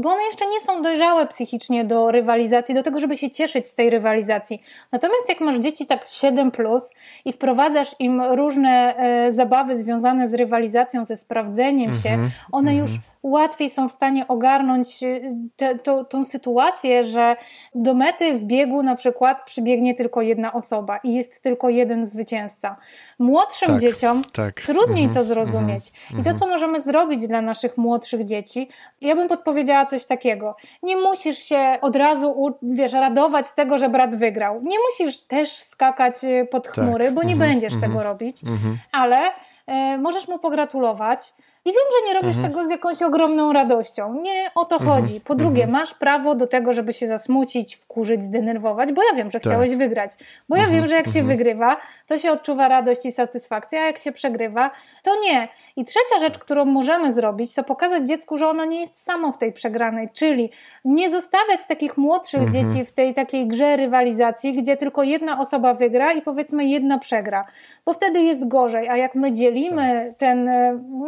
bo 0.00 0.10
one 0.10 0.22
jeszcze 0.22 0.46
nie 0.46 0.60
są 0.60 0.82
dojrzałe 0.82 1.26
psychicznie 1.26 1.84
do 1.84 2.10
rywalizacji, 2.10 2.74
do 2.74 2.82
tego, 2.82 3.00
żeby 3.00 3.16
się 3.16 3.30
cieszyć 3.30 3.68
z 3.68 3.74
tej 3.74 3.90
rywalizacji. 3.90 4.62
Natomiast 4.92 5.28
jak 5.28 5.40
masz 5.40 5.56
dzieci 5.56 5.86
tak 5.86 6.06
7 6.08 6.50
plus 6.50 6.90
i 7.24 7.32
wprowadzasz 7.32 7.94
im 7.98 8.22
różne 8.22 8.96
e, 8.96 9.32
zabawy 9.32 9.78
związane 9.78 10.28
z 10.28 10.34
rywalizacją, 10.34 11.04
ze 11.04 11.16
sprawdzeniem 11.16 11.90
mm 11.90 11.94
-hmm, 11.94 12.02
się, 12.02 12.30
one 12.52 12.70
mm 12.70 12.84
-hmm. 12.84 12.88
już 12.88 12.98
łatwiej 13.24 13.70
są 13.70 13.88
w 13.88 13.92
stanie 13.92 14.28
ogarnąć 14.28 15.02
y, 15.02 15.36
te, 15.56 15.78
to, 15.78 16.04
tą 16.04 16.24
sytuację, 16.24 17.04
że 17.04 17.36
do 17.74 17.94
mety 17.94 18.34
w 18.38 18.42
biegu 18.42 18.82
na 18.82 18.94
przykład 18.94 19.44
przybiegnie 19.44 19.94
tylko 19.94 20.22
jedna 20.22 20.52
osoba 20.52 20.98
i 20.98 21.14
jest 21.14 21.42
tylko 21.42 21.68
jeden 21.68 22.06
zwycięzca. 22.06 22.76
Młodszym 23.18 23.68
tak, 23.68 23.80
dzieciom 23.80 24.22
tak. 24.32 24.60
trudniej 24.60 25.08
to 25.08 25.24
zrozumieć. 25.24 25.92
Mm 25.92 26.08
-hmm, 26.08 26.20
I 26.20 26.24
to, 26.24 26.30
mhm. 26.30 26.38
co 26.38 26.46
możemy 26.46 26.80
zrobić 26.80 27.26
dla 27.26 27.40
naszych 27.40 27.78
młodszych 27.78 28.24
dzieci, 28.24 28.68
ja 29.00 29.14
bym 29.14 29.28
podpowiedziała 29.28 29.86
coś 29.86 30.04
takiego. 30.06 30.56
Nie 30.82 30.96
musisz 30.96 31.38
się 31.38 31.78
od 31.80 31.96
razu, 31.96 32.56
wiesz, 32.62 32.92
radować 32.92 33.48
z 33.48 33.54
tego, 33.54 33.78
że 33.78 33.88
brat 33.88 34.16
wygrał. 34.16 34.62
Nie 34.62 34.76
musisz 34.90 35.20
też 35.20 35.52
skakać 35.52 36.24
y, 36.24 36.48
pod 36.50 36.64
tak. 36.64 36.74
chmury, 36.74 37.04
tak. 37.04 37.14
bo 37.14 37.22
nie 37.22 37.36
będziesz 37.36 37.74
tego 37.74 37.86
mhm. 37.86 38.04
robić, 38.04 38.44
mhm. 38.44 38.78
ale 38.92 39.18
y, 39.28 39.98
możesz 39.98 40.28
mu 40.28 40.38
pogratulować 40.38 41.32
i 41.64 41.68
wiem, 41.68 41.84
że 41.92 42.08
nie 42.08 42.14
robisz 42.14 42.36
mhm. 42.36 42.52
tego 42.52 42.66
z 42.66 42.70
jakąś 42.70 43.02
ogromną 43.02 43.52
radością. 43.52 44.14
Nie 44.14 44.50
o 44.54 44.64
to 44.64 44.76
mhm. 44.76 44.90
chodzi. 44.90 45.20
Po 45.20 45.34
drugie, 45.34 45.64
mhm. 45.64 45.70
masz 45.70 45.94
prawo 45.94 46.34
do 46.34 46.46
tego, 46.46 46.72
żeby 46.72 46.92
się 46.92 47.06
zasmucić, 47.06 47.76
wkurzyć, 47.76 48.22
zdenerwować, 48.22 48.92
bo 48.92 49.02
ja 49.02 49.16
wiem, 49.16 49.30
że 49.30 49.40
tak. 49.40 49.52
chciałeś 49.52 49.76
wygrać. 49.76 50.10
Bo 50.48 50.56
ja 50.56 50.62
mhm. 50.62 50.80
wiem, 50.80 50.88
że 50.88 50.94
jak 50.94 51.06
się 51.06 51.20
mhm. 51.20 51.26
wygrywa, 51.26 51.76
to 52.06 52.18
się 52.18 52.32
odczuwa 52.32 52.68
radość 52.68 53.06
i 53.06 53.12
satysfakcja, 53.12 53.80
a 53.80 53.86
jak 53.86 53.98
się 53.98 54.12
przegrywa, 54.12 54.70
to 55.02 55.20
nie. 55.20 55.48
I 55.76 55.84
trzecia 55.84 56.20
rzecz, 56.20 56.38
którą 56.38 56.64
możemy 56.64 57.12
zrobić, 57.12 57.54
to 57.54 57.64
pokazać 57.64 58.08
dziecku, 58.08 58.36
że 58.36 58.48
ono 58.48 58.64
nie 58.64 58.80
jest 58.80 59.04
samo 59.04 59.32
w 59.32 59.38
tej 59.38 59.52
przegranej, 59.52 60.08
czyli 60.12 60.50
nie 60.84 61.10
zostawiać 61.10 61.66
takich 61.68 61.96
młodszych 61.96 62.42
mhm. 62.42 62.68
dzieci 62.68 62.84
w 62.84 62.92
tej 62.92 63.14
takiej 63.14 63.46
grze 63.46 63.76
rywalizacji, 63.76 64.52
gdzie 64.52 64.76
tylko 64.76 65.02
jedna 65.02 65.40
osoba 65.40 65.74
wygra 65.74 66.12
i 66.12 66.22
powiedzmy 66.22 66.64
jedna 66.64 66.98
przegra, 66.98 67.44
bo 67.86 67.92
wtedy 67.92 68.22
jest 68.22 68.48
gorzej, 68.48 68.88
a 68.88 68.96
jak 68.96 69.14
my 69.14 69.32
dzielimy 69.32 70.04
tak. 70.08 70.18
ten, 70.18 70.50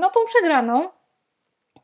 no 0.00 0.10
tą 0.10 0.20
przegraną, 0.26 0.88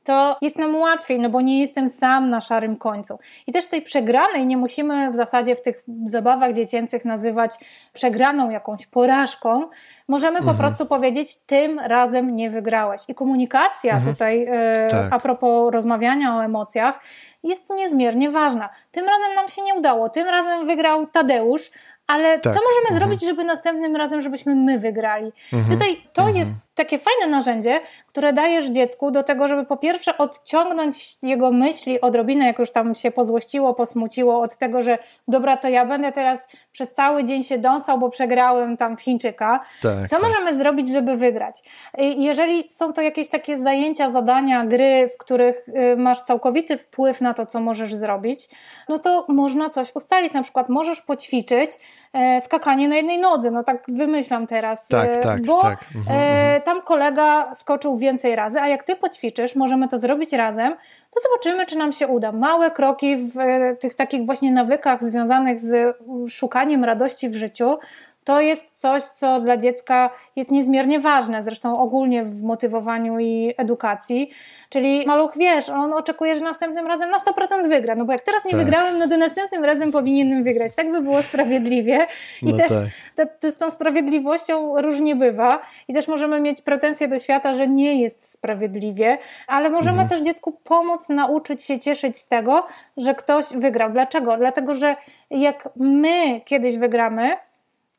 to 0.05 0.37
jest 0.43 0.59
nam 0.59 0.77
łatwiej, 0.77 1.21
no 1.21 1.31
bo 1.31 1.41
nie 1.41 1.61
jestem 1.61 1.89
sam 1.89 2.31
na 2.31 2.41
szarym 2.41 2.77
końcu. 2.77 3.19
I 3.47 3.53
też 3.53 3.67
tej 3.67 3.83
przegranej 3.83 4.47
nie 4.47 4.57
musimy 4.57 5.11
w 5.11 5.15
zasadzie 5.15 5.57
w 5.57 5.63
tych 5.63 5.85
zabawach 6.05 6.53
dziecięcych 6.53 7.05
nazywać 7.05 7.55
przegraną 7.93 8.51
jakąś 8.51 8.87
porażką. 8.87 9.69
Możemy 10.09 10.39
mhm. 10.39 10.57
po 10.57 10.63
prostu 10.63 10.87
powiedzieć, 10.87 11.37
tym 11.37 11.79
razem 11.79 12.35
nie 12.35 12.51
wygrałeś. 12.51 13.03
I 13.09 13.15
komunikacja 13.15 13.95
mhm. 13.95 14.13
tutaj, 14.15 14.47
e, 14.51 14.89
tak. 14.91 15.13
a 15.13 15.21
propos 15.21 15.73
rozmawiania 15.73 16.37
o 16.37 16.45
emocjach, 16.45 17.01
jest 17.43 17.62
niezmiernie 17.70 18.30
ważna. 18.30 18.68
Tym 18.90 19.07
razem 19.07 19.34
nam 19.34 19.49
się 19.49 19.62
nie 19.62 19.74
udało, 19.74 20.09
tym 20.09 20.26
razem 20.26 20.66
wygrał 20.66 21.07
Tadeusz, 21.07 21.70
ale 22.07 22.38
tak. 22.38 22.55
co 22.55 22.61
możemy 22.61 22.88
mhm. 22.90 22.99
zrobić, 22.99 23.24
żeby 23.24 23.45
następnym 23.45 23.97
razem, 23.97 24.22
żebyśmy 24.22 24.55
my 24.55 24.78
wygrali? 24.78 25.32
Mhm. 25.53 25.78
Tutaj 25.78 25.97
to 26.12 26.22
mhm. 26.22 26.38
jest 26.38 26.51
takie 26.74 26.99
fajne 26.99 27.36
narzędzie, 27.36 27.80
które 28.07 28.32
dajesz 28.32 28.66
dziecku 28.66 29.11
do 29.11 29.22
tego, 29.22 29.49
żeby 29.49 29.64
po 29.64 29.76
pierwsze 29.76 30.18
odciągnąć 30.18 31.16
jego 31.22 31.51
myśli 31.51 32.01
odrobinę, 32.01 32.47
jak 32.47 32.59
już 32.59 32.72
tam 32.72 32.95
się 32.95 33.11
pozłościło, 33.11 33.74
posmuciło 33.74 34.40
od 34.40 34.57
tego, 34.57 34.82
że 34.82 34.99
dobra, 35.28 35.57
to 35.57 35.68
ja 35.68 35.84
będę 35.84 36.12
teraz 36.12 36.49
przez 36.72 36.93
cały 36.93 37.24
dzień 37.24 37.43
się 37.43 37.59
dąsał, 37.59 37.99
bo 37.99 38.11
przegrałem 38.11 38.76
tam 38.76 38.97
w 38.97 39.03
Chińczyka. 39.03 39.61
Tak, 39.82 40.09
Co 40.11 40.16
tak. 40.16 40.28
możemy 40.28 40.59
zrobić, 40.59 40.93
żeby 40.93 41.16
wygrać? 41.16 41.62
Jeżeli 41.99 42.70
są 42.70 42.93
to 42.93 43.03
jakieś 43.03 43.28
takie 43.28 43.59
zajęcia, 43.59 44.11
zadania, 44.11 44.66
gry, 44.66 45.11
w 45.14 45.18
których 45.18 45.68
y, 45.68 45.97
masz 45.97 46.22
całkowity 46.22 46.78
wpływ 46.78 47.20
na 47.20 47.32
to, 47.35 47.47
co 47.47 47.61
możesz 47.61 47.95
zrobić, 47.95 48.49
no 48.89 48.99
to 48.99 49.26
można 49.28 49.70
coś 49.70 49.97
ustalić. 49.97 50.33
Na 50.33 50.43
przykład 50.43 50.68
możesz 50.68 51.03
poćwiczyć 51.03 51.70
e, 52.12 52.41
skakanie 52.41 52.89
na 52.89 52.97
jednej 52.97 53.18
nodze. 53.18 53.51
No 53.51 53.64
tak 53.64 53.85
wymyślam 53.89 54.47
teraz. 54.47 54.89
Tak, 54.89 55.11
e, 55.11 55.16
tak, 55.16 55.43
bo 55.43 55.61
tak. 55.61 55.85
Mhm, 55.95 56.16
e, 56.16 56.20
mhm 56.20 56.53
tam 56.62 56.83
kolega 56.83 57.55
skoczył 57.55 57.97
więcej 57.97 58.37
razy, 58.37 58.61
a 58.61 58.68
jak 58.68 58.83
ty 58.83 58.97
poćwiczysz, 58.97 59.57
możemy 59.57 59.89
to 59.89 59.99
zrobić 59.99 60.33
razem, 60.33 60.74
to 61.11 61.20
zobaczymy, 61.20 61.66
czy 61.66 61.76
nam 61.76 61.93
się 61.93 62.09
uda. 62.09 62.33
Małe 62.33 62.70
kroki 62.70 63.16
w 63.16 63.39
e, 63.39 63.76
tych 63.76 63.95
takich 63.95 64.26
właśnie 64.26 64.53
nawykach 64.53 65.05
związanych 65.05 65.61
z 65.61 65.97
szukaniem 66.28 66.85
radości 66.85 67.28
w 67.28 67.37
życiu 67.37 67.78
to 68.25 68.41
jest 68.41 68.64
coś, 68.75 69.03
co 69.03 69.41
dla 69.41 69.57
dziecka 69.57 70.11
jest 70.37 70.51
niezmiernie 70.51 71.01
ważne, 71.01 71.43
zresztą 71.43 71.79
ogólnie 71.79 72.25
w 72.25 72.43
motywowaniu 72.43 73.18
i 73.18 73.55
edukacji. 73.57 74.31
Czyli 74.68 75.07
maluch, 75.07 75.33
wiesz, 75.37 75.68
on 75.68 75.93
oczekuje, 75.93 76.35
że 76.35 76.45
następnym 76.45 76.87
razem 76.87 77.11
na 77.11 77.18
100% 77.18 77.68
wygra. 77.68 77.95
No 77.95 78.05
bo 78.05 78.12
jak 78.12 78.20
teraz 78.20 78.45
nie 78.45 78.51
tak. 78.51 78.61
wygrałem, 78.61 78.99
no 78.99 79.09
to 79.09 79.16
następnym 79.16 79.64
razem 79.64 79.93
powinienem 79.93 80.45
wygrać. 80.45 80.73
Tak 80.77 80.93
by 80.93 81.03
było 81.03 81.23
sprawiedliwie. 81.23 82.07
I 82.43 82.47
no 82.47 82.57
też 82.57 82.70
tak. 83.16 83.53
z 83.53 83.57
tą 83.57 83.70
sprawiedliwością 83.70 84.83
różnie 84.83 85.16
bywa. 85.16 85.61
I 85.89 85.95
też 85.95 86.09
możemy 86.09 86.41
mieć 86.41 86.62
pretensje 86.62 87.09
do 87.09 87.18
świata, 87.18 87.55
że 87.55 87.68
nie 87.68 88.01
jest 88.01 88.33
sprawiedliwie, 88.33 89.18
ale 89.47 89.70
możemy 89.70 90.03
mhm. 90.03 90.09
też 90.09 90.20
dziecku 90.20 90.53
pomóc 90.64 91.09
nauczyć 91.09 91.62
się 91.62 91.79
cieszyć 91.79 92.18
z 92.18 92.29
tego, 92.29 92.66
że 92.97 93.14
ktoś 93.14 93.45
wygrał. 93.55 93.91
Dlaczego? 93.93 94.37
Dlatego, 94.37 94.75
że 94.75 94.97
jak 95.31 95.68
my 95.77 96.41
kiedyś 96.41 96.77
wygramy, 96.77 97.37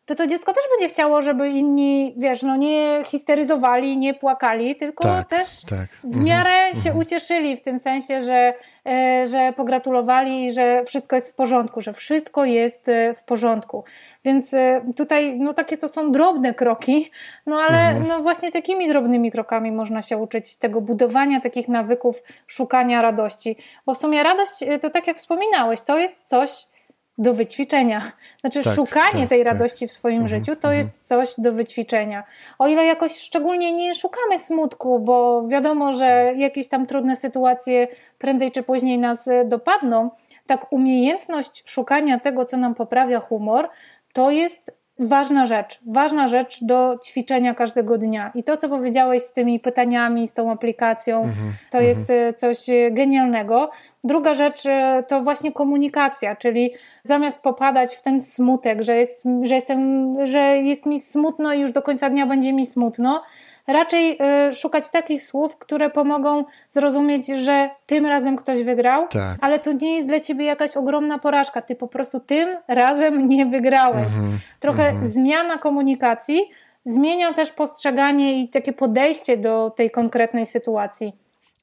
to 0.05 0.15
to 0.15 0.27
dziecko 0.27 0.53
też 0.53 0.63
będzie 0.77 0.93
chciało, 0.93 1.21
żeby 1.21 1.49
inni, 1.49 2.13
wiesz, 2.17 2.43
no 2.43 2.55
nie 2.55 3.01
histeryzowali, 3.05 3.97
nie 3.97 4.13
płakali, 4.13 4.75
tylko 4.75 5.03
tak, 5.03 5.27
też 5.27 5.61
tak. 5.69 5.87
w 6.03 6.05
mhm, 6.05 6.25
miarę 6.25 6.49
mhm. 6.49 6.75
się 6.83 6.93
ucieszyli 6.93 7.57
w 7.57 7.61
tym 7.61 7.79
sensie, 7.79 8.21
że, 8.21 8.53
e, 8.85 9.27
że 9.27 9.53
pogratulowali 9.53 10.53
że 10.53 10.83
wszystko 10.85 11.15
jest 11.15 11.31
w 11.31 11.35
porządku, 11.35 11.81
że 11.81 11.93
wszystko 11.93 12.45
jest 12.45 12.89
e, 12.89 13.13
w 13.13 13.23
porządku. 13.23 13.83
Więc 14.25 14.53
e, 14.53 14.81
tutaj, 14.95 15.39
no 15.39 15.53
takie 15.53 15.77
to 15.77 15.87
są 15.87 16.11
drobne 16.11 16.53
kroki, 16.53 17.11
no 17.45 17.55
ale 17.55 17.89
mhm. 17.89 18.07
no 18.07 18.19
właśnie 18.19 18.51
takimi 18.51 18.87
drobnymi 18.87 19.31
krokami 19.31 19.71
można 19.71 20.01
się 20.01 20.17
uczyć 20.17 20.55
tego 20.55 20.81
budowania 20.81 21.41
takich 21.41 21.67
nawyków, 21.67 22.23
szukania 22.47 23.01
radości. 23.01 23.57
Bo 23.85 23.93
w 23.93 23.97
sumie 23.97 24.23
radość, 24.23 24.51
to 24.81 24.89
tak 24.89 25.07
jak 25.07 25.17
wspominałeś, 25.17 25.81
to 25.81 25.97
jest 25.97 26.13
coś, 26.25 26.72
do 27.17 27.33
wyćwiczenia. 27.33 28.01
Znaczy, 28.41 28.63
tak, 28.63 28.75
szukanie 28.75 29.19
tak, 29.19 29.29
tej 29.29 29.43
tak. 29.43 29.53
radości 29.53 29.87
w 29.87 29.91
swoim 29.91 30.21
mhm, 30.21 30.29
życiu 30.29 30.55
to 30.55 30.73
mhm. 30.73 30.77
jest 30.77 31.01
coś 31.03 31.33
do 31.37 31.53
wyćwiczenia. 31.53 32.23
O 32.59 32.67
ile 32.67 32.85
jakoś 32.85 33.17
szczególnie 33.17 33.73
nie 33.73 33.95
szukamy 33.95 34.39
smutku, 34.39 34.99
bo 34.99 35.47
wiadomo, 35.47 35.93
że 35.93 36.33
jakieś 36.35 36.67
tam 36.67 36.85
trudne 36.85 37.15
sytuacje 37.15 37.87
prędzej 38.17 38.51
czy 38.51 38.63
później 38.63 38.97
nas 38.97 39.27
e, 39.27 39.45
dopadną, 39.45 40.09
tak 40.45 40.73
umiejętność 40.73 41.63
szukania 41.65 42.19
tego, 42.19 42.45
co 42.45 42.57
nam 42.57 42.75
poprawia 42.75 43.19
humor, 43.19 43.69
to 44.13 44.31
jest 44.31 44.82
ważna 44.99 45.45
rzecz, 45.45 45.79
ważna 45.87 46.27
rzecz 46.27 46.63
do 46.63 46.97
ćwiczenia 47.05 47.53
każdego 47.53 47.97
dnia. 47.97 48.31
I 48.35 48.43
to, 48.43 48.57
co 48.57 48.69
powiedziałeś 48.69 49.21
z 49.21 49.33
tymi 49.33 49.59
pytaniami, 49.59 50.27
z 50.27 50.33
tą 50.33 50.51
aplikacją, 50.51 51.23
-hmm, 51.23 51.71
to 51.71 51.77
-hmm. 51.77 51.81
jest 51.81 52.09
e, 52.09 52.33
coś 52.33 52.69
e, 52.69 52.91
genialnego. 52.91 53.71
Druga 54.03 54.33
rzecz 54.33 54.65
e, 54.65 55.03
to 55.07 55.21
właśnie 55.21 55.51
komunikacja, 55.51 56.35
czyli 56.35 56.73
zamiast 57.03 57.39
popadać 57.39 57.95
w 57.95 58.01
ten 58.01 58.21
smutek, 58.21 58.81
że 58.81 58.95
jest, 58.95 59.23
że 59.41 59.55
jestem, 59.55 60.15
że 60.27 60.39
jest 60.57 60.85
mi 60.85 60.99
smutno 60.99 61.53
i 61.53 61.59
już 61.59 61.71
do 61.71 61.81
końca 61.81 62.09
dnia 62.09 62.25
będzie 62.25 62.53
mi 62.53 62.65
smutno, 62.65 63.23
raczej 63.67 64.17
y, 64.49 64.53
szukać 64.53 64.89
takich 64.89 65.23
słów, 65.23 65.57
które 65.57 65.89
pomogą 65.89 66.45
zrozumieć, 66.69 67.27
że 67.27 67.69
tym 67.85 68.05
razem 68.05 68.35
ktoś 68.35 68.63
wygrał, 68.63 69.07
tak. 69.07 69.37
ale 69.41 69.59
to 69.59 69.71
nie 69.71 69.95
jest 69.95 70.07
dla 70.07 70.19
ciebie 70.19 70.45
jakaś 70.45 70.77
ogromna 70.77 71.19
porażka. 71.19 71.61
Ty 71.61 71.75
po 71.75 71.87
prostu 71.87 72.19
tym 72.19 72.49
razem 72.67 73.27
nie 73.27 73.45
wygrałeś. 73.45 74.13
-hmm, 74.13 74.37
Trochę 74.59 74.93
-hmm. 74.93 75.07
zmiana 75.07 75.57
komunikacji 75.57 76.41
zmienia 76.85 77.33
też 77.33 77.51
postrzeganie 77.51 78.43
i 78.43 78.49
takie 78.49 78.73
podejście 78.73 79.37
do 79.37 79.73
tej 79.75 79.91
konkretnej 79.91 80.45
sytuacji. 80.45 81.13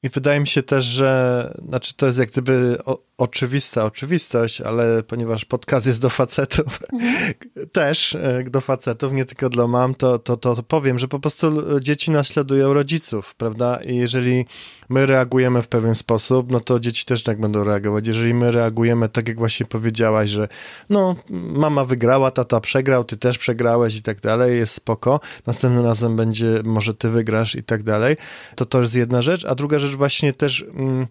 I 0.03 0.09
wydaje 0.09 0.39
mi 0.39 0.47
się 0.47 0.63
też, 0.63 0.85
że 0.85 1.53
znaczy 1.67 1.93
to 1.97 2.05
jest 2.05 2.19
jak 2.19 2.29
gdyby 2.29 2.77
oczywista 3.21 3.85
oczywistość, 3.85 4.61
ale 4.61 5.03
ponieważ 5.03 5.45
podcast 5.45 5.87
jest 5.87 6.01
do 6.01 6.09
facetów, 6.09 6.79
mhm. 6.93 7.33
też 7.71 8.15
e, 8.15 8.43
do 8.43 8.61
facetów, 8.61 9.13
nie 9.13 9.25
tylko 9.25 9.49
dla 9.49 9.67
mam, 9.67 9.95
to, 9.95 10.19
to, 10.19 10.37
to 10.37 10.63
powiem, 10.63 10.99
że 10.99 11.07
po 11.07 11.19
prostu 11.19 11.79
dzieci 11.79 12.11
naśladują 12.11 12.73
rodziców, 12.73 13.35
prawda? 13.35 13.79
I 13.83 13.95
jeżeli 13.95 14.45
my 14.89 15.05
reagujemy 15.05 15.61
w 15.61 15.67
pewien 15.67 15.95
sposób, 15.95 16.51
no 16.51 16.59
to 16.59 16.79
dzieci 16.79 17.05
też 17.05 17.23
tak 17.23 17.39
będą 17.39 17.63
reagować. 17.63 18.07
Jeżeli 18.07 18.33
my 18.33 18.51
reagujemy 18.51 19.09
tak, 19.09 19.27
jak 19.27 19.37
właśnie 19.37 19.65
powiedziałaś, 19.65 20.29
że 20.29 20.47
no, 20.89 21.15
mama 21.29 21.85
wygrała, 21.85 22.31
tata 22.31 22.59
przegrał, 22.59 23.03
ty 23.03 23.17
też 23.17 23.37
przegrałeś 23.37 23.95
i 23.95 24.01
tak 24.01 24.19
dalej, 24.19 24.57
jest 24.57 24.73
spoko, 24.73 25.19
następnym 25.45 25.85
razem 25.85 26.15
będzie, 26.15 26.61
może 26.63 26.93
ty 26.93 27.09
wygrasz 27.09 27.55
i 27.55 27.63
tak 27.63 27.83
dalej, 27.83 28.15
to 28.55 28.65
to 28.65 28.81
jest 28.81 28.95
jedna 28.95 29.21
rzecz, 29.21 29.45
a 29.45 29.55
druga 29.55 29.79
rzecz 29.79 29.95
właśnie 29.95 30.33
też... 30.33 30.65
Mm, 30.75 31.07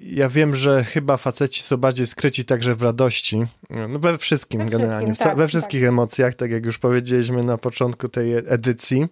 ja 0.00 0.28
wiem, 0.28 0.54
że 0.54 0.84
chyba 0.84 1.16
faceci 1.16 1.62
są 1.62 1.76
bardziej 1.76 2.06
skryci 2.06 2.44
także 2.44 2.74
w 2.74 2.82
radości. 2.82 3.46
No 3.88 3.98
we 3.98 4.18
wszystkim 4.18 4.60
we 4.60 4.66
generalnie, 4.66 5.06
wszystkim, 5.06 5.28
tak, 5.28 5.38
we 5.38 5.48
wszystkich 5.48 5.80
tak. 5.80 5.88
emocjach, 5.88 6.34
tak 6.34 6.50
jak 6.50 6.66
już 6.66 6.78
powiedzieliśmy 6.78 7.44
na 7.44 7.58
początku 7.58 8.08
tej 8.08 8.34
edycji. 8.34 9.06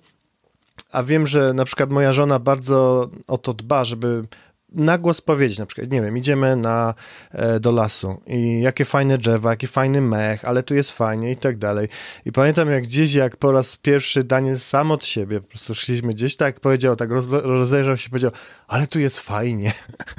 A 0.93 1.03
wiem, 1.03 1.27
że 1.27 1.53
na 1.53 1.65
przykład 1.65 1.91
moja 1.91 2.13
żona 2.13 2.39
bardzo 2.39 3.11
o 3.27 3.39
to 3.39 3.55
dba, 3.55 3.85
żeby 3.85 4.25
na 4.73 4.99
głos 4.99 5.21
powiedzieć, 5.21 5.59
na 5.59 5.67
przykład, 5.67 5.91
nie 5.91 6.03
wiem, 6.03 6.17
idziemy 6.17 6.57
na, 6.57 6.95
e, 7.33 7.61
do 7.61 7.73
lasu 7.73 8.21
i 8.27 8.61
jakie 8.61 8.85
fajne 8.85 9.19
drzewa, 9.19 9.51
jaki 9.51 9.67
fajny 9.67 10.01
mech, 10.01 10.45
ale 10.45 10.63
tu 10.63 10.75
jest 10.75 10.93
fajnie 10.93 11.31
i 11.31 11.37
tak 11.37 11.57
dalej. 11.57 11.89
I 12.25 12.33
pamiętam 12.33 12.71
jak 12.71 12.83
gdzieś, 12.83 13.15
jak 13.15 13.37
po 13.37 13.53
raz 13.53 13.77
pierwszy 13.77 14.25
Daniel 14.25 14.59
sam 14.59 14.91
od 14.91 15.05
siebie, 15.05 15.41
po 15.41 15.49
prostu 15.49 15.75
szliśmy 15.75 16.15
gdzieś, 16.15 16.37
tak 16.37 16.61
powiedział, 16.61 16.97
tak 16.97 17.11
roz, 17.11 17.27
rozejrzał 17.29 17.97
się, 17.97 18.11
powiedział, 18.11 18.31
ale 18.69 18.87
tu 18.87 18.99
jest 18.99 19.21
fajnie. 19.21 19.73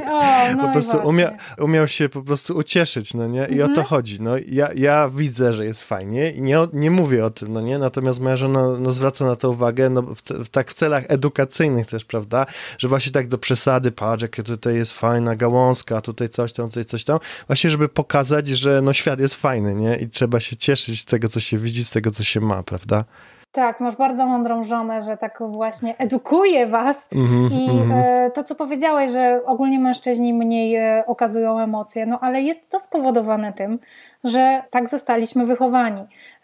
O, 0.07 0.21
no 0.57 0.67
po 0.67 0.73
prostu 0.73 0.97
umia, 0.97 1.31
umiał 1.57 1.87
się 1.87 2.09
po 2.09 2.21
prostu 2.21 2.57
ucieszyć, 2.57 3.13
no 3.13 3.27
nie? 3.27 3.41
I 3.41 3.51
mhm. 3.51 3.61
o 3.61 3.65
to 3.65 3.81
mhm. 3.81 3.87
chodzi. 3.87 4.21
No 4.21 4.31
ja, 4.47 4.69
ja 4.75 5.09
widzę, 5.09 5.53
że 5.53 5.65
jest 5.65 5.83
fajnie 5.83 6.31
i 6.31 6.41
nie, 6.41 6.57
nie 6.73 6.91
mówię 6.91 7.25
o 7.25 7.29
tym, 7.29 7.53
no 7.53 7.61
nie? 7.61 7.77
Natomiast 7.77 8.19
moja 8.19 8.35
żona 8.35 8.79
no, 8.79 8.91
zwraca 8.91 9.25
na 9.25 9.35
to 9.35 9.49
uwagę, 9.49 9.89
no 9.89 10.01
w, 10.01 10.21
w, 10.21 10.49
tak 10.49 10.71
w 10.71 10.73
celach 10.73 11.03
edukacyjnych 11.07 11.87
też, 11.87 12.05
prawda? 12.05 12.45
Że 12.77 12.87
właśnie 12.87 13.11
tak 13.11 13.27
do 13.27 13.37
przesady, 13.37 13.91
patrz, 13.91 14.21
jak 14.21 14.38
tutaj 14.43 14.75
jest 14.75 14.93
fajna 14.93 15.35
gałązka, 15.35 16.01
tutaj 16.01 16.29
coś 16.29 16.53
tam, 16.53 16.67
tutaj 16.67 16.85
coś 16.85 17.03
tam. 17.03 17.19
Właśnie, 17.47 17.69
żeby 17.69 17.89
pokazać, 17.89 18.47
że 18.47 18.81
no 18.81 18.93
świat 18.93 19.19
jest 19.19 19.35
fajny, 19.35 19.75
nie? 19.75 19.95
I 19.95 20.09
trzeba 20.09 20.39
się 20.39 20.55
cieszyć 20.55 20.99
z 20.99 21.05
tego, 21.05 21.29
co 21.29 21.39
się 21.39 21.57
widzi, 21.57 21.85
z 21.85 21.89
tego, 21.89 22.11
co 22.11 22.23
się 22.23 22.39
ma, 22.39 22.63
prawda? 22.63 23.03
Tak, 23.51 23.79
masz 23.79 23.95
bardzo 23.95 24.25
mądrą 24.25 24.63
żonę, 24.63 25.01
że 25.01 25.17
tak 25.17 25.39
właśnie 25.47 25.97
edukuje 25.97 26.67
was. 26.67 27.07
Mm 27.11 27.51
I 27.51 27.69
mm 27.69 27.89
-hmm. 27.89 28.31
to, 28.31 28.43
co 28.43 28.55
powiedziałeś, 28.55 29.11
że 29.11 29.41
ogólnie 29.45 29.79
mężczyźni 29.79 30.33
mniej 30.33 30.75
e, 30.75 31.03
okazują 31.07 31.59
emocje, 31.59 32.05
no 32.05 32.19
ale 32.19 32.41
jest 32.41 32.69
to 32.69 32.79
spowodowane 32.79 33.53
tym, 33.53 33.79
że 34.23 34.63
tak 34.69 34.89
zostaliśmy 34.89 35.45
wychowani. 35.45 36.01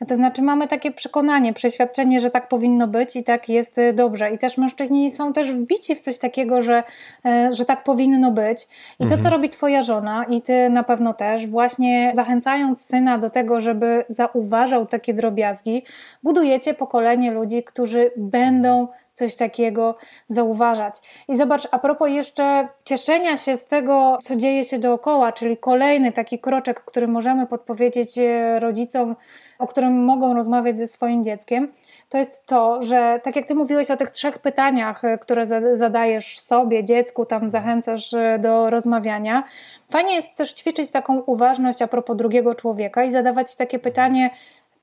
To 0.08 0.16
znaczy 0.16 0.42
mamy 0.42 0.68
takie 0.68 0.92
przekonanie, 0.92 1.54
przeświadczenie, 1.54 2.20
że 2.20 2.32
tak 2.32 2.48
powinno 2.48 2.88
być 2.88 3.16
i 3.16 3.24
tak 3.24 3.50
jest 3.50 3.78
y, 3.78 3.94
dobrze. 3.94 4.32
I 4.32 4.38
też 4.38 4.58
mężczyźni 4.58 5.12
są 5.12 5.34
też 5.34 5.52
wbici 5.52 5.96
w 5.96 6.02
coś 6.02 6.18
takiego, 6.18 6.62
że, 6.62 6.84
e, 7.26 7.50
że 7.52 7.66
tak 7.66 7.84
powinno 7.84 8.32
być. 8.32 8.68
I 9.00 9.04
to, 9.04 9.10
co 9.10 9.16
mhm. 9.16 9.34
robi 9.34 9.50
twoja 9.50 9.82
żona 9.82 10.24
i 10.24 10.42
ty 10.42 10.70
na 10.70 10.84
pewno 10.84 11.14
też, 11.14 11.48
właśnie 11.48 12.12
zachęcając 12.16 12.82
syna 12.82 13.18
do 13.18 13.30
tego, 13.30 13.62
żeby 13.62 14.06
zauważał 14.10 14.86
takie 14.86 15.14
drobiazgi, 15.14 15.84
budujecie 16.24 16.74
pokolenie 16.74 17.32
ludzi, 17.32 17.64
którzy 17.64 18.12
będą 18.18 18.88
coś 19.16 19.36
takiego 19.36 19.96
zauważać. 20.28 20.96
I 21.28 21.36
zobacz, 21.36 21.68
a 21.72 21.80
propos 21.80 22.10
jeszcze 22.10 22.68
cieszenia 22.86 23.38
się 23.38 23.58
z 23.58 23.66
tego, 23.66 24.18
co 24.22 24.36
dzieje 24.36 24.64
się 24.64 24.80
dookoła, 24.80 25.32
czyli 25.32 25.58
kolejny 25.58 26.12
taki 26.12 26.40
kroczek, 26.40 26.84
który 26.84 27.08
możemy 27.08 27.48
podpowiedzieć 27.48 28.18
e, 28.18 28.60
rodzicom, 28.60 29.16
o 29.60 29.68
którym 29.68 30.04
mogą 30.04 30.34
rozmawiać 30.34 30.78
ze 30.78 30.88
swoim 30.88 31.24
dzieckiem, 31.24 31.72
to 32.10 32.18
jest 32.18 32.46
to, 32.46 32.84
że 32.84 33.20
tak 33.24 33.36
jak 33.36 33.46
ty 33.46 33.56
mówiłeś 33.56 33.92
o 33.92 33.98
tych 33.98 34.10
trzech 34.10 34.40
pytaniach, 34.40 35.04
e, 35.04 35.18
które 35.18 35.48
zadajesz 35.78 36.40
sobie, 36.40 36.84
dziecku, 36.84 37.26
tam 37.26 37.50
zachęcasz 37.50 38.14
e, 38.14 38.40
do 38.40 38.70
rozmawiania, 38.70 39.44
fajnie 39.90 40.16
jest 40.16 40.36
też 40.36 40.54
ćwiczyć 40.54 40.92
taką 40.92 41.20
uważność 41.20 41.82
a 41.82 41.88
propos 41.88 42.18
drugiego 42.18 42.56
człowieka 42.56 43.04
i 43.04 43.12
zadawać 43.12 43.56
takie 43.56 43.80
pytanie, 43.80 44.30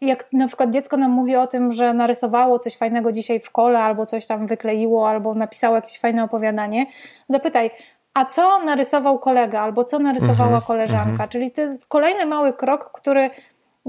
jak 0.02 0.32
na 0.32 0.46
przykład 0.46 0.70
dziecko 0.70 0.96
nam 0.96 1.10
mówi 1.10 1.36
o 1.36 1.46
tym, 1.46 1.72
że 1.72 1.94
narysowało 1.94 2.58
coś 2.58 2.76
fajnego 2.76 3.12
dzisiaj 3.12 3.40
w 3.40 3.46
szkole, 3.46 3.78
albo 3.78 4.06
coś 4.06 4.26
tam 4.26 4.46
wykleiło, 4.46 5.08
albo 5.08 5.34
napisało 5.34 5.76
jakieś 5.76 5.98
fajne 5.98 6.24
opowiadanie, 6.24 6.86
zapytaj, 7.28 7.70
a 8.14 8.24
co 8.24 8.64
narysował 8.64 9.18
kolega, 9.18 9.60
albo 9.60 9.84
co 9.84 9.98
narysowała 9.98 10.44
mhm, 10.44 10.62
koleżanka. 10.62 11.10
Mhm. 11.10 11.28
Czyli 11.28 11.50
to 11.50 11.60
jest 11.60 11.86
kolejny 11.86 12.26
mały 12.26 12.52
krok, 12.52 12.90
który 12.92 13.30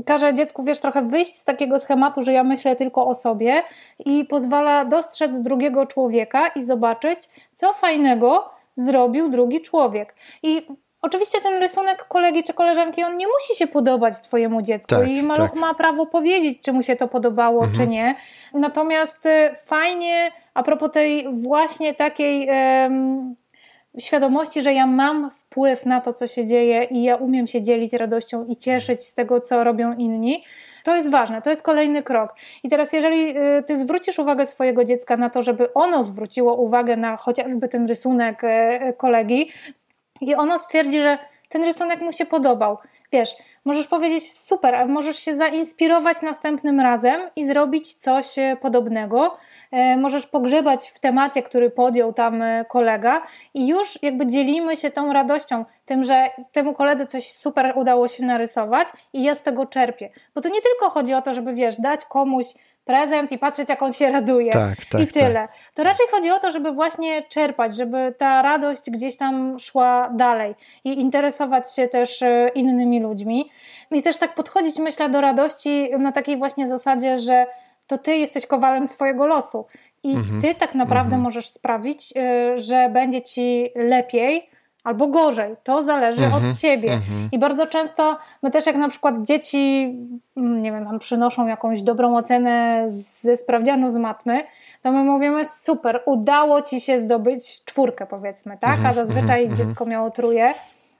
każe 0.05 0.34
dziecku, 0.34 0.64
wiesz, 0.64 0.80
trochę 0.80 1.01
wyjść 1.01 1.36
z 1.36 1.45
takiego 1.45 1.80
schematu, 1.80 2.22
że 2.22 2.34
ja 2.34 2.43
myślę 2.43 2.76
tylko 2.76 3.07
o 3.07 3.16
sobie 3.16 3.64
i 4.05 4.26
pozwala 4.26 4.86
dostrzec 4.86 5.41
drugiego 5.41 5.86
człowieka 5.86 6.47
i 6.47 6.64
zobaczyć, 6.64 7.20
co 7.55 7.74
fajnego 7.74 8.49
zrobił 8.76 9.30
drugi 9.30 9.61
człowiek. 9.61 10.16
I 10.43 10.68
Oczywiście 11.04 11.41
ten 11.41 11.62
rysunek 11.62 12.08
kolegi 12.08 12.43
czy 12.43 12.54
koleżanki, 12.54 13.04
on 13.04 13.18
nie 13.18 13.26
musi 13.28 13.56
się 13.56 13.68
podobać 13.68 14.22
twojemu 14.22 14.62
dziecku 14.62 14.95
tak, 14.95 15.08
i 15.08 15.24
maluch 15.24 15.49
tak. 15.49 15.60
ma 15.60 15.74
prawo 15.74 16.06
powiedzieć, 16.06 16.62
czy 16.62 16.74
mu 16.74 16.84
się 16.84 16.95
to 16.95 17.08
podobało, 17.08 17.64
mhm. 17.64 17.74
czy 17.74 17.88
nie. 17.88 18.16
Natomiast 18.54 19.26
y, 19.26 19.51
fajnie, 19.66 20.32
a 20.54 20.64
propos 20.64 20.91
tej 20.91 21.28
właśnie 21.34 21.93
takiej 21.93 22.49
um, 22.49 23.36
świadomości, 23.99 24.62
że 24.62 24.74
ja 24.74 24.88
mam 24.88 25.32
wpływ 25.32 25.86
na 25.86 26.01
to, 26.01 26.14
co 26.14 26.28
się 26.28 26.45
dzieje 26.45 26.84
i 26.84 27.04
ja 27.04 27.16
umiem 27.16 27.47
się 27.47 27.62
dzielić 27.62 27.93
radością 27.93 28.45
i 28.45 28.56
cieszyć 28.56 29.04
z 29.04 29.14
tego, 29.14 29.41
co 29.41 29.64
robią 29.64 29.93
inni, 29.93 30.43
to 30.84 30.95
jest 30.95 31.10
ważne, 31.10 31.41
to 31.41 31.49
jest 31.49 31.62
kolejny 31.62 32.04
krok. 32.04 32.36
I 32.64 32.70
teraz, 32.70 32.93
jeżeli 32.93 33.38
y, 33.38 33.64
ty 33.64 33.78
zwrócisz 33.78 34.20
uwagę 34.20 34.45
swojego 34.45 34.84
dziecka 34.84 35.18
na 35.18 35.30
to, 35.30 35.41
żeby 35.41 35.74
ono 35.74 36.04
zwróciło 36.04 36.56
uwagę 36.56 36.97
na 36.97 37.18
chociażby 37.18 37.68
ten 37.68 37.88
rysunek 37.88 38.43
y, 38.43 38.93
kolegi, 38.97 39.51
i 40.22 40.36
ono 40.36 40.59
stwierdzi, 40.59 41.01
że 41.01 41.18
ten 41.49 41.64
rysunek 41.64 42.01
mu 42.01 42.11
się 42.11 42.26
podobał. 42.26 42.78
Wiesz, 43.11 43.36
możesz 43.66 43.88
powiedzieć 43.88 44.34
super, 44.34 44.76
a 44.76 44.86
możesz 44.86 45.20
się 45.20 45.36
zainspirować 45.36 46.22
następnym 46.22 46.80
razem 46.80 47.22
i 47.36 47.45
zrobić 47.45 47.93
coś 47.93 48.39
e, 48.39 48.57
podobnego. 48.61 49.38
E, 49.72 49.97
możesz 49.97 50.28
pogrzebać 50.28 50.89
w 50.89 50.99
temacie, 50.99 51.43
który 51.43 51.70
podjął 51.70 52.14
tam 52.14 52.41
e, 52.41 52.66
kolega 52.70 53.22
i 53.53 53.68
już 53.68 53.99
jakby 54.01 54.28
dzielimy 54.28 54.78
się 54.78 54.91
tą 54.91 55.14
radością, 55.14 55.66
tym, 55.86 56.03
że 56.03 56.30
temu 56.51 56.74
koledze 56.74 57.05
coś 57.05 57.32
super 57.32 57.74
udało 57.76 58.07
się 58.07 58.26
narysować 58.26 58.88
i 59.14 59.24
ja 59.24 59.36
z 59.36 59.41
tego 59.41 59.66
czerpię. 59.66 60.09
Bo 60.36 60.41
to 60.41 60.49
nie 60.49 60.61
tylko 60.61 60.89
chodzi 60.89 61.14
o 61.14 61.22
to, 61.22 61.34
żeby 61.34 61.53
wiesz, 61.53 61.76
dać 61.80 62.05
komuś 62.05 62.45
prezent 62.86 63.32
i 63.32 63.38
patrzeć, 63.38 63.70
jak 63.70 63.82
on 63.82 63.94
się 63.94 64.12
raduje. 64.12 64.52
Tak, 64.52 64.86
tak, 64.86 65.02
I 65.02 65.08
tyle. 65.08 65.34
Tak. 65.34 65.52
To 65.74 65.84
raczej 65.84 66.06
chodzi 66.12 66.32
o 66.32 66.40
to, 66.40 66.52
żeby 66.52 66.72
właśnie 66.72 67.24
czerpać, 67.24 67.76
żeby 67.76 68.16
ta 68.18 68.42
radość 68.42 68.92
gdzieś 68.92 69.18
tam 69.18 69.60
szła 69.60 70.10
dalej 70.16 70.56
i 70.84 71.02
interesować 71.02 71.76
się 71.76 71.88
też 71.88 72.22
e, 72.22 72.48
innymi 72.56 73.00
ludźmi. 73.00 73.50
I 73.92 74.04
też 74.04 74.18
tak 74.18 74.36
podchodzić, 74.36 74.80
myślę, 74.80 75.10
do 75.10 75.22
radości 75.22 75.90
na 76.00 76.12
takiej 76.12 76.38
właśnie 76.38 76.68
zasadzie, 76.68 77.18
że 77.18 77.46
to 77.88 77.98
ty 77.98 78.18
jesteś 78.18 78.46
kowalem 78.46 78.88
swojego 78.88 79.28
losu. 79.28 79.66
I 80.04 80.16
mhm. 80.16 80.42
ty 80.42 80.56
tak 80.56 80.76
naprawdę 80.76 81.16
mhm. 81.16 81.22
możesz 81.22 81.50
sprawić, 81.50 82.14
e, 82.18 82.58
że 82.58 82.90
będzie 82.90 83.22
ci 83.22 83.70
lepiej, 83.76 84.50
albo 84.84 85.08
gorzej. 85.08 85.54
To 85.64 85.84
zależy 85.84 86.22
-hmm, 86.22 86.52
od 86.52 86.58
ciebie. 86.58 86.90
-hmm. 86.90 87.28
I 87.32 87.40
bardzo 87.40 87.68
często 87.68 88.18
my 88.42 88.52
też 88.52 88.66
jak 88.66 88.76
na 88.76 88.90
przykład 88.90 89.16
dzieci, 89.22 89.94
mm, 90.38 90.62
nie 90.62 90.72
wiem, 90.72 90.84
nam 90.84 91.00
przynoszą 91.00 91.48
jakąś 91.48 91.82
dobrą 91.82 92.16
ocenę 92.16 92.86
ze 92.90 93.38
sprawdzianu 93.38 93.90
z 93.90 93.98
matmy, 93.98 94.44
to 94.82 94.92
my 94.92 95.04
mówimy 95.04 95.46
super, 95.46 96.02
udało 96.06 96.62
ci 96.62 96.82
się 96.82 97.00
zdobyć 97.00 97.64
czwórkę 97.66 98.06
powiedzmy, 98.06 98.58
tak? 98.58 98.80
A 98.86 98.94
zazwyczaj 98.94 99.46
mhm, 99.46 99.56
dziecko 99.56 99.86
miało 99.86 100.12
truje. 100.12 100.54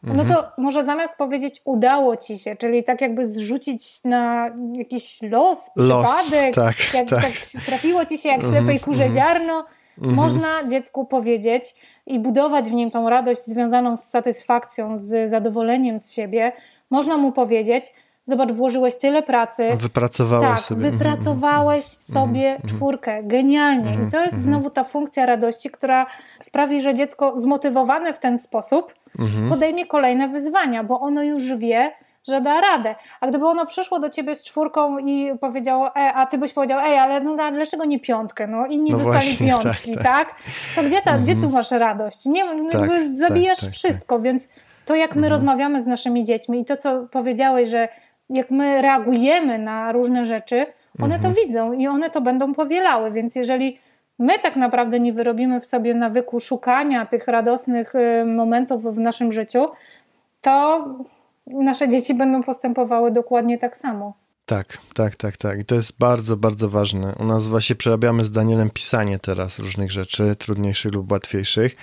No 0.04 0.26
to 0.26 0.52
może 0.58 0.84
zamiast 0.84 1.14
powiedzieć 1.14 1.62
udało 1.66 2.18
ci 2.18 2.40
się, 2.40 2.56
czyli 2.56 2.84
tak 2.84 3.02
jakby 3.02 3.26
zrzucić 3.26 4.04
na 4.04 4.50
jakiś 4.74 5.22
los, 5.22 5.70
los 5.76 6.06
przypadek, 6.06 6.56
tak, 6.56 6.94
jak 6.94 7.10
tak. 7.10 7.22
tak 7.22 7.64
trafiło 7.66 8.06
ci 8.06 8.18
się 8.18 8.30
jak 8.30 8.42
ślepej 8.42 8.80
kurze 8.80 9.10
ziarno, 9.10 9.66
można 9.98 10.68
dziecku 10.68 11.06
powiedzieć, 11.06 11.76
i 12.06 12.20
budować 12.20 12.70
w 12.70 12.74
nim 12.74 12.92
tą 12.92 13.10
radość 13.10 13.46
związaną 13.46 13.98
z 13.98 14.04
satysfakcją, 14.04 14.98
z 14.98 15.30
zadowoleniem 15.30 16.00
z 16.00 16.12
siebie, 16.12 16.52
można 16.90 17.18
mu 17.18 17.32
powiedzieć, 17.32 17.94
Zobacz, 18.26 18.52
włożyłeś 18.52 18.96
tyle 18.96 19.24
pracy. 19.24 19.70
Wypracowałeś 19.78 20.50
tak, 20.50 20.60
sobie. 20.60 20.92
Wypracowałeś 20.92 21.86
mhm. 21.86 22.14
sobie 22.14 22.52
mhm. 22.52 22.70
czwórkę. 22.70 23.24
Genialnie. 23.24 23.94
I 23.94 24.12
to 24.12 24.18
jest 24.18 24.34
mhm. 24.34 24.42
znowu 24.44 24.70
ta 24.70 24.84
funkcja 24.84 25.26
radości, 25.26 25.70
która 25.70 26.06
sprawi, 26.40 26.82
że 26.82 26.94
dziecko 26.94 27.38
zmotywowane 27.38 28.14
w 28.14 28.20
ten 28.20 28.38
sposób 28.38 28.94
podejmie 29.50 29.86
kolejne 29.86 30.28
wyzwania, 30.28 30.84
bo 30.84 31.00
ono 31.00 31.24
już 31.24 31.54
wie, 31.54 31.92
że 32.28 32.42
da 32.42 32.62
radę. 32.62 32.96
A 33.22 33.28
gdyby 33.28 33.48
ono 33.48 33.66
przyszło 33.66 34.00
do 34.00 34.10
ciebie 34.10 34.36
z 34.36 34.44
czwórką 34.44 34.98
i 34.98 35.38
powiedziało, 35.42 35.96
e, 35.96 36.14
a 36.14 36.26
ty 36.26 36.38
byś 36.38 36.54
powiedział, 36.54 36.80
ej, 36.80 36.98
ale 36.98 37.22
no, 37.22 37.36
dlaczego 37.52 37.86
nie 37.86 38.00
piątkę? 38.00 38.48
No 38.48 38.66
inni 38.66 38.92
no 38.92 38.98
dostali 38.98 39.26
właśnie, 39.26 39.48
piątki, 39.48 39.94
tak, 39.94 40.04
tak. 40.04 40.28
tak? 40.28 40.36
To 40.76 40.84
gdzie, 40.84 41.02
ta, 41.02 41.18
gdzie 41.18 41.34
tu 41.34 41.38
mhm. 41.38 41.54
masz 41.54 41.72
radość? 41.72 42.26
Nie, 42.26 42.46
tak, 42.72 42.90
zabijasz 43.14 43.60
tak, 43.60 43.70
tak, 43.70 43.74
wszystko, 43.74 44.20
więc 44.20 44.50
To, 44.86 44.96
jak 44.96 45.16
my 45.16 45.18
mhm. 45.18 45.32
rozmawiamy 45.32 45.84
z 45.84 45.88
naszymi 45.88 46.24
dziećmi 46.24 46.60
i 46.62 46.66
to, 46.66 46.78
co 46.78 47.08
powiedziałeś, 47.12 47.70
że 47.70 47.88
jak 48.30 48.52
my 48.52 48.82
reagujemy 48.82 49.60
na 49.60 49.92
różne 49.92 50.26
rzeczy, 50.26 50.66
one 51.02 51.16
mhm. 51.16 51.36
to 51.36 51.42
widzą 51.42 51.74
i 51.74 51.88
one 51.88 52.10
to 52.10 52.22
będą 52.22 52.54
powielały. 52.54 53.12
Więc 53.12 53.36
jeżeli 53.36 53.80
my 54.20 54.40
tak 54.40 54.56
naprawdę 54.56 55.00
nie 55.00 55.14
wyrobimy 55.14 55.60
w 55.60 55.66
sobie 55.66 55.94
nawyku 55.94 56.40
szukania 56.40 57.06
tych 57.06 57.28
radosnych 57.28 57.96
y, 57.96 58.26
momentów 58.26 58.84
w 58.84 59.00
naszym 59.00 59.32
życiu, 59.32 59.68
to 60.42 60.86
nasze 61.48 61.90
dzieci 61.90 62.14
będą 62.14 62.44
postępowały 62.44 63.12
dokładnie 63.12 63.58
tak 63.58 63.78
samo. 63.78 64.24
Tak, 64.46 64.78
tak, 64.94 65.16
tak, 65.16 65.38
tak. 65.38 65.60
I 65.60 65.66
to 65.66 65.76
jest 65.76 65.98
bardzo, 66.00 66.38
bardzo 66.38 66.70
ważne. 66.70 67.16
U 67.20 67.26
nas 67.26 67.48
właśnie 67.48 67.76
przerabiamy 67.76 68.26
z 68.26 68.32
Danielem 68.32 68.70
pisanie 68.70 69.20
teraz 69.20 69.60
różnych 69.60 69.92
rzeczy, 69.92 70.36
trudniejszych 70.36 70.94
lub 70.94 71.12
łatwiejszych. 71.12 71.76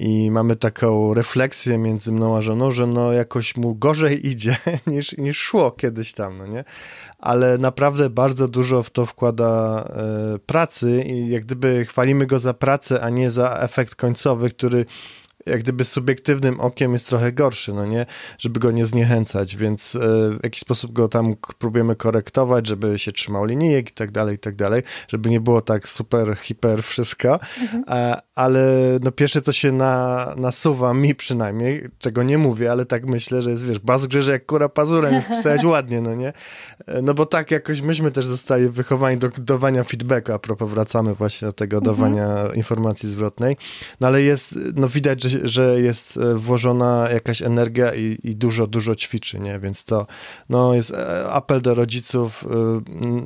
I 0.00 0.30
mamy 0.30 0.56
taką 0.56 1.14
refleksję 1.14 1.78
między 1.78 2.12
mną 2.12 2.36
a 2.36 2.40
żoną, 2.40 2.70
że 2.70 2.86
no 2.86 3.12
jakoś 3.12 3.56
mu 3.56 3.74
gorzej 3.74 4.26
idzie 4.30 4.56
niż, 4.86 5.16
niż 5.18 5.38
szło 5.38 5.70
kiedyś 5.70 6.12
tam, 6.12 6.38
no 6.38 6.46
nie? 6.46 6.64
Ale 7.18 7.58
naprawdę 7.58 8.10
bardzo 8.10 8.48
dużo 8.48 8.82
w 8.82 8.90
to 8.90 9.06
wkłada 9.06 9.84
e, 10.34 10.38
pracy 10.38 11.02
i 11.06 11.28
jak 11.28 11.44
gdyby 11.44 11.84
chwalimy 11.84 12.26
go 12.26 12.38
za 12.38 12.54
pracę, 12.54 13.00
a 13.00 13.10
nie 13.10 13.30
za 13.30 13.58
efekt 13.58 13.94
końcowy, 13.94 14.50
który 14.50 14.86
jak 15.46 15.60
gdyby 15.60 15.84
subiektywnym 15.84 16.60
okiem 16.60 16.92
jest 16.92 17.06
trochę 17.06 17.32
gorszy, 17.32 17.72
no 17.72 17.86
nie? 17.86 18.06
Żeby 18.38 18.60
go 18.60 18.70
nie 18.70 18.86
zniechęcać, 18.86 19.56
więc 19.56 19.94
e, 19.94 19.98
w 20.30 20.44
jakiś 20.44 20.60
sposób 20.60 20.92
go 20.92 21.08
tam 21.08 21.34
próbujemy 21.58 21.96
korektować, 21.96 22.66
żeby 22.66 22.98
się 22.98 23.12
trzymał 23.12 23.44
linijek 23.44 23.90
i 23.90 23.92
tak 23.92 24.10
dalej, 24.10 24.34
i 24.34 24.38
tak 24.38 24.56
dalej, 24.56 24.82
żeby 25.08 25.30
nie 25.30 25.40
było 25.40 25.60
tak 25.60 25.88
super, 25.88 26.36
hiper 26.36 26.82
wszystko, 26.82 27.40
mhm. 27.60 27.84
Ale 28.34 28.62
no 29.02 29.12
pierwsze, 29.12 29.42
co 29.42 29.52
się 29.52 29.72
na, 29.72 30.34
nasuwa 30.36 30.94
mi 30.94 31.14
przynajmniej, 31.14 31.88
czego 31.98 32.22
nie 32.22 32.38
mówię, 32.38 32.72
ale 32.72 32.86
tak 32.86 33.06
myślę, 33.06 33.42
że 33.42 33.50
jest, 33.50 33.66
wiesz, 33.66 33.78
baz 33.78 34.06
grzeże 34.06 34.32
jak 34.32 34.46
kura 34.46 34.68
pazurem, 34.68 35.14
już 35.14 35.24
pisałeś 35.24 35.64
ładnie, 35.74 36.00
no 36.00 36.14
nie? 36.14 36.32
E, 36.86 37.02
no 37.02 37.14
bo 37.14 37.26
tak 37.26 37.50
jakoś 37.50 37.80
myśmy 37.80 38.10
też 38.10 38.26
zostali 38.26 38.68
wychowani 38.68 39.16
do 39.16 39.28
dawania 39.28 39.84
feedbacku, 39.84 40.32
a 40.32 40.38
propos 40.38 40.70
wracamy 40.70 41.14
właśnie 41.14 41.46
do 41.46 41.52
tego 41.52 41.76
mhm. 41.76 41.96
dawania 41.96 42.54
informacji 42.54 43.08
zwrotnej, 43.08 43.56
no 44.00 44.06
ale 44.06 44.22
jest, 44.22 44.58
no 44.76 44.88
widać, 44.88 45.22
że 45.22 45.48
że 45.48 45.80
jest 45.80 46.16
e, 46.16 46.34
włożona 46.34 47.08
jakaś 47.12 47.42
energia 47.42 47.94
i, 47.94 48.18
i, 48.24 48.36
dużo, 48.36 48.66
dużo 48.66 48.94
ćwiczy, 48.94 49.40
nie? 49.40 49.58
Więc 49.58 49.84
to 49.84 50.06
no, 50.48 50.74
jest 50.74 50.90
e, 50.90 51.26
apel 51.32 51.62
do 51.62 51.74
rodziców, 51.74 52.44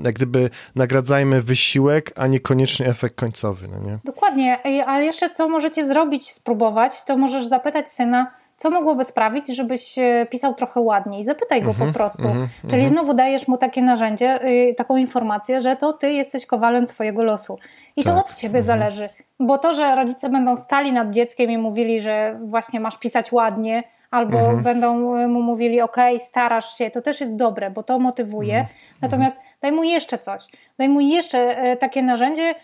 jak 0.04 0.14
gdyby 0.14 0.50
nagradzajmy 0.74 1.42
wysiłek, 1.42 2.12
a 2.16 2.26
niekoniecznie 2.26 2.86
efekt 2.86 3.14
końcowy, 3.14 3.68
no 3.68 3.78
nie? 3.78 3.98
Dokładnie, 4.04 4.58
ale 4.98 5.06
jeszcze 5.06 5.30
co 5.30 5.48
możecie 5.48 5.86
zrobić, 5.86 6.30
spróbować, 6.30 7.04
to 7.04 7.16
możesz 7.16 7.46
zapytać 7.46 7.88
syna, 7.88 8.30
co 8.56 8.70
mogłoby 8.70 9.04
sprawić, 9.04 9.56
żebyś 9.56 9.94
pisał 10.30 10.54
trochę 10.54 10.80
ładniej. 10.80 11.24
Zapytaj 11.24 11.62
go 11.62 11.74
po 11.74 11.86
prostu. 11.92 12.28
Mm 12.28 12.44
-hmm, 12.44 12.70
Czyli 12.70 12.84
-hmm. 12.84 12.88
znowu 12.88 13.14
dajesz 13.14 13.48
mu 13.48 13.56
takie 13.56 13.82
narzędzie, 13.82 14.46
y, 14.46 14.74
taką 14.74 14.96
informację, 14.96 15.60
że 15.60 15.76
to 15.76 15.92
ty 15.92 16.12
jesteś 16.12 16.46
kowalem 16.46 16.86
swojego 16.86 17.24
losu. 17.24 17.58
I 17.96 18.04
tak. 18.04 18.14
to 18.14 18.20
od 18.20 18.32
ciebie 18.32 18.58
mhm. 18.58 18.64
zależy. 18.64 19.08
Bo 19.40 19.58
to, 19.58 19.74
że 19.74 19.94
rodzice 19.94 20.28
będą 20.28 20.56
stali 20.56 20.92
nad 20.92 21.10
dzieckiem 21.10 21.50
i 21.50 21.58
mówili, 21.58 22.00
że 22.00 22.38
właśnie 22.44 22.80
masz 22.80 22.98
pisać 22.98 23.32
ładnie, 23.32 23.82
albo 24.10 24.38
mhm. 24.38 24.62
będą 24.62 24.94
mu 25.28 25.42
mówili, 25.42 25.80
ok, 25.80 25.96
starasz 26.18 26.78
się, 26.78 26.90
to 26.90 27.02
też 27.02 27.20
jest 27.20 27.36
dobre, 27.36 27.70
bo 27.70 27.82
to 27.82 27.98
motywuje. 27.98 28.58
Mhm. 28.58 28.76
Natomiast 29.02 29.36
daj 29.62 29.72
mu 29.72 29.82
jeszcze 29.82 30.18
coś. 30.18 30.44
Daj 30.78 30.88
mu 30.88 31.00
jeszcze 31.00 31.38
e, 31.58 31.76
takie 31.76 32.02
narzędzie, 32.02 32.54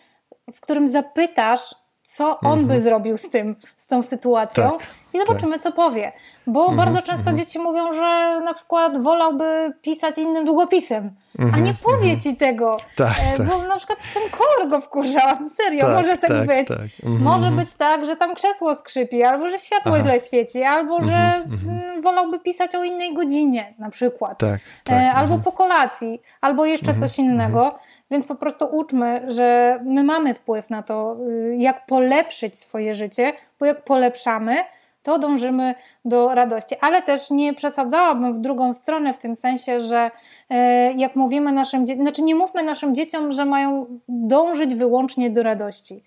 w 0.53 0.61
którym 0.61 0.89
zapytasz, 0.89 1.84
co 2.05 2.40
on 2.40 2.59
mhm. 2.59 2.66
by 2.66 2.82
zrobił 2.82 3.16
z 3.16 3.30
tym, 3.30 3.57
z 3.76 3.86
tą 3.86 4.02
sytuacją 4.02 4.70
tak, 4.70 4.86
i 5.12 5.18
zobaczymy, 5.18 5.52
tak. 5.52 5.62
co 5.62 5.72
powie. 5.72 6.12
Bo 6.46 6.61
mhm. 6.61 6.76
bardzo 6.76 7.02
często 7.02 7.30
mhm. 7.30 7.36
dzieci 7.36 7.59
mówią, 7.59 7.92
że 7.92 8.40
na 8.44 8.55
przykład 8.55 9.02
wolałby 9.02 9.72
pisać 9.82 10.18
innym 10.18 10.44
długopisem, 10.44 11.11
a 11.38 11.42
nie 11.42 11.70
mhm, 11.70 11.76
powie 11.82 12.12
mhm. 12.12 12.20
ci 12.20 12.36
tego, 12.36 12.76
tak, 12.96 13.16
e, 13.38 13.44
bo 13.44 13.59
tak. 13.59 13.68
na 13.68 13.76
przykład 13.76 13.98
ten 14.14 14.22
kolor 14.30 14.68
go 14.70 14.80
wkurza, 14.80 15.38
serio, 15.57 15.80
tak, 15.80 15.96
może 15.96 16.16
tak, 16.16 16.30
tak 16.30 16.46
być. 16.46 16.68
Mhm, 16.70 17.22
może 17.22 17.50
być 17.50 17.72
tak, 17.72 18.07
że 18.07 18.16
tam 18.16 18.34
krzesło 18.34 18.74
skrzypi, 18.74 19.22
albo 19.22 19.48
że 19.48 19.59
światło 19.59 19.92
Aha. 19.94 20.02
źle 20.02 20.20
świeci, 20.20 20.62
albo 20.62 21.02
że 21.02 21.12
mm, 21.12 22.02
wolałby 22.02 22.38
pisać 22.38 22.74
o 22.74 22.84
innej 22.84 23.14
godzinie 23.14 23.74
na 23.78 23.90
przykład, 23.90 24.42
e, 24.90 25.12
albo 25.14 25.38
po 25.38 25.52
kolacji, 25.52 26.22
albo 26.40 26.66
jeszcze 26.66 26.94
coś 26.94 27.18
innego. 27.18 27.78
Więc 28.11 28.26
po 28.26 28.34
prostu 28.34 28.68
uczmy, 28.76 29.24
że 29.26 29.78
my 29.84 30.05
mamy 30.05 30.34
wpływ 30.34 30.70
na 30.70 30.82
to, 30.82 31.16
y, 31.28 31.57
jak 31.59 31.86
polepszyć 31.86 32.59
swoje 32.59 32.94
życie, 32.94 33.32
bo 33.61 33.66
jak 33.66 33.84
polepszamy, 33.84 34.57
to 35.05 35.18
dążymy 35.18 35.74
do 36.05 36.34
radości. 36.34 36.74
Ale 36.80 37.02
też 37.02 37.30
nie 37.30 37.55
przesadzałabym 37.55 38.32
w 38.34 38.38
drugą 38.38 38.74
stronę, 38.74 39.14
w 39.14 39.18
tym 39.18 39.36
sensie, 39.36 39.80
że 39.80 40.11
e, 40.50 40.92
jak 40.92 41.16
mówimy 41.16 41.52
naszym 41.52 41.86
dzieciom, 41.86 42.02
znaczy 42.02 42.22
nie 42.22 42.34
mówmy 42.34 42.62
naszym 42.62 42.94
dzieciom, 42.94 43.32
że 43.32 43.44
mają 43.44 43.86
dążyć 44.09 44.74
wyłącznie 44.74 45.30
do 45.30 45.42
radości. 45.42 46.02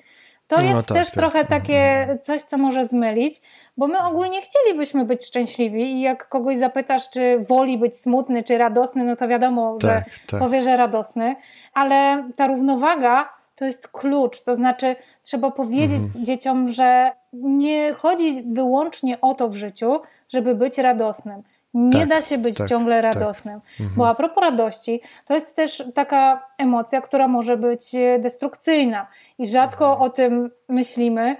To 0.47 0.55
no 0.57 0.61
jest 0.61 0.75
no 0.75 0.83
tak, 0.83 0.97
też 0.97 1.07
tak. 1.07 1.15
trochę 1.15 1.45
takie 1.45 2.07
coś, 2.21 2.41
co 2.41 2.57
może 2.57 2.87
zmylić, 2.87 3.41
bo 3.77 3.87
my 3.87 4.03
ogólnie 4.03 4.41
chcielibyśmy 4.41 5.05
być 5.05 5.25
szczęśliwi 5.25 5.83
i 5.83 6.01
jak 6.01 6.27
kogoś 6.27 6.57
zapytasz, 6.57 7.09
czy 7.09 7.39
woli 7.39 7.77
być 7.77 7.97
smutny, 7.97 8.43
czy 8.43 8.57
radosny, 8.57 9.03
no 9.03 9.15
to 9.15 9.27
wiadomo, 9.27 9.77
tak, 9.81 9.91
że 9.91 10.03
tak. 10.27 10.39
powie, 10.39 10.61
że 10.61 10.77
radosny, 10.77 11.35
ale 11.73 12.23
ta 12.35 12.47
równowaga 12.47 13.29
to 13.55 13.65
jest 13.65 13.87
klucz, 13.87 14.41
to 14.41 14.55
znaczy 14.55 14.95
trzeba 15.23 15.51
powiedzieć 15.51 16.01
mhm. 16.01 16.25
dzieciom, 16.25 16.69
że 16.69 17.11
nie 17.33 17.93
chodzi 17.93 18.43
wyłącznie 18.53 19.21
o 19.21 19.33
to 19.33 19.49
w 19.49 19.55
życiu, 19.55 19.99
żeby 20.29 20.55
być 20.55 20.77
radosnym. 20.77 21.43
Nie 21.77 21.99
tak, 21.99 22.09
da 22.09 22.21
się 22.21 22.37
być 22.37 22.57
tak, 22.57 22.69
ciągle 22.69 23.01
tak. 23.01 23.13
radosnym. 23.13 23.61
Tak. 23.77 23.87
Bo 23.87 24.09
a 24.09 24.15
propos 24.15 24.43
radości, 24.43 25.01
to 25.25 25.33
jest 25.33 25.55
też 25.55 25.83
taka 25.95 26.47
emocja, 26.57 27.01
która 27.01 27.27
może 27.27 27.57
być 27.57 27.91
destrukcyjna 28.19 29.07
i 29.39 29.47
rzadko 29.47 29.85
mhm. 29.85 30.01
o 30.01 30.09
tym 30.09 30.51
myślimy, 30.69 31.35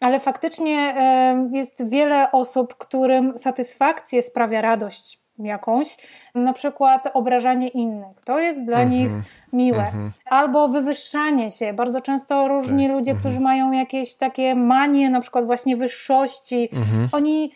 ale 0.00 0.20
faktycznie 0.20 0.94
jest 1.52 1.88
wiele 1.88 2.32
osób, 2.32 2.74
którym 2.74 3.38
satysfakcję 3.38 4.22
sprawia 4.22 4.60
radość 4.60 5.20
jakąś, 5.38 5.96
na 6.34 6.52
przykład 6.52 7.08
obrażanie 7.14 7.68
innych. 7.68 8.20
To 8.24 8.38
jest 8.38 8.64
dla 8.64 8.76
mm 8.76 8.88
-hmm. 8.88 8.92
nich 8.92 9.10
miłe. 9.52 9.88
Mm 9.88 10.08
-hmm. 10.08 10.10
Albo 10.24 10.68
wywyższanie 10.68 11.50
się. 11.50 11.72
Bardzo 11.72 12.00
często 12.00 12.48
różni 12.48 12.86
tak. 12.86 12.96
ludzie, 12.96 13.10
mm 13.10 13.18
-hmm. 13.18 13.24
którzy 13.24 13.40
mają 13.40 13.72
jakieś 13.72 14.16
takie 14.16 14.54
manie, 14.54 15.10
na 15.10 15.20
przykład 15.20 15.46
właśnie 15.46 15.76
wyższości, 15.76 16.68
mhm. 16.72 17.08
oni 17.12 17.52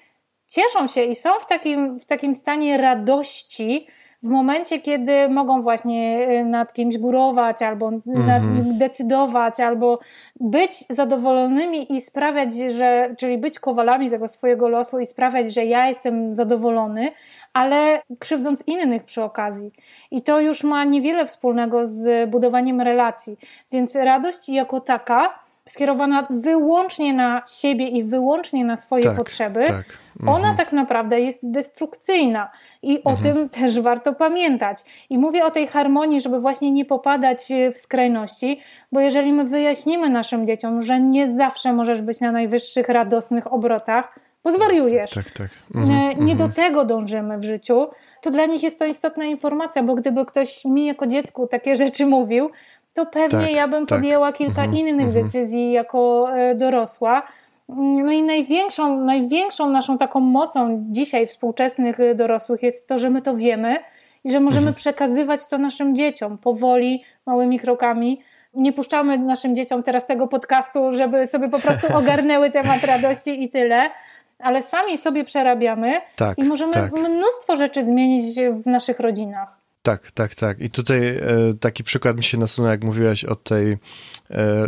cieszą 0.47 0.87
się 0.87 1.03
i 1.03 1.15
są 1.15 1.31
w 1.41 1.47
takim, 1.47 2.01
w 2.01 2.05
takim 2.05 2.35
stanie 2.35 2.77
radości, 2.77 3.87
w 4.25 4.29
momencie, 4.29 4.79
kiedy 4.81 5.29
mogą 5.29 5.63
właśnie 5.63 6.29
y, 6.31 6.45
nad 6.45 6.73
kimś 6.73 6.99
górować, 6.99 7.63
albo 7.63 7.89
mhm. 7.89 8.79
decydować, 8.79 9.61
albo 9.61 9.99
być 10.41 10.85
zadowolonymi 10.91 11.93
i 11.93 12.01
sprawiać, 12.01 12.55
że, 12.55 13.15
czyli 13.19 13.39
być 13.39 13.59
kowalami 13.59 14.11
tego 14.11 14.29
swojego 14.29 14.69
losu 14.69 14.99
i 14.99 15.07
sprawiać, 15.07 15.55
że 15.55 15.65
ja 15.65 15.89
jestem 15.89 16.35
zadowolony, 16.35 17.09
ale 17.53 18.03
krzywdząc 18.19 18.63
innych 18.67 19.05
przy 19.05 19.23
okazji. 19.23 19.73
I 20.11 20.23
to 20.23 20.41
już 20.41 20.65
ma 20.65 20.85
niewiele 20.85 21.27
wspólnego 21.27 21.89
z 21.89 22.31
budowaniem 22.31 22.81
relacji. 22.81 23.37
Więc 23.73 23.95
radość 23.95 24.49
jako 24.49 24.81
taka 24.81 25.44
skierowana 25.69 26.27
wyłącznie 26.31 27.15
na 27.15 27.43
siebie 27.47 27.89
i 27.89 28.03
wyłącznie 28.03 28.65
na 28.65 28.77
swoje 28.77 29.05
tak, 29.05 29.17
potrzeby, 29.17 29.65
tak. 29.67 29.99
Mhm. 30.21 30.37
ona 30.37 30.55
tak 30.55 30.73
naprawdę 30.73 31.21
jest 31.21 31.41
destrukcyjna 31.43 32.51
i 32.83 33.05
o 33.05 33.11
mhm. 33.11 33.35
tym 33.35 33.49
też 33.49 33.81
warto 33.81 34.13
pamiętać. 34.13 34.79
I 35.11 35.19
mówię 35.19 35.45
o 35.45 35.51
tej 35.51 35.67
harmonii, 35.67 36.21
żeby 36.21 36.41
właśnie 36.41 36.71
nie 36.71 36.85
popadać 36.85 37.49
w 37.75 37.79
skrajności, 37.79 38.61
bo 38.93 39.01
jeżeli 39.01 39.33
my 39.33 39.45
wyjaśnimy 39.45 40.11
naszym 40.11 40.47
dzieciom, 40.47 40.83
że 40.83 41.01
nie 41.01 41.37
zawsze 41.37 41.73
możesz 41.73 42.03
być 42.03 42.21
na 42.21 42.33
najwyższych 42.33 42.89
radosnych 42.89 43.53
obrotach, 43.53 44.19
bo 44.45 44.53
zwariujesz. 44.53 45.11
Tak, 45.11 45.31
tak. 45.31 45.49
Mhm, 45.75 46.27
nie 46.27 46.37
do 46.37 46.49
tego 46.49 46.85
dążymy 46.85 47.39
w 47.39 47.45
życiu, 47.45 47.87
to 48.21 48.31
dla 48.31 48.47
nich 48.47 48.63
jest 48.63 48.79
to 48.79 48.85
istotna 48.85 49.25
informacja, 49.25 49.83
bo 49.83 49.95
gdyby 49.95 50.25
ktoś 50.25 50.65
mi 50.65 50.87
jako 50.87 51.07
dziecku 51.07 51.47
takie 51.47 51.77
rzeczy 51.77 52.07
mówił, 52.07 52.51
to 52.95 53.07
pewnie 53.07 53.41
tak, 53.41 53.53
ja 53.53 53.69
bym 53.69 53.87
tak. 53.87 53.99
podjęła 53.99 54.33
kilka 54.33 54.65
mhm, 54.65 54.77
innych 54.77 55.07
mhm. 55.07 55.25
decyzji 55.25 55.73
jako 55.73 56.29
e, 56.37 56.55
dorosła. 56.55 57.23
No 57.69 58.13
i 58.13 58.23
największą, 58.23 59.01
największą 59.01 59.71
naszą 59.71 59.99
taką 59.99 60.21
mocą 60.21 60.85
dzisiaj 60.91 61.27
współczesnych 61.27 62.01
e, 62.01 62.15
dorosłych 62.15 62.63
jest 62.63 62.87
to, 62.87 62.99
że 62.99 63.11
my 63.11 63.23
to 63.23 63.37
wiemy 63.37 63.77
i 64.25 64.33
że 64.33 64.41
możemy 64.41 64.67
mhm. 64.67 64.75
przekazywać 64.75 65.49
to 65.49 65.59
naszym 65.59 65.95
dzieciom 65.95 66.39
powoli, 66.39 67.05
małymi 67.27 67.59
krokami. 67.59 68.21
Nie 68.55 68.73
puszczamy 68.73 69.19
naszym 69.19 69.57
dzieciom 69.57 69.83
teraz 69.83 70.07
tego 70.07 70.29
podcastu, 70.29 70.93
żeby 70.93 71.27
sobie 71.27 71.49
po 71.49 71.59
prostu 71.59 71.87
ogarnęły 71.99 72.51
temat 72.51 72.85
radości 72.85 73.45
i 73.45 73.49
tyle, 73.49 73.91
ale 74.39 74.63
sami 74.63 74.99
sobie 74.99 75.25
przerabiamy 75.25 76.01
tak, 76.17 76.39
i 76.39 76.45
możemy 76.45 76.73
tak. 76.73 76.93
mnóstwo 76.93 77.57
rzeczy 77.57 77.85
zmienić 77.85 78.41
w 78.41 78.67
naszych 78.67 79.01
rodzinach. 79.01 79.64
Tak, 79.85 80.11
tak, 80.11 80.35
tak. 80.35 80.61
I 80.61 80.71
tutaj 80.71 81.09
e, 81.09 81.21
taki 81.61 81.85
przykład 81.85 82.17
mi 82.17 82.25
się 82.25 82.39
nasunął, 82.39 82.71
jak 82.71 82.85
mówiłaś 82.85 83.25
o 83.25 83.37
tej 83.37 83.73
e, 83.73 83.77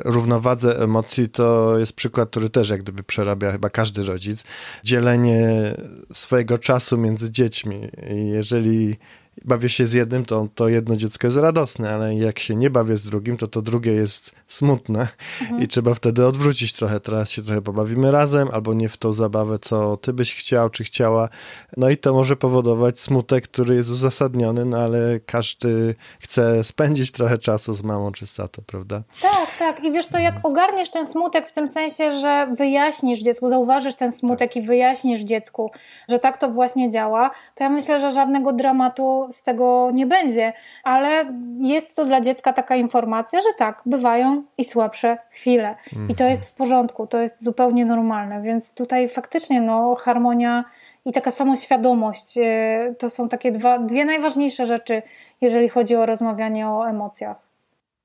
równowadze 0.05 0.79
emocji, 0.79 1.29
to 1.29 1.79
jest 1.79 1.93
przykład, 1.93 2.31
który 2.31 2.51
też 2.51 2.69
jak 2.69 2.83
gdyby 2.83 3.03
przerabia 3.03 3.53
chyba 3.53 3.71
każdy 3.71 4.03
rodzic. 4.03 4.45
Dzielenie 4.85 5.75
swojego 6.13 6.59
czasu 6.59 6.99
między 6.99 7.31
dziećmi. 7.31 7.81
I 8.11 8.27
jeżeli 8.27 8.97
bawię 9.45 9.69
się 9.69 9.87
z 9.87 9.93
jednym, 9.93 10.25
to 10.25 10.49
to 10.55 10.69
jedno 10.69 10.97
dziecko 10.97 11.27
jest 11.27 11.37
radosne, 11.37 11.95
ale 11.95 12.15
jak 12.15 12.39
się 12.39 12.57
nie 12.57 12.71
bawię 12.71 12.97
z 12.97 13.07
drugim, 13.07 13.37
to 13.37 13.47
to 13.47 13.63
drugie 13.63 13.93
jest 13.93 14.33
smutne 14.47 15.09
mhm. 15.41 15.63
i 15.63 15.69
trzeba 15.69 15.95
wtedy 15.95 16.27
odwrócić 16.27 16.73
trochę. 16.73 17.01
Teraz 17.01 17.31
się 17.31 17.43
trochę 17.43 17.63
pobawimy 17.63 18.11
razem, 18.11 18.49
albo 18.53 18.75
nie 18.75 18.89
w 18.89 18.97
tą 18.97 19.13
zabawę, 19.13 19.59
co 19.59 19.97
ty 19.97 20.13
byś 20.13 20.35
chciał, 20.35 20.71
czy 20.71 20.85
chciała. 20.85 21.29
No 21.77 21.91
i 21.91 21.97
to 21.97 22.15
może 22.15 22.37
powodować 22.37 23.01
smutek, 23.01 23.45
który 23.45 23.75
jest 23.75 23.91
uzasadniony, 23.91 24.65
no 24.65 24.79
ale 24.79 25.21
każdy 25.27 25.95
chce 26.21 26.65
spędzić 26.65 27.11
trochę 27.11 27.39
czasu 27.39 27.75
z 27.75 27.83
mamą 27.83 28.13
czy 28.13 28.27
z 28.27 28.35
tatą, 28.35 28.63
prawda? 28.67 29.03
Tak, 29.23 29.59
tak. 29.59 29.85
I 29.85 29.93
wiesz 29.93 30.07
co, 30.07 30.19
jak 30.19 30.35
ogarniesz 30.43 30.91
ten 30.91 31.07
smutek 31.07 31.49
w 31.49 31.53
tym 31.53 31.69
sensie, 31.69 32.13
że 32.13 32.55
wyjaśnisz 32.59 33.21
dziecku, 33.21 33.49
zauważysz 33.49 33.95
ten 33.95 34.13
smutek 34.13 34.55
tak. 34.55 34.57
i 34.57 34.67
wyjaśnisz 34.67 35.21
dziecku, 35.21 35.71
że 36.09 36.19
tak 36.19 36.39
to 36.39 36.51
właśnie 36.51 36.91
działa, 36.91 37.31
to 37.55 37.65
ja 37.65 37.71
myślę, 37.71 38.01
że 38.01 38.13
żadnego 38.13 38.53
dramatu 38.53 39.26
z 39.33 39.43
tego 39.43 39.91
nie 39.95 40.07
będzie, 40.07 40.53
ale 40.83 41.25
jest 41.59 41.97
to 41.97 42.05
dla 42.05 42.21
dziecka 42.21 42.53
taka 42.53 42.77
informacja, 42.77 43.41
że 43.41 43.49
tak, 43.59 43.83
bywają 43.87 44.43
i 44.59 44.65
słabsze 44.65 45.19
chwile. 45.31 45.75
I 46.09 46.15
to 46.15 46.25
jest 46.25 46.49
w 46.49 46.53
porządku, 46.53 47.07
to 47.07 47.19
jest 47.19 47.45
zupełnie 47.45 47.87
normalne, 47.87 48.43
więc 48.43 48.75
tutaj 48.75 49.09
faktycznie 49.09 49.61
no, 49.61 49.95
harmonia 49.95 50.65
i 51.05 51.13
taka 51.13 51.31
samoświadomość 51.31 52.39
e, 52.39 52.95
to 52.99 53.11
są 53.11 53.29
takie 53.29 53.53
dwa, 53.53 53.79
dwie 53.79 54.05
najważniejsze 54.05 54.67
rzeczy, 54.67 55.03
jeżeli 55.41 55.69
chodzi 55.69 55.97
o 55.97 56.07
rozmawianie 56.07 56.69
o 56.69 56.89
emocjach. 56.89 57.37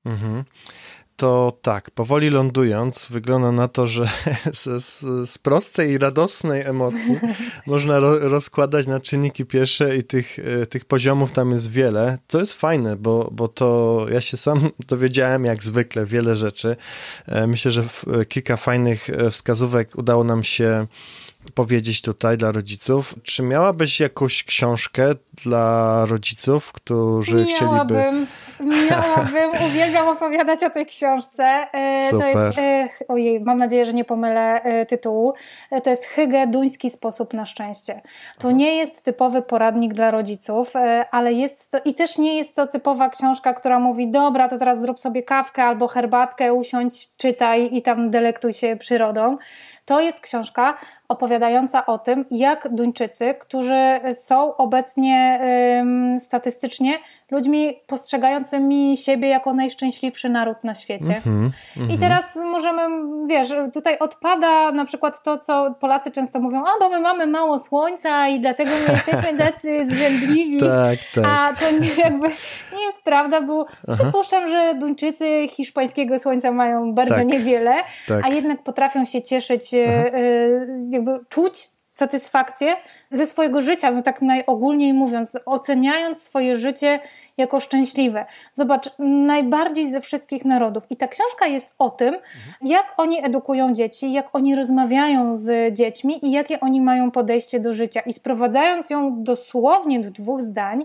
Mhm 0.06 0.44
to 1.16 1.58
tak, 1.62 1.90
powoli 1.90 2.30
lądując, 2.30 3.06
wygląda 3.10 3.52
na 3.52 3.68
to, 3.68 3.86
że 3.86 4.08
z, 4.52 4.84
z, 5.28 5.38
prostej 5.38 5.90
i 5.90 5.98
radosnej 5.98 6.62
emocji 6.62 7.18
można 7.66 7.98
ro, 7.98 8.18
rozkładać 8.18 8.86
na 8.86 9.00
czynniki 9.00 9.44
pierwsze 9.44 9.96
i 9.96 10.04
tych, 10.04 10.38
e, 10.38 10.66
tych 10.66 10.84
poziomów 10.84 11.32
tam 11.32 11.50
jest 11.50 11.70
wiele, 11.70 12.18
co 12.28 12.38
jest 12.38 12.52
fajne, 12.52 12.96
bo, 12.96 13.28
bo 13.32 13.48
to 13.48 14.06
ja 14.12 14.20
się 14.20 14.36
sam 14.36 14.70
dowiedziałem 14.88 15.44
jak 15.44 15.64
zwykle 15.64 16.06
wiele 16.06 16.36
rzeczy. 16.36 16.76
E, 17.26 17.46
myślę, 17.46 17.70
że 17.70 17.84
kilka 18.28 18.56
fajnych 18.56 19.10
e, 19.10 19.30
wskazówek 19.30 19.98
udało 19.98 20.24
nam 20.24 20.44
się 20.44 20.86
powiedzieć 21.54 22.02
tutaj 22.02 22.36
dla 22.36 22.52
rodziców. 22.52 23.14
Czy 23.22 23.42
miałabyś 23.42 24.00
jakąś 24.00 24.44
książkę 24.44 25.14
dla 25.44 26.06
rodziców, 26.06 26.72
którzy 26.72 27.36
Miałabym. 27.36 27.56
chcieliby 27.56 28.26
Miałabym, 28.62 29.50
uwielbiam 29.66 30.08
opowiadać 30.08 30.64
o 30.64 30.70
tej 30.70 30.86
książce. 30.86 31.66
Super. 32.10 32.32
To 32.34 32.40
jest, 32.40 32.58
e, 32.58 32.88
ojej, 33.08 33.40
mam 33.40 33.58
nadzieję, 33.58 33.84
że 33.84 33.92
nie 33.92 34.04
pomylę 34.04 34.62
e, 34.62 34.86
tytułu. 34.86 35.34
E, 35.70 35.80
to 35.80 35.90
jest 35.90 36.04
Hygge 36.04 36.46
Duński 36.46 36.90
Sposób 36.90 37.34
na 37.34 37.46
Szczęście. 37.46 38.00
To 38.38 38.50
nie 38.50 38.76
jest 38.76 39.02
typowy 39.02 39.42
poradnik 39.42 39.94
dla 39.94 40.10
rodziców, 40.10 40.72
ale 41.10 41.32
jest 41.32 41.70
to, 41.70 41.78
i 41.84 41.94
też 41.94 42.18
nie 42.18 42.36
jest 42.36 42.56
to 42.56 42.66
typowa 42.66 43.08
książka, 43.08 43.54
która 43.54 43.78
mówi, 43.78 44.10
dobra, 44.10 44.48
to 44.48 44.58
teraz 44.58 44.80
zrób 44.80 45.00
sobie 45.00 45.22
kawkę 45.22 45.64
albo 45.64 45.88
herbatkę, 45.88 46.54
usiądź, 46.54 47.16
czytaj 47.16 47.68
i 47.72 47.82
tam 47.82 48.10
delektuj 48.10 48.52
się 48.52 48.76
przyrodą. 48.76 49.36
To 49.84 50.00
jest 50.00 50.20
książka 50.20 50.74
opowiadająca 51.08 51.86
o 51.86 51.98
tym, 51.98 52.24
jak 52.30 52.68
Duńczycy, 52.74 53.34
którzy 53.40 54.00
są 54.14 54.56
obecnie 54.56 55.40
statystycznie 56.20 56.98
ludźmi 57.32 57.80
postrzegającymi 57.86 58.96
siebie 58.96 59.28
jako 59.28 59.54
najszczęśliwszy 59.54 60.28
naród 60.28 60.64
na 60.64 60.74
świecie. 60.74 61.20
Mm 61.26 61.50
-hmm, 61.50 61.92
I 61.94 61.98
teraz 61.98 62.24
możemy, 62.36 62.82
wiesz, 63.28 63.48
tutaj 63.72 63.98
odpada 63.98 64.70
na 64.70 64.84
przykład 64.84 65.22
to, 65.22 65.38
co 65.38 65.74
Polacy 65.80 66.10
często 66.10 66.40
mówią, 66.40 66.64
a 66.64 66.80
bo 66.80 66.88
my 66.88 67.00
mamy 67.00 67.26
mało 67.26 67.58
słońca 67.58 68.28
i 68.28 68.40
dlatego 68.40 68.70
my 68.70 68.92
jesteśmy 68.92 69.38
tacy 69.44 69.86
zrzędliwi. 69.86 70.60
tak, 70.60 70.98
tak. 71.14 71.24
A 71.28 71.52
to 71.60 71.70
nie, 71.70 71.94
jakby 72.04 72.28
nie 72.76 72.84
jest 72.86 73.02
prawda, 73.04 73.40
bo 73.40 73.66
Aha. 73.88 74.02
przypuszczam, 74.02 74.48
że 74.48 74.74
Duńczycy 74.74 75.48
hiszpańskiego 75.48 76.18
słońca 76.18 76.52
mają 76.52 76.94
bardzo 76.94 77.14
tak, 77.14 77.26
niewiele, 77.26 77.74
tak. 78.08 78.24
a 78.24 78.28
jednak 78.28 78.62
potrafią 78.62 79.04
się 79.04 79.22
cieszyć, 79.22 79.71
jakby 80.90 81.20
czuć 81.28 81.68
satysfakcję 81.90 82.74
ze 83.10 83.26
swojego 83.26 83.62
życia, 83.62 83.90
no 83.90 84.02
tak 84.02 84.22
najogólniej 84.22 84.94
mówiąc, 84.94 85.36
oceniając 85.46 86.22
swoje 86.22 86.56
życie 86.56 87.00
jako 87.36 87.60
szczęśliwe. 87.60 88.26
Zobacz, 88.52 88.90
najbardziej 88.98 89.90
ze 89.90 90.00
wszystkich 90.00 90.44
narodów. 90.44 90.84
I 90.90 90.96
ta 90.96 91.08
książka 91.08 91.46
jest 91.46 91.74
o 91.78 91.90
tym, 91.90 92.16
jak 92.62 92.84
oni 92.96 93.24
edukują 93.24 93.72
dzieci, 93.72 94.12
jak 94.12 94.28
oni 94.32 94.56
rozmawiają 94.56 95.36
z 95.36 95.74
dziećmi 95.74 96.26
i 96.26 96.30
jakie 96.30 96.60
oni 96.60 96.80
mają 96.80 97.10
podejście 97.10 97.60
do 97.60 97.74
życia. 97.74 98.00
I 98.00 98.12
sprowadzając 98.12 98.90
ją 98.90 99.22
dosłownie 99.22 100.00
do 100.00 100.10
dwóch 100.10 100.42
zdań, 100.42 100.84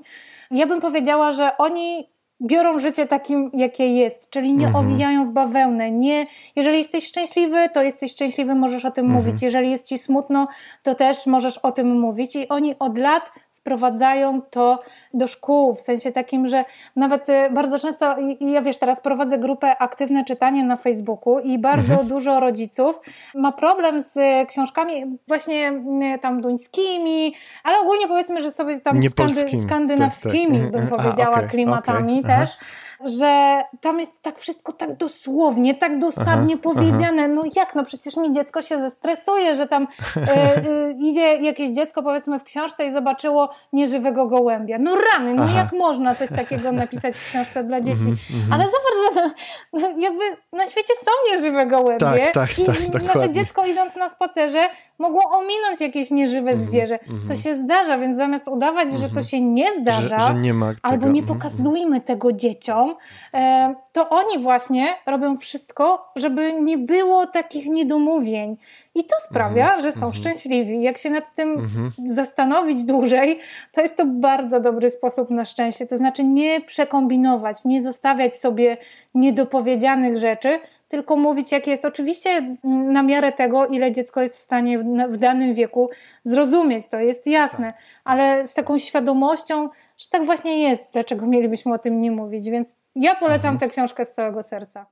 ja 0.51 0.65
bym 0.67 0.81
powiedziała, 0.81 1.31
że 1.31 1.57
oni 1.57 2.09
biorą 2.41 2.79
życie 2.79 3.07
takim, 3.07 3.51
jakie 3.53 3.87
jest, 3.87 4.29
czyli 4.29 4.53
nie 4.53 4.67
mhm. 4.67 4.85
owijają 4.85 5.25
w 5.25 5.31
bawełnę. 5.31 5.91
Nie, 5.91 6.27
jeżeli 6.55 6.77
jesteś 6.77 7.07
szczęśliwy, 7.07 7.69
to 7.73 7.83
jesteś 7.83 8.11
szczęśliwy, 8.11 8.55
możesz 8.55 8.85
o 8.85 8.91
tym 8.91 9.05
mhm. 9.05 9.25
mówić. 9.25 9.41
Jeżeli 9.41 9.71
jest 9.71 9.85
ci 9.85 9.97
smutno, 9.97 10.47
to 10.83 10.95
też 10.95 11.25
możesz 11.25 11.57
o 11.57 11.71
tym 11.71 11.99
mówić. 11.99 12.35
I 12.35 12.47
oni 12.47 12.79
od 12.79 12.97
lat 12.97 13.31
wprowadzają 13.67 14.41
to 14.41 14.83
do 15.13 15.27
szkół, 15.27 15.73
w 15.73 15.81
sensie 15.81 16.11
takim, 16.11 16.47
że 16.47 16.65
nawet 16.95 17.29
y, 17.29 17.49
bardzo 17.53 17.79
często, 17.79 18.15
ja 18.39 18.61
wiesz, 18.61 18.77
teraz 18.77 19.01
prowadzę 19.01 19.37
grupę 19.37 19.77
Aktywne 19.77 20.25
Czytanie 20.25 20.63
na 20.63 20.77
Facebooku 20.77 21.39
i 21.39 21.59
bardzo 21.59 21.93
mhm. 21.93 22.07
dużo 22.07 22.39
rodziców 22.39 22.99
ma 23.35 23.51
problem 23.51 24.03
z 24.03 24.47
książkami 24.49 25.17
właśnie 25.27 25.71
y, 26.15 26.19
tam 26.19 26.41
duńskimi, 26.41 27.35
ale 27.63 27.79
ogólnie 27.79 28.07
powiedzmy, 28.07 28.41
że 28.41 28.51
sobie 28.51 28.79
tam 28.79 29.01
skandy, 29.01 29.61
skandynawskimi, 29.63 30.59
tak, 30.59 30.71
tak. 30.71 30.81
bym 30.81 30.87
powiedziała, 30.87 31.35
A, 31.35 31.37
okay, 31.37 31.49
klimatami 31.49 32.19
okay. 32.19 32.37
też. 32.37 32.57
Aha 32.59 32.86
że 33.05 33.61
tam 33.81 33.99
jest 33.99 34.21
tak 34.21 34.39
wszystko 34.39 34.73
tak 34.73 34.95
dosłownie, 34.95 35.75
tak 35.75 35.99
dosadnie 35.99 36.53
aha, 36.53 36.63
powiedziane. 36.63 37.23
Aha. 37.23 37.33
No 37.35 37.41
jak, 37.55 37.75
no 37.75 37.85
przecież 37.85 38.17
mi 38.17 38.31
dziecko 38.31 38.61
się 38.61 38.77
zestresuje, 38.77 39.55
że 39.55 39.67
tam 39.67 39.87
e, 40.17 40.55
e, 40.55 40.91
idzie 41.09 41.37
jakieś 41.37 41.69
dziecko 41.69 42.03
powiedzmy 42.03 42.39
w 42.39 42.43
książce 42.43 42.85
i 42.85 42.91
zobaczyło 42.91 43.49
nieżywego 43.73 44.27
gołębia. 44.27 44.77
No 44.79 44.95
rany, 44.95 45.33
no 45.33 45.43
aha. 45.43 45.57
jak 45.57 45.73
można 45.73 46.15
coś 46.15 46.29
takiego 46.29 46.71
napisać 46.71 47.15
w 47.15 47.29
książce 47.29 47.63
dla 47.63 47.81
dzieci? 47.81 48.03
Mm 48.03 48.15
-hmm. 48.15 48.53
Ale 48.53 48.63
zobacz, 48.63 49.15
że 49.15 49.31
no, 49.73 50.01
jakby 50.01 50.23
na 50.53 50.65
świecie 50.65 50.93
są 51.05 51.11
nieżywe 51.31 51.65
gołębie 51.65 51.99
tak, 51.99 52.31
tak, 52.31 52.59
i 52.59 52.91
tak, 52.91 53.03
nasze 53.03 53.29
dziecko 53.29 53.65
idąc 53.65 53.95
na 53.95 54.09
spacerze 54.09 54.69
mogło 54.99 55.21
ominąć 55.31 55.81
jakieś 55.81 56.11
nieżywe 56.11 56.51
mm 56.51 56.65
-hmm, 56.65 56.67
zwierzę. 56.67 56.99
To 57.27 57.35
się 57.35 57.55
zdarza, 57.55 57.97
więc 57.97 58.17
zamiast 58.17 58.47
udawać, 58.47 58.91
że 58.91 58.99
to 58.99 59.05
mhm. 59.05 59.23
się 59.23 59.41
nie 59.41 59.65
zdarza, 59.81 60.19
że, 60.19 60.27
że 60.27 60.33
nie 60.33 60.53
albo 60.81 61.07
nie 61.09 61.21
mhm. 61.21 61.39
pokazujmy 61.39 62.01
tego 62.01 62.33
dzieciom, 62.33 62.86
E, 63.33 63.75
to 63.91 64.09
oni 64.09 64.39
właśnie 64.39 64.87
robią 65.05 65.37
wszystko, 65.37 66.11
żeby 66.15 66.53
nie 66.53 66.77
było 66.77 67.27
takich 67.27 67.65
niedomówień. 67.65 68.57
I 68.95 69.03
to 69.03 69.15
sprawia, 69.19 69.67
mm 69.67 69.79
-hmm. 69.79 69.83
że 69.83 69.91
są 69.91 69.97
mm 69.97 70.11
-hmm. 70.11 70.15
szczęśliwi. 70.17 70.81
Jak 70.81 70.97
się 70.97 71.09
nad 71.09 71.35
tym 71.35 71.49
mm 71.49 71.67
-hmm. 71.67 71.91
zastanowić 72.05 72.83
dłużej, 72.83 73.39
to 73.71 73.81
jest 73.81 73.95
to 73.95 74.05
bardzo 74.05 74.59
dobry 74.59 74.89
sposób 74.89 75.29
na 75.29 75.45
szczęście. 75.45 75.87
To 75.87 75.97
znaczy 75.97 76.23
nie 76.23 76.61
przekombinować, 76.61 77.65
nie 77.65 77.81
zostawiać 77.81 78.37
sobie 78.37 78.77
niedopowiedzianych 79.15 80.17
rzeczy, 80.17 80.59
tylko 80.87 81.15
mówić, 81.15 81.51
jak 81.51 81.67
jest. 81.67 81.85
Oczywiście 81.85 82.57
na 82.63 83.03
miarę 83.03 83.31
tego, 83.31 83.67
ile 83.67 83.91
dziecko 83.91 84.21
jest 84.21 84.37
w 84.37 84.41
stanie 84.41 84.79
w, 84.79 84.83
w 85.09 85.17
danym 85.17 85.53
wieku 85.53 85.89
zrozumieć, 86.23 86.87
to 86.87 86.99
jest 86.99 87.27
jasne, 87.27 87.67
tak. 87.67 87.81
ale 88.03 88.47
z 88.47 88.53
taką 88.53 88.77
świadomością, 88.77 89.69
że 89.97 90.05
tak 90.09 90.25
właśnie 90.25 90.61
jest, 90.61 90.89
dlaczego 90.93 91.27
mielibyśmy 91.27 91.73
o 91.73 91.79
tym 91.79 92.01
nie 92.01 92.11
mówić. 92.11 92.49
Więc 92.49 92.75
ja 92.95 93.15
polecam 93.15 93.53
mhm. 93.53 93.57
tę 93.57 93.67
książkę 93.67 94.05
z 94.05 94.13
całego 94.13 94.43
serca. 94.43 94.85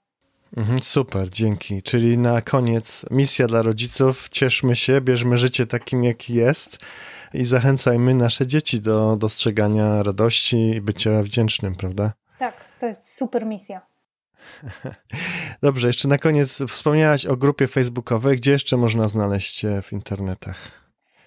Mhm, 0.58 0.82
super, 0.82 1.30
dzięki. 1.30 1.82
Czyli 1.82 2.18
na 2.18 2.42
koniec 2.42 3.06
misja 3.12 3.48
dla 3.48 3.62
rodziców. 3.62 4.30
Cieszmy 4.30 4.76
się, 4.76 5.02
bierzmy 5.02 5.38
życie 5.38 5.66
takim, 5.66 6.04
jaki 6.04 6.34
jest 6.34 6.78
i 7.34 7.46
zachęcajmy 7.46 8.14
nasze 8.14 8.48
dzieci 8.48 8.82
do 8.82 9.16
dostrzegania 9.16 10.04
radości 10.04 10.58
i 10.58 10.82
bycia 10.82 11.22
wdzięcznym, 11.24 11.76
prawda? 11.76 12.12
Tak, 12.40 12.54
to 12.80 12.86
jest 12.86 13.18
super 13.18 13.46
misja. 13.46 13.82
Dobrze, 15.62 15.88
jeszcze 15.88 16.08
na 16.08 16.18
koniec 16.18 16.64
wspomniałaś 16.70 17.26
o 17.26 17.38
grupie 17.38 17.68
facebookowej. 17.68 18.38
Gdzie 18.38 18.52
jeszcze 18.52 18.78
można 18.78 19.08
znaleźć 19.08 19.56
Cię 19.56 19.82
w 19.82 19.94
internetach? 19.94 20.58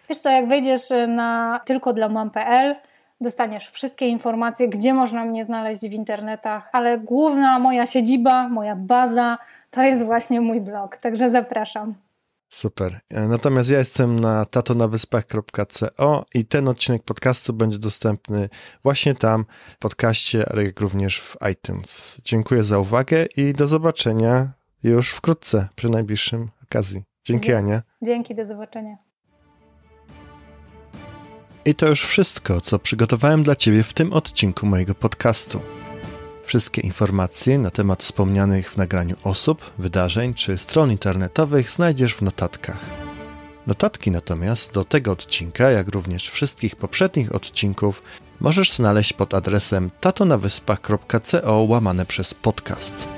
Wiesz 0.09 0.19
co, 0.19 0.31
jak 0.31 0.49
wejdziesz 0.49 0.83
na 1.09 1.61
tylko 1.65 1.93
dla 1.93 2.09
mam.pl, 2.09 2.77
dostaniesz 3.21 3.71
wszystkie 3.71 4.09
informacje, 4.09 4.69
gdzie 4.69 4.95
można 4.95 5.25
mnie 5.25 5.45
znaleźć 5.45 5.81
w 5.81 5.93
internetach, 5.93 6.69
ale 6.73 6.99
główna 6.99 7.59
moja 7.59 7.87
siedziba, 7.87 8.49
moja 8.49 8.77
baza 8.77 9.39
to 9.71 9.83
jest 9.83 10.05
właśnie 10.05 10.41
mój 10.41 10.61
blog, 10.61 10.97
także 10.97 11.31
zapraszam. 11.31 11.95
Super. 12.49 13.01
Natomiast 13.11 13.71
ja 13.71 13.79
jestem 13.79 14.21
na 14.21 14.45
tatonawyspach.co 14.45 16.25
i 16.35 16.45
ten 16.45 16.69
odcinek 16.69 17.03
podcastu 17.03 17.53
będzie 17.53 17.79
dostępny 17.79 18.49
właśnie 18.83 19.15
tam 19.15 19.45
w 19.71 19.79
podcaście, 19.79 20.47
jak 20.67 20.81
również 20.81 21.21
w 21.21 21.37
iTunes. 21.53 22.21
Dziękuję 22.25 22.63
za 22.63 22.79
uwagę 22.79 23.27
i 23.37 23.55
do 23.55 23.67
zobaczenia 23.67 24.53
już 24.83 25.11
wkrótce 25.11 25.69
przy 25.77 25.89
najbliższym 25.89 26.49
okazji. 26.63 27.03
Dzięki 27.25 27.53
Ania. 27.53 27.83
Dzięki, 28.03 28.35
do 28.35 28.47
zobaczenia. 28.47 29.08
I 31.69 31.75
to 31.75 31.89
już 31.89 32.03
wszystko, 32.03 32.61
co 32.61 32.79
przygotowałem 32.79 33.43
dla 33.43 33.57
Ciebie 33.57 33.83
w 33.83 33.93
tym 33.93 34.13
odcinku 34.13 34.67
mojego 34.67 34.95
podcastu. 34.95 35.61
Wszystkie 36.45 36.81
informacje 36.81 37.59
na 37.59 37.71
temat 37.71 38.03
wspomnianych 38.03 38.71
w 38.71 38.77
nagraniu 38.77 39.17
osób, 39.25 39.71
wydarzeń 39.79 40.35
czy 40.35 40.59
stron 40.59 40.91
internetowych 40.91 41.71
znajdziesz 41.71 42.15
w 42.15 42.23
notatkach. 42.23 42.85
Notatki 43.67 44.11
natomiast 44.11 44.73
do 44.73 44.85
tego 44.85 45.13
odcinka, 45.13 45.71
jak 45.71 45.89
również 45.89 46.29
wszystkich 46.29 46.77
poprzednich 46.77 47.35
odcinków, 47.35 48.03
możesz 48.41 48.73
znaleźć 48.73 49.13
pod 49.13 49.35
adresem 49.35 49.91
tatonawyspach.co 50.01 51.63
łamane 51.63 52.07
przez 52.07 52.35
podcast. 52.35 53.09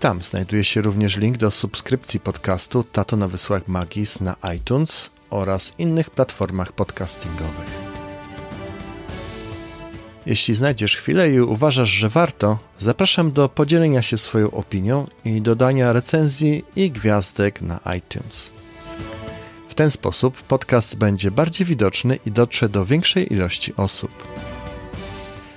Tam 0.00 0.22
znajduje 0.22 0.64
się 0.64 0.82
również 0.82 1.16
link 1.16 1.36
do 1.36 1.50
subskrypcji 1.50 2.20
podcastu 2.20 2.84
Tato 2.84 3.16
na 3.16 3.28
Wysłach 3.28 3.68
Magis 3.68 4.20
na 4.20 4.36
iTunes 4.56 5.15
oraz 5.30 5.72
innych 5.78 6.10
platformach 6.10 6.72
podcastingowych. 6.72 7.86
Jeśli 10.26 10.54
znajdziesz 10.54 10.96
chwilę 10.96 11.30
i 11.30 11.40
uważasz, 11.40 11.88
że 11.88 12.08
warto, 12.08 12.58
zapraszam 12.78 13.32
do 13.32 13.48
podzielenia 13.48 14.02
się 14.02 14.18
swoją 14.18 14.50
opinią 14.50 15.06
i 15.24 15.42
dodania 15.42 15.92
recenzji 15.92 16.64
i 16.76 16.90
gwiazdek 16.90 17.62
na 17.62 17.80
iTunes. 17.98 18.50
W 19.68 19.74
ten 19.74 19.90
sposób 19.90 20.42
podcast 20.42 20.96
będzie 20.96 21.30
bardziej 21.30 21.66
widoczny 21.66 22.18
i 22.26 22.30
dotrze 22.30 22.68
do 22.68 22.84
większej 22.84 23.32
ilości 23.32 23.76
osób. 23.76 24.10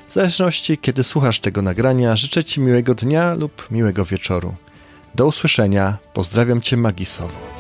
W 0.07 0.13
zależności 0.13 0.78
kiedy 0.78 1.03
słuchasz 1.03 1.39
tego 1.39 1.61
nagrania, 1.61 2.15
życzę 2.15 2.43
Ci 2.43 2.61
miłego 2.61 2.95
dnia 2.95 3.34
lub 3.34 3.72
miłego 3.72 4.05
wieczoru. 4.05 4.55
Do 5.15 5.28
usłyszenia, 5.28 5.97
pozdrawiam 6.13 6.61
Cię 6.61 6.78
magisowo. 6.78 7.59